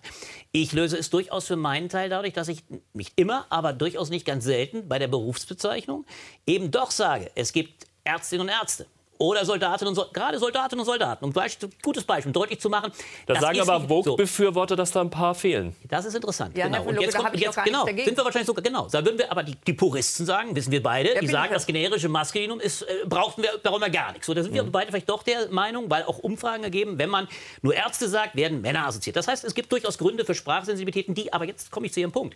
Ich 0.51 0.71
löse 0.73 0.97
es 0.97 1.09
durchaus 1.09 1.47
für 1.47 1.55
meinen 1.55 1.89
Teil 1.89 2.09
dadurch, 2.09 2.33
dass 2.33 2.47
ich 2.47 2.63
nicht 2.93 3.13
immer, 3.15 3.45
aber 3.49 3.73
durchaus 3.73 4.09
nicht 4.09 4.25
ganz 4.25 4.43
selten 4.43 4.87
bei 4.87 4.99
der 4.99 5.07
Berufsbezeichnung 5.07 6.05
eben 6.45 6.71
doch 6.71 6.91
sage, 6.91 7.31
es 7.35 7.53
gibt 7.53 7.87
Ärztinnen 8.03 8.47
und 8.47 8.53
Ärzte 8.53 8.85
oder 9.21 9.45
Soldatinnen 9.45 9.89
und 9.89 9.95
Soldaten, 9.95 10.13
gerade 10.13 10.39
Soldatinnen 10.39 10.79
und 10.79 10.85
Soldaten. 10.85 11.25
Um 11.25 11.37
ein 11.37 11.51
gutes 11.81 12.03
Beispiel, 12.03 12.29
um 12.29 12.33
deutlich 12.33 12.59
zu 12.59 12.69
machen. 12.69 12.91
Da 13.27 13.39
sagen 13.39 13.59
aber 13.61 13.87
Vogue-Befürworter, 13.87 14.75
dass 14.75 14.91
da 14.91 15.01
ein 15.01 15.09
paar 15.09 15.35
fehlen. 15.35 15.75
Das 15.87 16.05
ist 16.05 16.15
interessant. 16.15 16.57
Ja, 16.57 16.67
genau. 16.67 16.83
Und 16.83 16.99
jetzt 16.99 17.15
kommt, 17.15 17.39
jetzt, 17.39 17.63
genau, 17.63 17.85
sind 17.85 18.17
wir 18.17 18.25
wahrscheinlich 18.25 18.47
sogar 18.47 18.63
genau. 18.63 18.87
Da 18.91 19.05
würden 19.05 19.19
wir 19.19 19.31
aber 19.31 19.43
die, 19.43 19.55
die 19.55 19.73
Puristen 19.73 20.25
sagen, 20.25 20.55
wissen 20.55 20.71
wir 20.71 20.81
beide, 20.81 21.19
die 21.19 21.27
sagen, 21.27 21.53
das 21.53 21.65
generische 21.65 22.09
Maskulinum 22.09 22.59
ist, 22.59 22.81
äh, 22.81 23.05
brauchten 23.05 23.43
wir 23.43 23.51
darüber 23.61 23.89
gar 23.89 24.11
nichts. 24.11 24.27
So, 24.27 24.33
da 24.33 24.41
sind 24.43 24.53
wir 24.53 24.63
mhm. 24.63 24.71
beide 24.71 24.91
vielleicht 24.91 25.09
doch 25.09 25.23
der 25.23 25.49
Meinung, 25.49 25.89
weil 25.89 26.03
auch 26.03 26.19
Umfragen 26.19 26.63
ergeben, 26.63 26.97
wenn 26.97 27.09
man 27.09 27.27
nur 27.61 27.75
Ärzte 27.75 28.07
sagt, 28.07 28.35
werden 28.35 28.61
Männer 28.61 28.87
assoziiert. 28.87 29.15
Das 29.15 29.27
heißt, 29.27 29.43
es 29.43 29.53
gibt 29.53 29.71
durchaus 29.71 29.97
Gründe 29.97 30.25
für 30.25 30.33
Sprachsensibilitäten, 30.33 31.13
die, 31.13 31.31
aber 31.31 31.45
jetzt 31.45 31.71
komme 31.71 31.85
ich 31.85 31.93
zu 31.93 31.99
Ihrem 31.99 32.11
Punkt. 32.11 32.35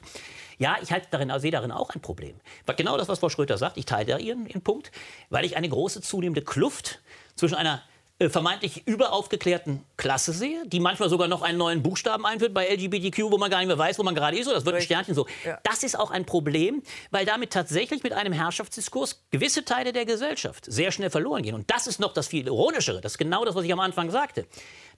Ja, 0.58 0.78
ich 0.82 0.92
halte 0.92 1.08
darin, 1.12 1.32
sehe 1.40 1.52
darin 1.52 1.72
auch 1.72 1.90
ein 1.92 2.02
Problem. 2.02 2.40
Genau 2.78 2.98
das, 2.98 3.08
was 3.08 3.20
Frau 3.20 3.30
Schröter 3.30 3.58
sagt, 3.58 3.78
ich 3.78 3.86
teile 3.86 4.06
da 4.06 4.18
ihren, 4.18 4.48
ihren 4.48 4.62
Punkt, 4.62 4.92
weil 5.30 5.46
ich 5.46 5.58
eine 5.58 5.70
große 5.70 6.02
zunehmende 6.02 6.42
Kluft 6.42 7.00
zwischen 7.36 7.56
einer 7.56 7.82
äh, 8.18 8.30
vermeintlich 8.30 8.88
überaufgeklärten 8.88 9.84
Klasse 9.98 10.32
sehe, 10.32 10.66
die 10.68 10.80
manchmal 10.80 11.10
sogar 11.10 11.28
noch 11.28 11.42
einen 11.42 11.58
neuen 11.58 11.84
Buchstaben 11.84 12.26
einführt 12.26 12.54
bei 12.54 12.66
LGBTQ, 12.74 13.24
wo 13.30 13.38
man 13.38 13.52
gar 13.52 13.58
nicht 13.58 13.68
mehr 13.68 13.78
weiß, 13.78 14.00
wo 14.00 14.04
man 14.04 14.16
gerade 14.16 14.38
ist, 14.38 14.48
oder 14.48 14.56
das 14.56 14.64
wird 14.64 14.78
ein 14.78 14.82
Sternchen 14.82 15.14
so. 15.14 15.28
Ja. 15.44 15.60
Das 15.64 15.84
ist 15.84 16.00
auch 16.00 16.12
ein 16.12 16.26
Problem, 16.26 16.82
weil 17.12 17.26
damit 17.26 17.52
tatsächlich 17.52 18.04
mit 18.04 18.14
einem 18.14 18.32
Herrschaftsdiskurs 18.32 19.22
gewisse 19.32 19.66
Teile 19.66 19.92
der 19.92 20.06
Gesellschaft 20.06 20.64
sehr 20.64 20.94
schnell 20.94 21.10
verloren 21.10 21.44
gehen. 21.44 21.56
Und 21.56 21.70
das 21.70 21.88
ist 21.88 22.00
noch 22.00 22.14
das 22.14 22.30
viel 22.30 22.48
ironischere, 22.48 23.02
das 23.02 23.14
ist 23.14 23.18
genau 23.18 23.44
das, 23.44 23.54
was 23.54 23.66
ich 23.66 23.74
am 23.74 23.82
Anfang 23.82 24.10
sagte. 24.10 24.48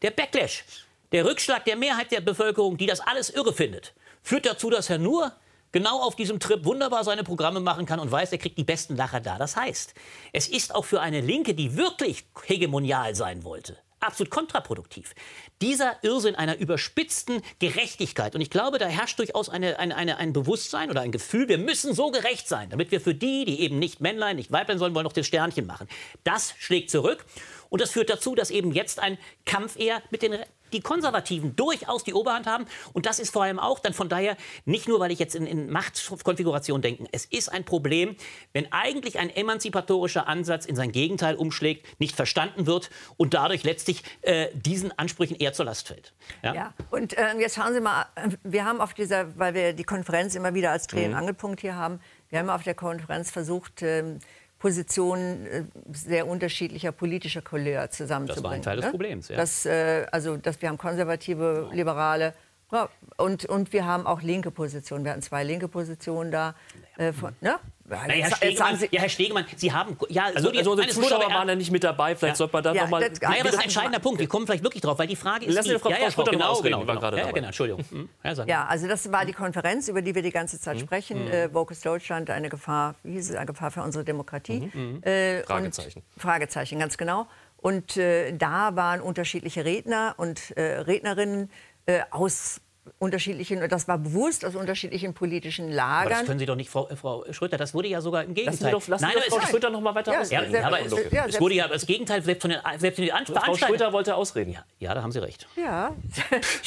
Der 0.04 0.12
Backlash, 0.12 0.63
der 1.12 1.26
Rückschlag 1.26 1.65
der 1.65 1.76
Mehrheit 1.76 2.12
der 2.12 2.22
Bevölkerung, 2.22 2.78
die 2.78 2.86
das 2.86 3.00
alles 3.00 3.32
irre 3.32 3.52
findet, 3.52 3.96
führt 4.22 4.46
dazu, 4.46 4.70
dass 4.70 4.89
Herr 4.89 5.00
Nur 5.00 5.32
genau 5.72 6.02
auf 6.02 6.16
diesem 6.16 6.40
Trip 6.40 6.64
wunderbar 6.66 7.04
seine 7.04 7.24
Programme 7.24 7.60
machen 7.60 7.86
kann 7.86 8.00
und 8.00 8.12
weiß, 8.12 8.32
er 8.32 8.38
kriegt 8.38 8.58
die 8.58 8.64
besten 8.64 8.96
Lacher 8.96 9.20
da. 9.20 9.38
Das 9.38 9.56
heißt, 9.56 9.94
es 10.34 10.48
ist 10.48 10.74
auch 10.74 10.86
für 10.86 11.02
eine 11.02 11.22
Linke, 11.22 11.54
die 11.54 11.76
wirklich 11.76 12.26
hegemonial 12.46 13.16
sein 13.16 13.44
wollte, 13.44 13.78
absolut 14.00 14.32
kontraproduktiv. 14.32 15.14
Dieser 15.62 15.98
Irrsinn 16.04 16.36
einer 16.36 16.58
überspitzten 16.58 17.42
Gerechtigkeit, 17.60 18.36
und 18.36 18.42
ich 18.42 18.50
glaube, 18.50 18.78
da 18.78 18.88
herrscht 18.88 19.20
durchaus 19.20 19.50
eine, 19.50 19.80
eine, 19.80 19.96
eine, 19.96 20.18
ein 20.18 20.34
Bewusstsein 20.34 20.90
oder 20.90 21.02
ein 21.02 21.12
Gefühl, 21.12 21.48
wir 21.48 21.58
müssen 21.58 21.94
so 21.94 22.12
gerecht 22.12 22.48
sein, 22.48 22.70
damit 22.70 22.92
wir 22.92 23.02
für 23.02 23.16
die, 23.16 23.46
die 23.46 23.62
eben 23.62 23.80
nicht 23.80 24.02
Männlein, 24.02 24.36
nicht 24.36 24.52
Weiblein 24.52 24.78
sollen, 24.80 24.94
wollen, 24.96 25.04
noch 25.04 25.14
das 25.14 25.28
Sternchen 25.28 25.66
machen. 25.66 25.88
Das 26.24 26.54
schlägt 26.60 26.90
zurück. 26.90 27.26
Und 27.70 27.82
das 27.82 27.92
führt 27.92 28.10
dazu, 28.10 28.34
dass 28.34 28.50
eben 28.50 28.72
jetzt 28.72 29.00
ein 29.00 29.18
Kampf 29.46 29.78
eher 29.78 30.02
mit 30.10 30.22
den 30.22 30.38
die 30.74 30.82
Konservativen 30.82 31.56
durchaus 31.56 32.04
die 32.04 32.14
Oberhand 32.14 32.48
haben. 32.48 32.66
Und 32.94 33.06
das 33.06 33.20
ist 33.20 33.32
vor 33.32 33.44
allem 33.44 33.60
auch 33.60 33.80
dann 33.80 33.94
von 33.94 34.10
daher 34.10 34.38
nicht 34.66 34.88
nur, 34.88 35.00
weil 35.00 35.12
ich 35.12 35.20
jetzt 35.20 35.36
in, 35.36 35.46
in 35.46 35.70
Machtkonfiguration 35.70 36.82
denke. 36.82 37.06
Es 37.12 37.26
ist 37.26 37.50
ein 37.50 37.64
Problem, 37.64 38.16
wenn 38.54 38.72
eigentlich 38.72 39.20
ein 39.20 39.30
emanzipatorischer 39.30 40.28
Ansatz 40.28 40.66
in 40.66 40.76
sein 40.76 40.92
Gegenteil 40.92 41.36
umschlägt, 41.36 42.00
nicht 42.00 42.16
verstanden 42.16 42.66
wird 42.68 42.90
und 43.18 43.34
dadurch 43.34 43.64
letztlich 43.64 44.04
äh, 44.22 44.48
diesen 44.54 44.98
Ansprüchen 44.98 45.36
eher 45.38 45.54
zur 45.54 45.66
Last 45.66 45.88
fällt. 45.88 46.14
Ja, 46.44 46.54
ja. 46.54 46.74
und 46.90 47.18
äh, 47.18 47.38
jetzt 47.40 47.56
schauen 47.56 47.74
Sie 47.74 47.82
mal, 47.82 48.06
wir 48.44 48.66
haben 48.66 48.82
auf 48.82 48.94
dieser, 48.94 49.38
weil 49.38 49.54
wir 49.54 49.74
die 49.74 49.84
Konferenz 49.84 50.36
immer 50.36 50.54
wieder 50.54 50.72
als 50.72 50.88
Dreh- 50.88 51.06
und 51.06 51.12
mhm. 51.12 51.18
Angelpunkt 51.18 51.62
hier 51.62 51.76
haben, 51.76 52.00
wir 52.30 52.40
haben 52.40 52.50
auf 52.50 52.64
der 52.64 52.76
Konferenz 52.76 53.32
versucht, 53.32 53.82
äh, 53.82 54.18
Positionen 54.60 55.46
äh, 55.46 55.63
sehr 55.93 56.28
unterschiedlicher 56.28 56.91
politischer 56.91 57.41
Couleur 57.41 57.89
zusammenzubringen. 57.89 58.43
Das 58.43 58.43
war 58.43 58.52
ein 58.52 58.62
Teil 58.62 58.76
des 58.78 58.86
ne? 58.86 58.91
Problems. 58.91 59.28
Ja. 59.30 59.38
Das, 59.38 59.65
äh, 59.65 60.06
also, 60.12 60.38
dass 60.38 60.62
wir 60.62 60.70
haben 60.70 60.78
konservative, 60.78 61.70
liberale 61.72 62.34
ja, 62.72 62.90
und, 63.18 63.46
und 63.46 63.74
wir 63.74 63.86
haben 63.86 64.06
auch 64.06 64.22
linke 64.22 64.52
Positionen. 64.52 65.06
Wir 65.06 65.12
hatten 65.12 65.22
zwei 65.22 65.44
linke 65.44 65.68
Positionen 65.68 66.32
da. 66.32 66.56
Äh, 66.98 67.14
von, 67.14 67.36
ne? 67.42 67.60
Na, 67.86 67.98
Herr, 68.02 68.36
Stegemann, 68.36 68.76
Sie, 68.76 68.90
ja, 68.92 69.02
Herr 69.02 69.10
Stegemann, 69.10 69.46
Sie 69.56 69.72
haben... 69.72 69.98
Ja, 70.10 70.26
also, 70.26 70.52
so 70.52 70.58
also 70.58 70.72
unsere 70.72 70.90
Zuschauer 70.90 71.30
waren 71.30 71.48
ja 71.48 71.56
nicht 71.56 71.72
mit 71.72 71.84
dabei. 71.84 72.16
Vielleicht 72.16 72.34
ja. 72.34 72.36
sollte 72.36 72.54
man 72.54 72.64
da 72.64 72.74
ja, 72.74 72.82
nochmal... 72.82 73.08
Das, 73.08 73.22
naja, 73.22 73.44
das 73.44 73.54
ist 73.54 73.60
ein 73.60 73.64
entscheidender 73.66 74.00
Punkt. 74.00 74.20
Wir 74.20 74.28
kommen 74.28 74.46
vielleicht 74.46 74.64
wirklich 74.64 74.82
drauf, 74.82 75.00
weil 75.00 75.08
die 75.08 75.16
Frage 75.16 75.46
ist... 75.46 75.56
Lassen 75.56 75.70
Sie 75.70 75.80
Frau, 75.80 75.90
ja, 75.90 76.00
ja, 76.00 76.10
Frau 76.10 76.24
genau, 76.24 76.48
ausreden, 76.48 76.82
genau, 76.86 77.00
genau. 77.00 77.16
Ja, 77.16 77.32
genau, 77.32 77.48
Entschuldigung. 77.48 77.86
Mhm. 77.90 78.10
Ja, 78.48 78.66
also 78.66 78.88
das 78.88 79.10
war 79.12 79.26
die 79.26 79.32
Konferenz, 79.32 79.88
über 79.88 80.02
die 80.02 80.16
wir 80.16 80.22
die 80.22 80.32
ganze 80.32 80.60
Zeit 80.60 80.76
mhm. 80.78 80.82
sprechen. 80.82 81.26
Mhm. 81.26 81.32
Äh, 81.32 81.54
Vocus 81.54 81.80
Deutschland, 81.82 82.30
eine 82.30 82.50
Gefahr, 82.50 82.96
wie 83.04 83.14
hieß 83.14 83.30
es, 83.30 83.36
eine 83.36 83.46
Gefahr 83.46 83.72
für 83.72 83.84
unsere 83.84 84.04
Demokratie. 84.04 84.70
Mhm. 84.74 85.04
Äh, 85.04 85.44
Fragezeichen. 85.44 86.04
Fragezeichen, 86.18 86.80
ganz 86.80 86.98
genau. 86.98 87.28
Und 87.58 87.96
äh, 87.96 88.34
da 88.34 88.76
waren 88.76 89.02
unterschiedliche 89.02 89.64
Redner 89.64 90.16
und 90.18 90.58
äh, 90.58 90.80
Rednerinnen 90.80 91.50
äh, 91.88 92.02
aus 92.12 92.62
unterschiedlichen, 93.00 93.67
das 93.69 93.88
war 93.88 93.97
bewusst 93.97 94.45
aus 94.45 94.56
unterschiedlichen 94.56 95.13
politischen 95.13 95.71
Lagern. 95.71 96.08
Aber 96.08 96.10
das 96.10 96.26
können 96.26 96.39
Sie 96.39 96.45
doch 96.45 96.56
nicht, 96.56 96.69
Frau, 96.69 96.88
Frau 96.95 97.26
Schröter, 97.32 97.58
das 97.58 97.73
wurde 97.73 97.88
ja 97.88 98.02
sogar 98.02 98.23
im 98.23 98.34
Gegenteil. 98.34 98.54
Lassen 98.54 98.65
Sie 98.65 98.71
doch, 98.71 98.88
lassen 98.88 99.04
Nein, 99.04 99.13
Sie 99.23 99.30
Frau 99.30 99.41
Schröter 99.41 99.69
noch 99.69 99.82
mal 99.82 99.95
weiter 99.95 100.13
ja, 100.13 100.21
ausreden. 100.21 100.54
Ja, 100.54 100.67
aber 100.67 100.82
es, 100.82 100.93
ja, 101.12 101.26
es 101.26 101.39
wurde 101.39 101.56
ja 101.56 101.67
das 101.67 101.86
Gegenteil, 101.86 102.23
selbst 102.23 102.41
von 102.41 102.52
den, 102.52 102.60
selbst 102.78 102.97
von 102.97 103.06
den 103.06 103.36
Frau 103.36 103.56
Schröter 103.56 103.93
wollte 103.93 104.15
ausreden. 104.15 104.54
Ja, 104.54 104.63
ja, 104.80 104.93
da 104.93 105.04
haben 105.04 105.12
Sie 105.12 105.21
recht. 105.21 105.47
Ja. 105.56 105.95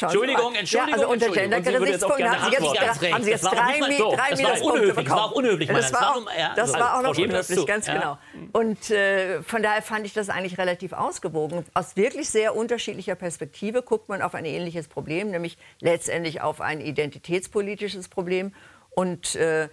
Entschuldigung, 0.01 0.55
Entschuldigung. 0.59 1.01
Ja, 1.01 1.09
also 1.09 1.09
unter 1.09 1.31
Gender-Gesichtspunkten 1.31 2.31
haben, 2.31 3.13
haben 3.13 3.25
Sie 3.25 3.31
jetzt 3.31 3.45
drei, 3.45 3.81
drei 3.81 4.37
Minuspunkte 4.37 4.95
bekommen. 4.95 5.07
Das 5.07 5.11
war 5.11 5.25
auch 5.25 5.33
unhöflich. 5.33 5.69
Das 5.69 5.93
war 5.93 6.17
auch, 6.17 6.27
das 6.57 6.73
war 6.75 6.99
auch 6.99 7.03
noch 7.03 7.19
unhöflich, 7.19 7.67
ganz 7.67 7.87
genau. 7.87 8.19
Und 8.53 8.91
äh, 8.91 9.43
von 9.43 9.63
daher 9.63 9.83
fand 9.83 10.07
ich 10.07 10.13
das 10.13 10.29
eigentlich 10.29 10.59
relativ 10.59 10.93
ausgewogen. 10.93 11.65
Aus 11.75 11.97
wirklich 11.97 12.29
sehr 12.31 12.55
unterschiedlicher 12.57 13.15
Perspektive 13.15 13.83
guckt 13.83 14.09
man 14.09 14.23
auf 14.23 14.35
ein 14.35 14.45
ähnliches 14.45 14.89
Problem, 14.89 15.31
nämlich 15.31 15.57
letztendlich 15.81 16.10
auf 16.41 16.61
ein 16.61 16.81
identitätspolitisches 16.81 18.09
Problem. 18.09 18.55
Und 18.91 19.35
äh, 19.37 19.69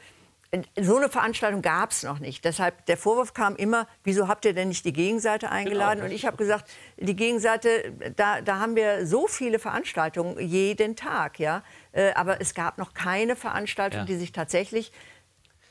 so 0.80 0.96
eine 0.96 1.10
Veranstaltung 1.10 1.62
gab 1.62 1.92
es 1.92 2.04
noch 2.04 2.20
nicht. 2.20 2.46
Deshalb 2.46 2.86
der 2.86 2.98
Vorwurf 2.98 3.34
kam 3.34 3.56
immer, 3.58 3.88
wieso 4.04 4.28
habt 4.28 4.46
ihr 4.46 4.54
denn 4.54 4.70
nicht 4.70 4.86
die 4.86 4.94
Gegenseite 4.94 5.50
eingeladen? 5.50 6.00
Genau, 6.00 6.10
und 6.10 6.16
ich 6.16 6.26
habe 6.26 6.38
gesagt, 6.38 6.70
die 6.98 7.16
Gegenseite, 7.16 7.94
da, 8.16 8.42
da 8.42 8.60
haben 8.60 8.76
wir 8.76 9.06
so 9.06 9.28
viele 9.28 9.60
Veranstaltungen 9.60 10.40
jeden 10.40 10.96
Tag, 10.96 11.40
ja. 11.40 11.64
Äh, 11.92 12.14
aber 12.14 12.40
es 12.40 12.54
gab 12.54 12.78
noch 12.78 12.94
keine 12.94 13.36
Veranstaltung, 13.36 14.02
ja. 14.02 14.06
die 14.06 14.16
sich 14.16 14.32
tatsächlich 14.32 14.94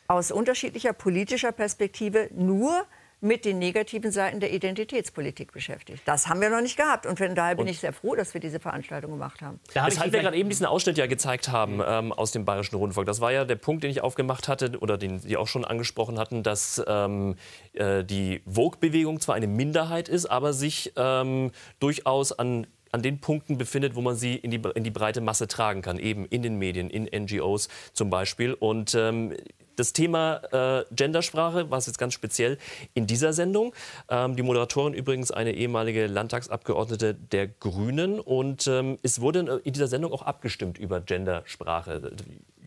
aus 0.08 0.30
unterschiedlicher 0.30 0.92
politischer 0.92 1.52
Perspektive 1.52 2.28
nur 2.34 2.86
mit 3.26 3.44
den 3.44 3.58
negativen 3.58 4.12
Seiten 4.12 4.40
der 4.40 4.52
Identitätspolitik 4.52 5.52
beschäftigt. 5.52 6.02
Das 6.04 6.28
haben 6.28 6.40
wir 6.40 6.50
noch 6.50 6.60
nicht 6.60 6.76
gehabt. 6.76 7.06
Und 7.06 7.18
von 7.18 7.34
daher 7.34 7.56
bin 7.56 7.66
und 7.66 7.70
ich 7.70 7.80
sehr 7.80 7.92
froh, 7.92 8.14
dass 8.14 8.34
wir 8.34 8.40
diese 8.40 8.60
Veranstaltung 8.60 9.10
gemacht 9.10 9.42
haben. 9.42 9.60
Da 9.74 9.86
Weshalb 9.86 10.12
wir 10.12 10.20
gerade 10.20 10.36
eben 10.36 10.48
diesen 10.48 10.66
Ausschnitt 10.66 10.98
ja 10.98 11.06
gezeigt 11.06 11.48
haben 11.48 11.80
ähm, 11.86 12.12
aus 12.12 12.32
dem 12.32 12.44
Bayerischen 12.44 12.76
Rundfunk. 12.76 13.06
Das 13.06 13.20
war 13.20 13.32
ja 13.32 13.44
der 13.44 13.56
Punkt, 13.56 13.84
den 13.84 13.90
ich 13.90 14.00
aufgemacht 14.00 14.48
hatte 14.48 14.78
oder 14.78 14.96
den 14.96 15.18
Sie 15.18 15.36
auch 15.36 15.48
schon 15.48 15.64
angesprochen 15.64 16.18
hatten, 16.18 16.42
dass 16.42 16.82
ähm, 16.86 17.36
äh, 17.72 18.04
die 18.04 18.42
Vogue-Bewegung 18.46 19.20
zwar 19.20 19.34
eine 19.34 19.46
Minderheit 19.46 20.08
ist, 20.08 20.26
aber 20.26 20.52
sich 20.52 20.92
ähm, 20.96 21.50
durchaus 21.80 22.32
an 22.32 22.66
an 22.92 23.02
den 23.02 23.20
Punkten 23.20 23.58
befindet, 23.58 23.94
wo 23.94 24.00
man 24.00 24.16
sie 24.16 24.36
in 24.36 24.50
die, 24.50 24.60
in 24.74 24.82
die 24.82 24.90
breite 24.90 25.20
Masse 25.20 25.48
tragen 25.48 25.82
kann, 25.82 25.98
eben 25.98 26.24
in 26.24 26.42
den 26.42 26.56
Medien, 26.56 26.88
in 26.88 27.04
NGOs 27.04 27.68
zum 27.92 28.08
Beispiel. 28.08 28.54
Und 28.54 28.94
ähm, 28.94 29.34
das 29.76 29.92
Thema 29.92 30.40
äh, 30.52 30.84
Gendersprache 30.90 31.70
war 31.70 31.78
es 31.78 31.86
jetzt 31.86 31.98
ganz 31.98 32.14
speziell 32.14 32.58
in 32.94 33.06
dieser 33.06 33.32
Sendung. 33.32 33.74
Ähm, 34.08 34.36
die 34.36 34.42
Moderatorin 34.42 34.94
übrigens 34.94 35.30
eine 35.30 35.52
ehemalige 35.52 36.06
Landtagsabgeordnete 36.06 37.14
der 37.14 37.46
Grünen. 37.46 38.18
Und 38.18 38.66
ähm, 38.66 38.98
es 39.02 39.20
wurde 39.20 39.60
in 39.64 39.72
dieser 39.72 39.88
Sendung 39.88 40.12
auch 40.12 40.22
abgestimmt 40.22 40.78
über 40.78 41.00
Gendersprache. 41.00 42.12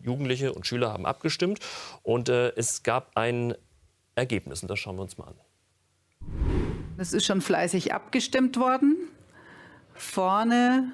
Jugendliche 0.02 0.52
und 0.52 0.66
Schüler 0.66 0.92
haben 0.92 1.04
abgestimmt 1.04 1.60
und 2.02 2.28
äh, 2.28 2.50
es 2.56 2.82
gab 2.82 3.16
ein 3.16 3.54
Ergebnis. 4.14 4.62
Und 4.62 4.70
das 4.70 4.78
schauen 4.78 4.96
wir 4.96 5.02
uns 5.02 5.18
mal 5.18 5.28
an. 5.28 5.34
Es 6.96 7.12
ist 7.12 7.26
schon 7.26 7.40
fleißig 7.40 7.92
abgestimmt 7.92 8.58
worden. 8.58 8.96
Vorne 9.94 10.92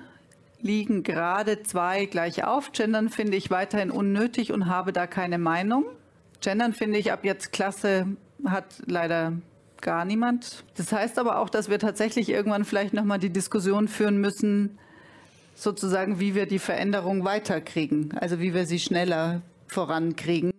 liegen 0.60 1.02
gerade 1.02 1.62
zwei 1.62 2.06
gleich 2.06 2.44
auf. 2.44 2.72
Gendern 2.72 3.08
finde 3.08 3.36
ich 3.36 3.50
weiterhin 3.50 3.90
unnötig 3.90 4.52
und 4.52 4.66
habe 4.66 4.92
da 4.92 5.06
keine 5.06 5.38
Meinung. 5.38 5.84
Gendern 6.40 6.72
finde 6.72 6.98
ich 6.98 7.12
ab 7.12 7.24
jetzt 7.24 7.52
klasse, 7.52 8.06
hat 8.44 8.82
leider 8.86 9.32
gar 9.80 10.04
niemand. 10.04 10.64
Das 10.76 10.92
heißt 10.92 11.18
aber 11.18 11.38
auch, 11.38 11.48
dass 11.48 11.68
wir 11.68 11.78
tatsächlich 11.78 12.28
irgendwann 12.28 12.64
vielleicht 12.64 12.94
nochmal 12.94 13.18
die 13.18 13.30
Diskussion 13.30 13.88
führen 13.88 14.18
müssen, 14.18 14.78
sozusagen, 15.54 16.20
wie 16.20 16.34
wir 16.34 16.46
die 16.46 16.58
Veränderung 16.58 17.24
weiterkriegen, 17.24 18.16
also 18.18 18.40
wie 18.40 18.54
wir 18.54 18.66
sie 18.66 18.78
schneller 18.78 19.42
vorankriegen. 19.66 20.52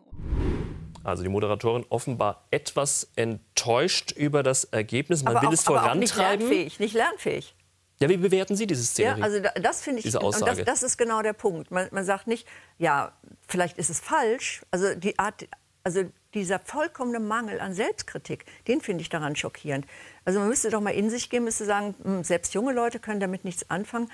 Also 1.04 1.24
die 1.24 1.30
Moderatorin 1.30 1.86
offenbar 1.90 2.46
etwas 2.52 3.10
enttäuscht 3.16 4.12
über 4.12 4.44
das 4.44 4.66
Ergebnis. 4.66 5.24
Man 5.24 5.38
aber 5.38 5.44
will 5.44 5.50
auch, 5.50 5.54
es 5.54 5.64
vorantreiben. 5.64 6.00
nicht 6.00 6.18
lernfähig, 6.18 6.80
nicht 6.80 6.94
lernfähig. 6.96 7.56
Ja, 8.00 8.10
wie 8.10 8.18
bewerten 8.18 8.56
Sie 8.56 8.68
diese 8.68 8.84
Szenerie? 8.84 9.20
Ja, 9.20 9.26
also 9.26 9.40
das 9.62 9.82
finde 9.82 10.00
ich, 10.00 10.04
diese 10.04 10.22
Aussage. 10.22 10.52
Und 10.52 10.60
das, 10.60 10.82
das, 10.82 10.84
ist 10.84 10.98
genau 10.98 11.22
der 11.22 11.34
Punkt. 11.34 11.72
Man, 11.72 11.88
man 11.92 12.04
sagt 12.04 12.28
nicht, 12.28 12.48
ja, 12.78 13.14
vielleicht 13.48 13.78
ist 13.78 13.90
es 13.90 14.00
falsch. 14.00 14.62
Also 14.70 14.94
die 14.96 15.18
Art, 15.18 15.48
also 15.88 16.04
dieser 16.34 16.60
vollkommene 16.60 17.22
Mangel 17.22 17.62
an 17.62 17.74
Selbstkritik, 17.74 18.44
den 18.68 18.82
finde 18.82 19.04
ich 19.04 19.10
daran 19.10 19.38
schockierend. 19.38 19.86
Also 20.26 20.40
man 20.40 20.50
müsste 20.50 20.70
doch 20.70 20.82
mal 20.82 20.92
in 20.92 21.10
sich 21.10 21.30
gehen, 21.30 21.46
müsste 21.46 21.64
sagen, 21.64 21.96
hm, 22.04 22.26
selbst 22.26 22.54
junge 22.54 22.74
Leute 22.74 23.00
können 23.00 23.22
damit 23.22 23.46
nichts 23.46 23.70
anfangen. 23.70 24.12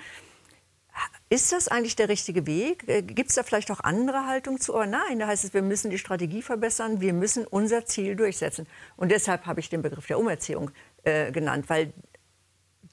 Ist 1.30 1.50
das 1.50 1.66
eigentlich 1.66 1.96
der 1.96 2.08
richtige 2.08 2.46
Weg? 2.46 2.88
Äh, 2.88 3.02
Gibt 3.02 3.30
es 3.30 3.34
da 3.34 3.42
vielleicht 3.42 3.72
auch 3.72 3.80
andere 3.80 4.28
Haltungen 4.28 4.60
zu? 4.60 4.72
Aber 4.72 4.86
nein, 4.86 5.18
da 5.18 5.26
heißt 5.26 5.42
es, 5.42 5.52
wir 5.52 5.62
müssen 5.62 5.90
die 5.90 5.98
Strategie 5.98 6.42
verbessern, 6.42 7.00
wir 7.00 7.12
müssen 7.12 7.44
unser 7.44 7.86
Ziel 7.86 8.14
durchsetzen. 8.14 8.68
Und 8.96 9.10
deshalb 9.10 9.44
habe 9.46 9.58
ich 9.58 9.68
den 9.68 9.82
Begriff 9.82 10.06
der 10.06 10.20
Umerziehung 10.20 10.70
äh, 11.02 11.32
genannt, 11.32 11.64
weil 11.68 11.92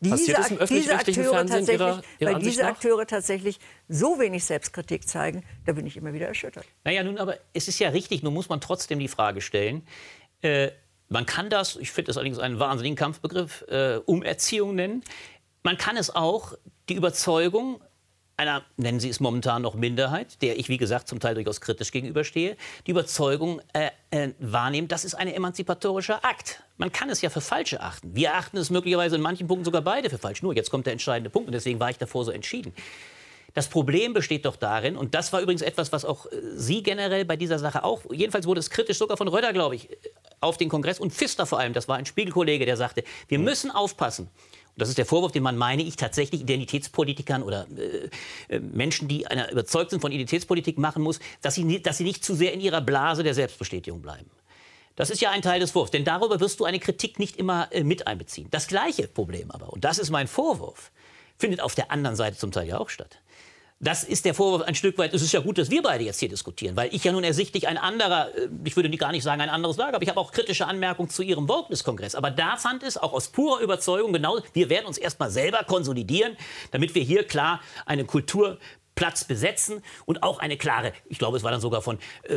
diese, 0.02 0.34
diese 0.68 0.95
Akteure 0.95 1.45
tatsächlich, 1.45 1.80
ihrer, 1.80 2.02
ihrer 2.20 2.34
weil 2.34 2.41
diese 2.41 2.66
Akteure 2.66 3.06
tatsächlich 3.06 3.60
so 3.88 4.20
wenig 4.20 4.43
Selbstkritik 4.43 5.08
zeigen, 5.08 5.43
da 5.66 5.74
bin 5.74 5.86
ich 5.86 5.95
immer 5.95 6.14
wieder 6.14 6.28
erschüttert. 6.28 6.66
Naja, 6.84 7.04
nun, 7.04 7.18
aber 7.18 7.38
es 7.54 7.68
ist 7.68 7.80
ja 7.80 7.89
richtig, 7.89 8.24
nun 8.24 8.34
muss 8.34 8.49
man 8.49 8.60
trotzdem 8.62 8.99
die 8.99 9.08
Frage 9.08 9.41
stellen, 9.41 9.84
äh, 10.41 10.72
man 11.10 11.26
kann 11.26 11.49
das, 11.49 11.76
ich 11.76 11.91
finde 11.91 12.08
das 12.08 12.18
allerdings 12.18 12.39
einen 12.39 12.60
wahnsinnigen 12.60 12.95
Kampfbegriff, 12.95 13.64
äh, 13.68 13.97
Umerziehung 14.06 14.76
nennen. 14.76 15.04
Man 15.62 15.78
kann 15.78 15.97
es 15.97 16.14
auch 16.14 16.54
die 16.89 16.95
Überzeugung 16.95 17.82
einer, 18.42 18.64
nennen 18.76 19.00
Sie 19.00 19.10
es 19.10 19.20
momentan 19.20 19.62
noch 19.62 19.76
Minderheit, 19.76 20.42
der 20.42 20.58
ich, 20.58 20.68
wie 20.68 20.78
gesagt, 20.78 21.08
zum 21.08 21.20
Teil 21.20 21.36
durchaus 21.36 21.62
kritisch 21.62 21.92
gegenüberstehe, 21.92 22.58
die 22.88 22.92
Überzeugung 22.92 23.62
äh, 23.74 23.92
äh, 24.10 24.34
wahrnehmen, 24.39 24.88
das 24.88 25.06
ist 25.06 25.14
ein 25.14 25.28
emanzipatorischer 25.28 26.26
Akt. 26.26 26.64
Man 26.78 26.92
kann 26.92 27.10
es 27.10 27.22
ja 27.22 27.30
für 27.30 27.42
falsch 27.42 27.76
achten. 27.76 28.16
Wir 28.16 28.36
achten 28.36 28.58
es 28.58 28.72
möglicherweise 28.72 29.16
in 29.16 29.22
manchen 29.22 29.48
Punkten 29.48 29.66
sogar 29.66 29.84
beide 29.84 30.10
für 30.10 30.18
falsch. 30.18 30.42
Nur, 30.42 30.56
jetzt 30.56 30.72
kommt 30.72 30.88
der 30.88 30.94
entscheidende 30.94 31.30
Punkt 31.30 31.48
und 31.48 31.54
deswegen 31.54 31.80
war 31.80 31.92
ich 31.92 32.00
davor 32.00 32.26
so 32.26 32.32
entschieden. 32.32 32.74
Das 33.54 33.68
Problem 33.68 34.14
besteht 34.14 34.46
doch 34.46 34.56
darin, 34.56 34.96
und 34.96 35.14
das 35.14 35.34
war 35.34 35.42
übrigens 35.42 35.62
etwas, 35.62 35.92
was 35.92 36.04
auch 36.04 36.26
äh, 36.26 36.30
Sie 36.56 36.82
generell 36.82 37.26
bei 37.26 37.36
dieser 37.36 37.60
Sache 37.60 37.84
auch, 37.84 38.02
jedenfalls 38.12 38.48
wurde 38.48 38.60
es 38.60 38.72
kritisch 38.72 38.98
sogar 38.98 39.18
von 39.18 39.28
Röder, 39.28 39.54
glaube 39.54 39.76
ich, 39.76 39.89
auf 40.39 40.58
den 40.58 40.70
Kongress 40.70 41.00
und 41.00 41.14
Pfister 41.14 41.46
vor 41.46 41.60
allem, 41.60 41.74
das 41.74 41.88
war 41.88 41.98
ein 41.98 42.08
Spiegelkollege, 42.08 42.66
der 42.66 42.78
sagte, 42.78 43.04
wir 43.28 43.38
müssen 43.38 43.70
aufpassen. 43.70 44.30
Das 44.78 44.90
ist 44.90 44.98
der 44.98 45.06
Vorwurf, 45.06 45.32
den 45.32 45.44
man, 45.44 45.58
meine 45.58 45.84
ich, 45.84 45.96
tatsächlich 45.96 46.42
Identitätspolitikern 46.42 47.44
oder 47.44 47.68
äh, 47.78 48.56
äh, 48.56 48.60
Menschen, 48.60 49.08
die 49.08 49.28
einer 49.28 49.52
überzeugt 49.52 49.92
sind 49.92 50.00
von 50.00 50.12
Identitätspolitik, 50.12 50.78
machen 50.78 51.04
muss, 51.04 51.20
dass 51.42 51.56
sie, 51.56 51.82
dass 51.82 51.98
sie 51.98 52.04
nicht 52.04 52.24
zu 52.24 52.36
sehr 52.36 52.54
in 52.54 52.62
ihrer 52.62 52.82
Blase 52.82 53.24
der 53.24 53.34
Selbstbestätigung 53.34 54.02
bleiben. 54.02 54.30
Das 54.96 55.10
ist 55.10 55.22
ja 55.22 55.32
ein 55.32 55.42
Teil 55.42 55.60
des 55.60 55.72
Vorwurfs, 55.72 55.92
denn 55.92 56.04
darüber 56.04 56.40
wirst 56.40 56.60
du 56.60 56.66
eine 56.66 56.80
Kritik 56.80 57.20
nicht 57.20 57.38
immer 57.38 57.68
äh, 57.72 57.84
mit 57.84 58.08
einbeziehen. 58.08 58.48
Das 58.52 58.68
gleiche 58.68 59.08
Problem 59.08 59.52
aber, 59.52 59.72
und 59.72 59.84
das 59.84 60.00
ist 60.00 60.10
mein 60.10 60.28
Vorwurf, 60.28 60.92
findet 61.38 61.62
auf 61.62 61.76
der 61.76 61.92
anderen 61.92 62.16
Seite 62.16 62.38
zum 62.38 62.52
Teil 62.52 62.68
ja 62.68 62.78
auch 62.80 62.90
statt 62.90 63.21
das 63.82 64.04
ist 64.04 64.26
der 64.26 64.36
Vorwurf 64.36 64.62
ein 64.62 64.76
Stück 64.76 64.98
weit. 65.00 65.14
Es 65.14 65.24
ist 65.24 65.32
ja 65.32 65.40
gut, 65.40 65.58
dass 65.58 65.72
wir 65.72 65.82
beide 65.82 66.04
jetzt 66.04 66.20
hier 66.20 66.30
diskutieren, 66.30 66.76
weil 66.76 66.94
ich 66.94 67.04
ja 67.04 67.12
nun 67.12 67.24
ersichtlich 67.24 67.68
ein 67.68 67.78
anderer, 67.78 68.34
äh, 68.36 68.48
ich 68.64 68.76
würde 68.76 68.90
gar 68.92 69.12
nicht 69.12 69.24
sagen 69.24 69.42
ein 69.42 69.50
anderes 69.50 69.78
Lager, 69.78 69.96
aber 69.96 70.04
ich 70.04 70.10
habe 70.10 70.20
auch 70.20 70.32
kritische 70.32 70.68
Anmerkungen 70.68 71.10
zu 71.10 71.24
Ihrem 71.24 71.50
Wokeness-Kongress. 71.50 72.14
Aber 72.14 72.30
da 72.30 72.58
fand 72.58 72.84
es 72.84 72.98
auch 72.98 73.14
aus 73.14 73.30
purer 73.30 73.60
Überzeugung 73.60 74.14
genau, 74.14 74.40
wir 74.54 74.70
werden 74.70 74.86
uns 74.86 74.98
erstmal 74.98 75.32
selber 75.32 75.64
konsolidieren, 75.64 76.38
damit 76.70 76.94
wir 76.94 77.02
hier 77.02 77.24
klar 77.24 77.60
eine 77.86 78.06
Kultur 78.06 78.60
Platz 78.96 79.24
besetzen 79.24 79.84
und 80.06 80.24
auch 80.24 80.39
eine 80.39 80.58
klare, 80.58 80.94
ich 81.08 81.18
glaube, 81.18 81.38
es 81.38 81.44
war 81.44 81.52
dann 81.52 81.62
sogar 81.62 81.82
von 81.82 81.98
äh, 82.24 82.36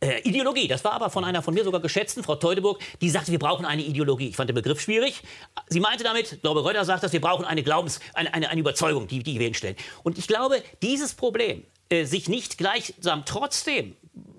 äh, 0.00 0.20
Ideologie. 0.22 0.68
Das 0.68 0.84
war 0.84 0.92
aber 0.92 1.10
von 1.10 1.24
einer 1.24 1.42
von 1.42 1.54
mir 1.54 1.64
sogar 1.64 1.80
geschätzten, 1.80 2.22
Frau 2.22 2.36
Teudeburg, 2.36 2.80
die 3.00 3.10
sagte, 3.10 3.32
wir 3.32 3.38
brauchen 3.38 3.64
eine 3.64 3.82
Ideologie. 3.82 4.28
Ich 4.28 4.36
fand 4.36 4.48
den 4.48 4.54
Begriff 4.54 4.80
schwierig. 4.80 5.22
Sie 5.68 5.80
meinte 5.80 6.04
damit, 6.04 6.32
ich 6.32 6.40
glaube, 6.40 6.60
Reuter 6.60 6.84
sagt 6.84 7.02
das, 7.02 7.12
wir 7.12 7.20
brauchen 7.20 7.44
eine 7.44 7.62
Glaubens-, 7.62 8.00
eine, 8.14 8.32
eine, 8.32 8.50
eine 8.50 8.60
Überzeugung, 8.60 9.08
die, 9.08 9.22
die 9.22 9.38
wir 9.38 9.46
hinstellen. 9.46 9.76
Und 10.02 10.18
ich 10.18 10.26
glaube, 10.26 10.62
dieses 10.82 11.14
Problem, 11.14 11.64
äh, 11.88 12.04
sich 12.04 12.28
nicht 12.28 12.58
gleichsam 12.58 13.24
trotzdem 13.26 13.96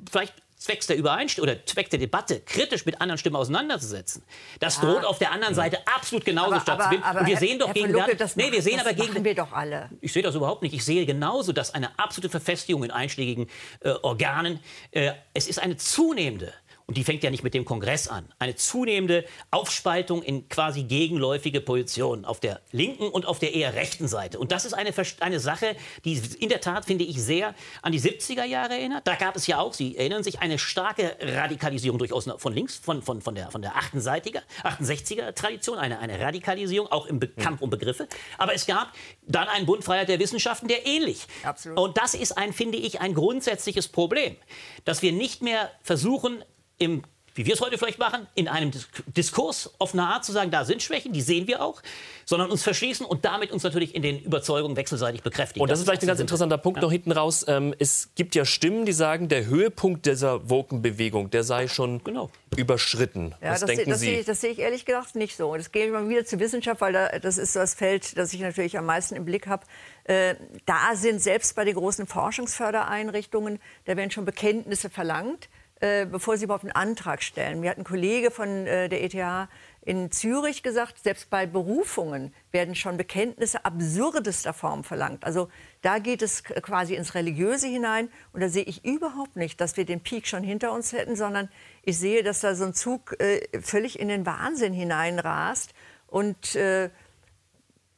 vielleicht 0.09 0.33
zwecks 0.66 0.88
der 0.88 0.97
Übereinstimmung 0.97 1.49
oder 1.49 1.66
zwecks 1.66 1.91
der 1.91 1.99
Debatte 1.99 2.39
kritisch 2.39 2.86
mit 2.86 2.99
anderen 2.99 3.18
Stimmen 3.18 3.36
auseinanderzusetzen. 3.36 4.24
Das 4.59 4.80
droht 4.80 5.03
ah. 5.03 5.07
auf 5.07 5.20
der 5.20 5.32
anderen 5.32 5.53
Seite 5.53 5.80
absolut 5.88 6.26
genauso 6.26 6.53
aber, 6.53 6.61
stattzufinden. 6.61 7.18
Und 7.18 7.28
wir 7.28 7.38
sehen 7.38 7.59
doch 7.59 7.72
gegen 7.72 7.91
Lucke, 7.91 8.16
das 8.16 8.36
nee, 8.36 8.51
wir 8.51 8.61
sehen 8.61 8.80
aber 8.80 8.93
gegen 8.93 9.24
wir 9.24 9.36
doch 9.36 9.53
alle. 9.53 9.89
Ich 10.01 10.11
sehe 10.11 10.24
das 10.24 10.34
überhaupt 10.34 10.63
nicht. 10.63 10.74
Ich 10.74 10.84
sehe 10.84 11.05
genauso, 11.05 11.51
dass 11.51 11.74
eine 11.74 11.97
absolute 11.99 12.30
Verfestigung 12.30 12.84
in 12.84 12.91
einschlägigen 12.91 13.47
äh, 13.82 13.91
Organen 14.01 14.59
äh, 14.91 15.11
es 15.34 15.47
ist 15.47 15.59
eine 15.59 15.78
zunehmende 15.78 16.51
und 16.88 16.97
die 16.97 17.03
fängt 17.03 17.23
ja 17.23 17.31
nicht 17.31 17.43
mit 17.43 17.53
dem 17.55 17.65
Kongress 17.65 18.07
an, 18.07 18.31
eine 18.38 18.55
zunehmende 18.55 19.25
Aufspaltung 19.49 20.21
in 20.21 20.47
quasi 20.49 20.83
gegenläufige 20.83 21.59
Positionen 21.59 22.25
auf 22.25 22.39
der 22.39 22.61
linken 22.71 23.07
und 23.09 23.25
auf 23.25 23.39
der 23.39 23.55
eher 23.55 23.73
rechten 23.73 24.07
Seite. 24.07 24.38
Und 24.38 24.51
das 24.51 24.65
ist 24.65 24.73
eine, 24.73 24.91
eine 25.21 25.39
Sache, 25.39 25.75
die 26.03 26.21
in 26.39 26.49
der 26.49 26.61
Tat, 26.61 26.86
finde 26.86 27.03
ich, 27.03 27.21
sehr 27.21 27.55
an 27.81 27.91
die 27.91 27.99
70er 27.99 28.43
Jahre 28.43 28.73
erinnert. 28.73 29.07
Da 29.07 29.15
gab 29.15 29.36
es 29.36 29.47
ja 29.47 29.59
auch, 29.59 29.73
Sie 29.73 29.97
erinnern 29.97 30.23
sich, 30.23 30.39
eine 30.41 30.59
starke 30.59 31.17
Radikalisierung 31.19 31.97
durchaus 31.97 32.29
von 32.38 32.53
links, 32.53 32.77
von, 32.77 33.01
von, 33.01 33.21
von 33.21 33.33
der, 33.33 33.49
von 33.49 33.63
der 33.63 33.73
68er, 33.73 34.41
68er 34.63 35.33
Tradition, 35.33 35.79
eine, 35.79 35.97
eine 35.99 36.19
Radikalisierung, 36.19 36.91
auch 36.91 37.07
im 37.07 37.19
Be 37.19 37.31
mhm. 37.36 37.41
Kampf 37.41 37.61
um 37.61 37.71
Begriffe. 37.71 38.07
Aber 38.38 38.53
es 38.53 38.67
gab 38.67 38.93
dann 39.23 39.47
einen 39.47 39.65
Bund 39.65 39.83
Freiheit 39.83 40.09
der 40.09 40.19
Wissenschaften, 40.19 40.67
der 40.67 40.86
ähnlich. 40.86 41.25
Absolut. 41.43 41.79
Und 41.79 41.97
das 41.97 42.13
ist 42.13 42.38
ein, 42.38 42.53
finde 42.53 42.77
ich, 42.77 43.01
ein 43.01 43.15
grundsätzliches 43.15 43.88
Problem, 43.88 44.36
dass 44.83 45.01
wir 45.01 45.11
nicht 45.11 45.41
mehr 45.41 45.71
versuchen, 45.81 46.43
im 46.78 47.03
wie 47.36 47.45
wir 47.45 47.53
es 47.53 47.61
heute 47.61 47.78
vielleicht 47.78 47.99
machen, 47.99 48.28
in 48.34 48.47
einem 48.47 48.71
Diskurs 49.07 49.73
offener 49.78 50.07
Art 50.07 50.23
zu 50.23 50.32
sagen, 50.32 50.51
da 50.51 50.63
sind 50.63 50.82
Schwächen, 50.82 51.11
die 51.11 51.21
sehen 51.21 51.47
wir 51.47 51.61
auch, 51.61 51.82
sondern 52.23 52.49
uns 52.49 52.63
verschließen 52.63 53.05
und 53.05 53.26
damit 53.26 53.51
uns 53.51 53.61
natürlich 53.61 53.93
in 53.93 54.01
den 54.01 54.19
Überzeugungen 54.19 54.78
wechselseitig 54.78 55.21
bekräftigen. 55.21 55.61
Und 55.61 55.69
das, 55.69 55.80
das 55.80 55.82
ist 55.82 55.89
vielleicht 55.89 56.03
ein 56.03 56.07
ganz 56.07 56.21
interessanter 56.21 56.57
Punkt 56.57 56.78
ja. 56.78 56.84
noch 56.84 56.91
hinten 56.91 57.11
raus. 57.11 57.45
Ähm, 57.47 57.76
es 57.78 58.09
gibt 58.15 58.36
ja 58.36 58.45
Stimmen, 58.45 58.86
die 58.86 58.93
sagen, 58.93 59.28
der 59.28 59.45
Höhepunkt 59.47 60.05
dieser 60.05 60.49
Woken-Bewegung, 60.49 61.30
der 61.30 61.43
sei 61.43 61.67
schon 61.67 62.01
genau. 62.05 62.32
überschritten. 62.55 63.36
Ja, 63.41 63.51
Was 63.51 63.59
das 63.59 63.67
denken 63.67 63.89
das 63.89 63.99
Sie? 63.99 64.05
Sehe 64.05 64.19
ich, 64.21 64.26
das 64.26 64.39
sehe 64.39 64.51
ich 64.51 64.59
ehrlich 64.59 64.86
gesagt 64.86 65.15
nicht 65.15 65.36
so. 65.36 65.57
Das 65.57 65.73
gehe 65.73 65.88
ich 65.88 65.91
mal 65.91 66.07
wieder 66.07 66.23
zur 66.23 66.39
Wissenschaft, 66.39 66.80
weil 66.80 66.93
da, 66.93 67.19
das 67.19 67.38
ist 67.38 67.53
das 67.57 67.73
Feld, 67.73 68.17
das 68.17 68.32
ich 68.32 68.39
natürlich 68.39 68.78
am 68.78 68.86
meisten 68.86 69.13
im 69.13 69.26
Blick 69.26 69.47
habe. 69.47 69.65
Äh, 70.05 70.36
da 70.65 70.95
sind 70.95 71.21
selbst 71.21 71.53
bei 71.57 71.65
den 71.65 71.76
großen 71.76 72.07
Forschungsfördereinrichtungen, 72.07 73.59
da 73.84 73.97
werden 73.97 74.11
schon 74.11 74.23
Bekenntnisse 74.23 74.89
verlangt. 74.89 75.49
Äh, 75.82 76.05
bevor 76.05 76.38
sie 76.38 76.45
überhaupt 76.45 76.63
einen 76.63 76.71
Antrag 76.71 77.21
stellen. 77.21 77.59
Mir 77.59 77.69
hat 77.69 77.78
ein 77.78 77.84
Kollege 77.84 78.32
von 78.32 78.65
äh, 78.65 78.88
der 78.88 79.03
ETH 79.03 79.49
in 79.82 80.09
Zürich 80.09 80.63
gesagt, 80.63 81.03
selbst 81.03 81.30
bei 81.30 81.45
Berufungen 81.45 82.34
werden 82.51 82.76
schon 82.76 82.95
Bekenntnisse 82.95 83.65
absurdester 83.65 84.53
Form 84.53 84.86
verlangt. 84.86 85.26
Also 85.26 85.49
da 85.82 85.99
geht 85.99 86.21
es 86.21 86.45
quasi 86.45 86.95
ins 86.95 87.13
Religiöse 87.13 87.67
hinein. 87.67 88.07
Und 88.32 88.39
da 88.39 88.47
sehe 88.47 88.63
ich 88.63 88.86
überhaupt 88.86 89.36
nicht, 89.36 89.59
dass 89.59 89.76
wir 89.76 89.84
den 89.84 89.99
Peak 89.99 90.28
schon 90.28 90.43
hinter 90.43 90.71
uns 90.71 90.93
hätten, 90.93 91.17
sondern 91.17 91.49
ich 91.84 91.99
sehe, 91.99 92.23
dass 92.23 92.39
da 92.39 92.55
so 92.55 92.63
ein 92.63 92.73
Zug 92.73 93.19
äh, 93.19 93.41
völlig 93.61 93.99
in 93.99 94.07
den 94.07 94.26
Wahnsinn 94.26 94.71
hineinrast. 94.71 95.73
Und 96.07 96.55
äh, 96.55 96.89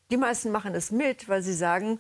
die 0.10 0.18
meisten 0.18 0.52
machen 0.52 0.74
es 0.74 0.90
mit, 0.90 1.30
weil 1.30 1.44
sie 1.44 1.54
sagen, 1.54 2.00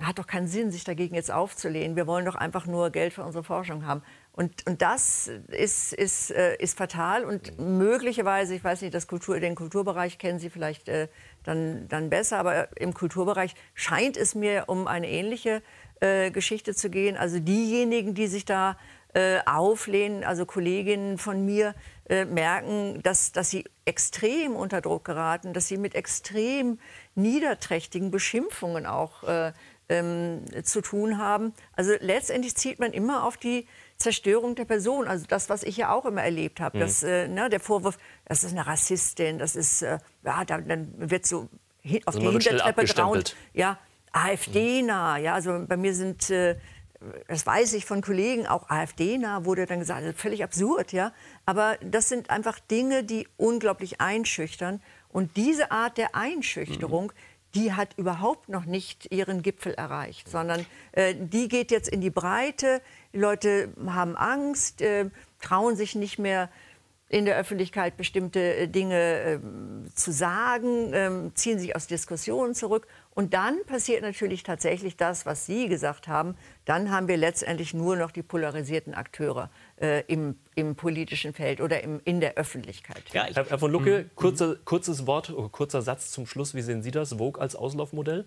hat 0.00 0.18
doch 0.18 0.26
keinen 0.26 0.46
Sinn, 0.46 0.70
sich 0.70 0.84
dagegen 0.84 1.14
jetzt 1.14 1.30
aufzulehnen. 1.30 1.96
Wir 1.96 2.06
wollen 2.06 2.24
doch 2.24 2.36
einfach 2.36 2.66
nur 2.66 2.90
Geld 2.90 3.12
für 3.12 3.24
unsere 3.24 3.44
Forschung 3.44 3.84
haben. 3.84 4.02
Und, 4.38 4.68
und 4.68 4.82
das 4.82 5.28
ist, 5.48 5.92
ist, 5.92 6.30
äh, 6.30 6.54
ist 6.58 6.78
fatal 6.78 7.24
und 7.24 7.58
möglicherweise, 7.58 8.54
ich 8.54 8.62
weiß 8.62 8.82
nicht, 8.82 8.94
das 8.94 9.08
Kultur, 9.08 9.40
den 9.40 9.56
Kulturbereich 9.56 10.16
kennen 10.16 10.38
Sie 10.38 10.48
vielleicht 10.48 10.88
äh, 10.88 11.08
dann, 11.42 11.88
dann 11.88 12.08
besser, 12.08 12.38
aber 12.38 12.68
im 12.78 12.94
Kulturbereich 12.94 13.56
scheint 13.74 14.16
es 14.16 14.36
mir 14.36 14.66
um 14.68 14.86
eine 14.86 15.10
ähnliche 15.10 15.60
äh, 15.98 16.30
Geschichte 16.30 16.72
zu 16.72 16.88
gehen. 16.88 17.16
Also 17.16 17.40
diejenigen, 17.40 18.14
die 18.14 18.28
sich 18.28 18.44
da 18.44 18.78
äh, 19.12 19.40
auflehnen, 19.44 20.22
also 20.22 20.46
Kolleginnen 20.46 21.18
von 21.18 21.44
mir, 21.44 21.74
äh, 22.08 22.24
merken, 22.24 23.02
dass, 23.02 23.32
dass 23.32 23.50
sie 23.50 23.64
extrem 23.86 24.54
unter 24.54 24.80
Druck 24.80 25.04
geraten, 25.04 25.52
dass 25.52 25.66
sie 25.66 25.78
mit 25.78 25.96
extrem 25.96 26.78
niederträchtigen 27.16 28.12
Beschimpfungen 28.12 28.86
auch 28.86 29.24
äh, 29.24 29.50
ähm, 29.88 30.44
zu 30.62 30.80
tun 30.80 31.18
haben. 31.18 31.54
Also 31.74 31.92
letztendlich 31.98 32.54
zielt 32.54 32.78
man 32.78 32.92
immer 32.92 33.24
auf 33.24 33.36
die 33.36 33.66
Zerstörung 33.98 34.54
der 34.54 34.64
Person. 34.64 35.08
Also 35.08 35.26
das, 35.28 35.50
was 35.50 35.62
ich 35.62 35.76
ja 35.76 35.92
auch 35.92 36.04
immer 36.06 36.22
erlebt 36.22 36.60
habe. 36.60 36.78
Mhm. 36.78 36.80
Dass, 36.80 37.02
äh, 37.02 37.28
ne, 37.28 37.50
der 37.50 37.60
Vorwurf, 37.60 37.98
das 38.24 38.44
ist 38.44 38.52
eine 38.52 38.66
Rassistin, 38.66 39.38
das 39.38 39.56
ist, 39.56 39.82
äh, 39.82 39.98
ja, 40.24 40.44
dann 40.44 40.92
wird 40.98 41.26
so 41.26 41.48
hin, 41.80 42.00
auf 42.06 42.14
also 42.14 42.20
die 42.20 42.28
Hintertreppe 42.28 42.84
geraunt. 42.84 43.36
Ja, 43.52 43.78
AfD-nah. 44.12 45.18
Ja, 45.18 45.34
also 45.34 45.64
bei 45.66 45.76
mir 45.76 45.94
sind, 45.94 46.30
äh, 46.30 46.56
das 47.28 47.46
weiß 47.46 47.74
ich 47.74 47.84
von 47.84 48.00
Kollegen, 48.00 48.46
auch 48.46 48.70
AfD-nah 48.70 49.44
wurde 49.44 49.66
dann 49.66 49.80
gesagt, 49.80 50.18
völlig 50.18 50.42
absurd. 50.42 50.92
Ja, 50.92 51.12
aber 51.44 51.76
das 51.80 52.08
sind 52.08 52.30
einfach 52.30 52.58
Dinge, 52.58 53.04
die 53.04 53.28
unglaublich 53.36 54.00
einschüchtern. 54.00 54.80
Und 55.10 55.36
diese 55.36 55.70
Art 55.70 55.98
der 55.98 56.14
Einschüchterung, 56.14 57.06
mhm 57.06 57.27
die 57.54 57.72
hat 57.72 57.96
überhaupt 57.96 58.48
noch 58.48 58.66
nicht 58.66 59.10
ihren 59.10 59.42
Gipfel 59.42 59.74
erreicht, 59.74 60.28
sondern 60.28 60.66
äh, 60.92 61.14
die 61.16 61.48
geht 61.48 61.70
jetzt 61.70 61.88
in 61.88 62.00
die 62.00 62.10
Breite. 62.10 62.82
Die 63.12 63.18
Leute 63.18 63.72
haben 63.86 64.16
Angst, 64.16 64.82
äh, 64.82 65.10
trauen 65.40 65.76
sich 65.76 65.94
nicht 65.94 66.18
mehr 66.18 66.50
in 67.08 67.24
der 67.24 67.36
Öffentlichkeit 67.36 67.96
bestimmte 67.96 68.40
äh, 68.40 68.68
Dinge 68.68 69.20
äh, 69.20 69.38
zu 69.94 70.12
sagen, 70.12 70.92
äh, 70.92 71.10
ziehen 71.34 71.58
sich 71.58 71.74
aus 71.74 71.86
Diskussionen 71.86 72.54
zurück. 72.54 72.86
Und 73.18 73.34
dann 73.34 73.64
passiert 73.66 74.02
natürlich 74.02 74.44
tatsächlich 74.44 74.96
das, 74.96 75.26
was 75.26 75.44
Sie 75.44 75.66
gesagt 75.68 76.06
haben. 76.06 76.36
Dann 76.64 76.92
haben 76.92 77.08
wir 77.08 77.16
letztendlich 77.16 77.74
nur 77.74 77.96
noch 77.96 78.12
die 78.12 78.22
polarisierten 78.22 78.94
Akteure 78.94 79.50
äh, 79.80 80.04
im, 80.06 80.36
im, 80.54 80.76
politischen 80.76 81.34
Feld 81.34 81.60
oder 81.60 81.82
im, 81.82 82.00
in 82.04 82.20
der 82.20 82.34
Öffentlichkeit. 82.36 83.02
Ja, 83.12 83.24
Herr, 83.24 83.44
Herr 83.44 83.58
von 83.58 83.72
Lucke, 83.72 84.04
mhm. 84.04 84.10
kurze, 84.14 84.60
kurzes 84.64 85.08
Wort, 85.08 85.34
kurzer 85.50 85.82
Satz 85.82 86.12
zum 86.12 86.26
Schluss. 86.26 86.54
Wie 86.54 86.62
sehen 86.62 86.84
Sie 86.84 86.92
das, 86.92 87.14
Vogue 87.14 87.42
als 87.42 87.56
Auslaufmodell? 87.56 88.24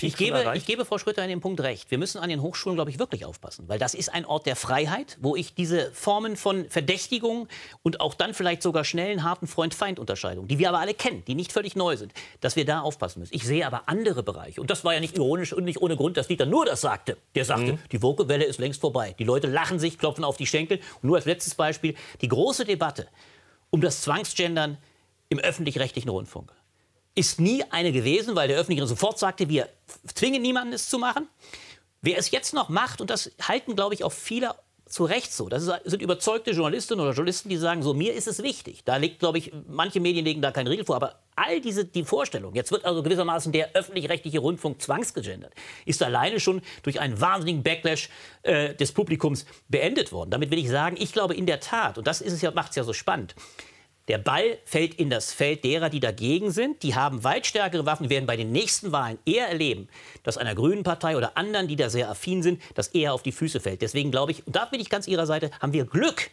Ich, 0.00 0.16
gebe, 0.16 0.52
ich 0.54 0.66
gebe 0.66 0.84
Frau 0.84 0.98
Schröter 0.98 1.22
an 1.22 1.28
dem 1.28 1.40
Punkt 1.40 1.60
recht. 1.60 1.90
Wir 1.90 1.98
müssen 1.98 2.18
an 2.18 2.28
den 2.28 2.42
Hochschulen, 2.42 2.76
glaube 2.76 2.90
ich, 2.90 2.98
wirklich 2.98 3.24
aufpassen. 3.24 3.68
Weil 3.68 3.78
das 3.78 3.94
ist 3.94 4.12
ein 4.12 4.24
Ort 4.24 4.46
der 4.46 4.56
Freiheit, 4.56 5.16
wo 5.20 5.36
ich 5.36 5.54
diese 5.54 5.90
Formen 5.92 6.36
von 6.36 6.68
Verdächtigung 6.68 7.48
und 7.82 8.00
auch 8.00 8.14
dann 8.14 8.34
vielleicht 8.34 8.62
sogar 8.62 8.84
schnellen, 8.84 9.24
harten 9.24 9.46
Freund-Feind-Unterscheidungen, 9.46 10.48
die 10.48 10.58
wir 10.58 10.68
aber 10.68 10.80
alle 10.80 10.94
kennen, 10.94 11.22
die 11.26 11.34
nicht 11.34 11.52
völlig 11.52 11.76
neu 11.76 11.96
sind, 11.96 12.12
dass 12.40 12.56
wir 12.56 12.64
da 12.64 12.80
aufpassen 12.80 13.20
müssen. 13.20 13.34
Ich 13.34 13.44
sehe 13.44 13.66
aber 13.66 13.88
andere 13.88 14.22
Bereiche. 14.22 14.60
Und 14.60 14.70
das 14.70 14.84
war 14.84 14.94
ja 14.94 15.00
nicht 15.00 15.16
ironisch 15.16 15.52
und 15.52 15.64
nicht 15.64 15.80
ohne 15.80 15.96
Grund, 15.96 16.16
dass 16.16 16.28
Dieter 16.28 16.46
nur 16.46 16.66
das 16.66 16.80
sagte. 16.80 17.16
Der 17.34 17.44
sagte, 17.44 17.74
mhm. 17.74 17.78
die 17.92 18.02
Woke-Welle 18.02 18.44
ist 18.44 18.58
längst 18.58 18.80
vorbei. 18.80 19.14
Die 19.18 19.24
Leute 19.24 19.46
lachen 19.46 19.78
sich, 19.78 19.98
klopfen 19.98 20.24
auf 20.24 20.36
die 20.36 20.46
Schenkel. 20.46 20.78
Und 21.02 21.08
nur 21.08 21.16
als 21.16 21.26
letztes 21.26 21.54
Beispiel, 21.54 21.94
die 22.20 22.28
große 22.28 22.64
Debatte 22.64 23.08
um 23.70 23.80
das 23.80 24.02
Zwangsgendern 24.02 24.78
im 25.28 25.38
öffentlich-rechtlichen 25.38 26.08
Rundfunk 26.08 26.52
ist 27.14 27.40
nie 27.40 27.64
eine 27.70 27.92
gewesen, 27.92 28.36
weil 28.36 28.48
der 28.48 28.58
Öffentliche 28.58 28.86
sofort 28.86 29.18
sagte, 29.18 29.48
wir 29.48 29.68
zwingen 30.14 30.42
niemanden 30.42 30.72
es 30.72 30.88
zu 30.88 30.98
machen. 30.98 31.28
Wer 32.02 32.18
es 32.18 32.30
jetzt 32.30 32.54
noch 32.54 32.68
macht, 32.68 33.00
und 33.00 33.10
das 33.10 33.30
halten, 33.42 33.76
glaube 33.76 33.94
ich, 33.94 34.04
auch 34.04 34.12
viele 34.12 34.54
zu 34.90 35.04
Recht 35.04 35.32
so. 35.32 35.48
Das 35.48 35.70
sind 35.84 36.02
überzeugte 36.02 36.50
Journalistinnen 36.50 37.04
oder 37.04 37.14
Journalisten, 37.14 37.48
die 37.48 37.56
sagen, 37.56 37.82
so 37.82 37.94
mir 37.94 38.12
ist 38.12 38.26
es 38.26 38.42
wichtig. 38.42 38.82
Da 38.84 38.96
liegt, 38.96 39.20
glaube 39.20 39.38
ich, 39.38 39.52
manche 39.68 40.00
Medien 40.00 40.24
legen 40.24 40.42
da 40.42 40.50
keinen 40.50 40.66
Riegel 40.66 40.84
vor, 40.84 40.96
aber 40.96 41.20
all 41.36 41.60
diese 41.60 41.84
die 41.84 42.02
Vorstellung, 42.02 42.54
jetzt 42.54 42.72
wird 42.72 42.84
also 42.84 43.02
gewissermaßen 43.02 43.52
der 43.52 43.72
öffentlich-rechtliche 43.74 44.40
Rundfunk 44.40 44.82
zwangsgegendert, 44.82 45.54
ist 45.86 46.02
alleine 46.02 46.40
schon 46.40 46.60
durch 46.82 46.98
einen 46.98 47.20
wahnsinnigen 47.20 47.62
Backlash 47.62 48.10
äh, 48.42 48.74
des 48.74 48.90
Publikums 48.90 49.46
beendet 49.68 50.10
worden. 50.10 50.30
Damit 50.30 50.50
will 50.50 50.58
ich 50.58 50.68
sagen, 50.68 50.96
ich 50.98 51.12
glaube 51.12 51.34
in 51.34 51.46
der 51.46 51.60
Tat, 51.60 51.96
und 51.96 52.06
das 52.06 52.20
ist 52.20 52.32
es 52.32 52.42
ja, 52.42 52.50
macht 52.50 52.70
es 52.70 52.76
ja 52.76 52.82
so 52.82 52.92
spannend, 52.92 53.36
der 54.10 54.18
Ball 54.18 54.58
fällt 54.64 54.94
in 54.94 55.08
das 55.08 55.32
Feld 55.32 55.62
derer, 55.62 55.88
die 55.88 56.00
dagegen 56.00 56.50
sind. 56.50 56.82
Die 56.82 56.96
haben 56.96 57.22
weit 57.22 57.46
stärkere 57.46 57.86
Waffen. 57.86 58.10
Werden 58.10 58.26
bei 58.26 58.36
den 58.36 58.50
nächsten 58.50 58.90
Wahlen 58.90 59.18
eher 59.24 59.46
erleben, 59.46 59.88
dass 60.24 60.36
einer 60.36 60.56
grünen 60.56 60.82
Partei 60.82 61.16
oder 61.16 61.36
anderen, 61.36 61.68
die 61.68 61.76
da 61.76 61.88
sehr 61.90 62.10
affin 62.10 62.42
sind, 62.42 62.60
das 62.74 62.88
eher 62.88 63.14
auf 63.14 63.22
die 63.22 63.30
Füße 63.30 63.60
fällt. 63.60 63.82
Deswegen 63.82 64.10
glaube 64.10 64.32
ich, 64.32 64.44
und 64.44 64.56
da 64.56 64.64
bin 64.64 64.80
ich 64.80 64.90
ganz 64.90 65.06
Ihrer 65.06 65.26
Seite, 65.26 65.52
haben 65.60 65.72
wir 65.72 65.84
Glück, 65.84 66.28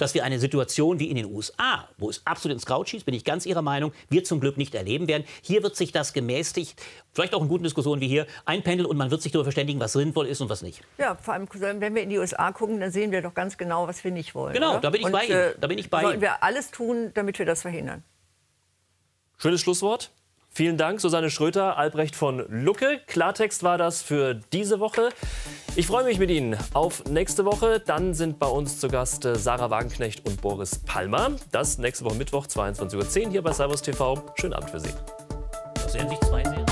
dass 0.00 0.14
wir 0.14 0.24
eine 0.24 0.38
Situation 0.38 0.98
wie 0.98 1.10
in 1.10 1.16
den 1.16 1.26
USA, 1.26 1.88
wo 1.98 2.08
es 2.08 2.26
absolut 2.26 2.54
ins 2.54 2.66
Kraut 2.66 2.88
schießt, 2.88 3.04
bin 3.04 3.14
ich 3.14 3.24
ganz 3.24 3.46
Ihrer 3.46 3.62
Meinung, 3.62 3.92
wir 4.08 4.24
zum 4.24 4.40
Glück 4.40 4.56
nicht 4.56 4.74
erleben 4.74 5.08
werden. 5.08 5.24
Hier 5.42 5.62
wird 5.62 5.76
sich 5.76 5.92
das 5.92 6.12
gemäßigt, 6.12 6.80
vielleicht 7.12 7.34
auch 7.34 7.42
in 7.42 7.48
guten 7.48 7.64
Diskussionen 7.64 8.00
wie 8.00 8.08
hier, 8.08 8.26
einpendeln 8.44 8.88
und 8.88 8.96
man 8.96 9.10
wird 9.10 9.22
sich 9.22 9.32
darüber 9.32 9.44
verständigen, 9.44 9.80
was 9.80 9.92
sinnvoll 9.92 10.26
ist 10.26 10.40
und 10.40 10.48
was 10.48 10.62
nicht. 10.62 10.82
Ja, 10.98 11.16
vor 11.16 11.34
allem, 11.34 11.48
wenn 11.52 11.94
wir 11.94 12.02
in 12.02 12.10
die 12.10 12.18
USA 12.18 12.52
gucken, 12.52 12.80
dann 12.80 12.90
sehen 12.90 13.10
wir 13.10 13.22
doch 13.22 13.34
ganz 13.34 13.58
genau, 13.58 13.86
was 13.86 14.02
wir 14.04 14.10
nicht 14.10 14.34
wollen. 14.34 14.54
Genau, 14.54 14.72
oder? 14.72 14.80
da 14.80 14.90
bin 14.90 15.00
ich 15.00 15.06
und, 15.06 15.12
bei 15.12 15.24
Ihnen. 15.24 15.36
Äh, 15.36 15.54
da 15.60 15.66
bin 15.66 15.78
ich 15.78 15.90
bei 15.90 16.02
Ihnen. 16.02 16.20
wir 16.20 16.42
alles 16.42 16.70
tun, 16.70 17.10
damit 17.14 17.38
wir 17.38 17.46
das 17.46 17.62
verhindern. 17.62 18.02
Schönes 19.36 19.60
Schlusswort. 19.60 20.10
Vielen 20.52 20.76
Dank, 20.76 21.00
Susanne 21.00 21.30
Schröter, 21.30 21.78
Albrecht 21.78 22.16
von 22.16 22.44
Lucke. 22.48 23.00
Klartext 23.06 23.62
war 23.62 23.78
das 23.78 24.02
für 24.02 24.34
diese 24.52 24.80
Woche. 24.80 25.10
Ich 25.76 25.86
freue 25.86 26.04
mich 26.04 26.18
mit 26.18 26.28
Ihnen 26.28 26.56
auf 26.74 27.04
nächste 27.04 27.44
Woche. 27.44 27.80
Dann 27.80 28.14
sind 28.14 28.40
bei 28.40 28.48
uns 28.48 28.80
zu 28.80 28.88
Gast 28.88 29.24
äh, 29.24 29.36
Sarah 29.36 29.70
Wagenknecht 29.70 30.26
und 30.26 30.40
Boris 30.42 30.80
Palmer. 30.80 31.32
Das 31.52 31.78
nächste 31.78 32.04
Woche 32.04 32.16
Mittwoch, 32.16 32.46
22.10 32.46 33.26
Uhr 33.26 33.30
hier 33.30 33.42
bei 33.42 33.52
Servus 33.52 33.80
TV. 33.80 34.20
Schönen 34.34 34.54
Abend 34.54 34.70
für 34.70 34.80
Sie. 34.80 34.90
Das 35.74 35.92
sehen 35.92 36.08
sich 36.08 36.18
zwei 36.20 36.42
Serien. 36.42 36.69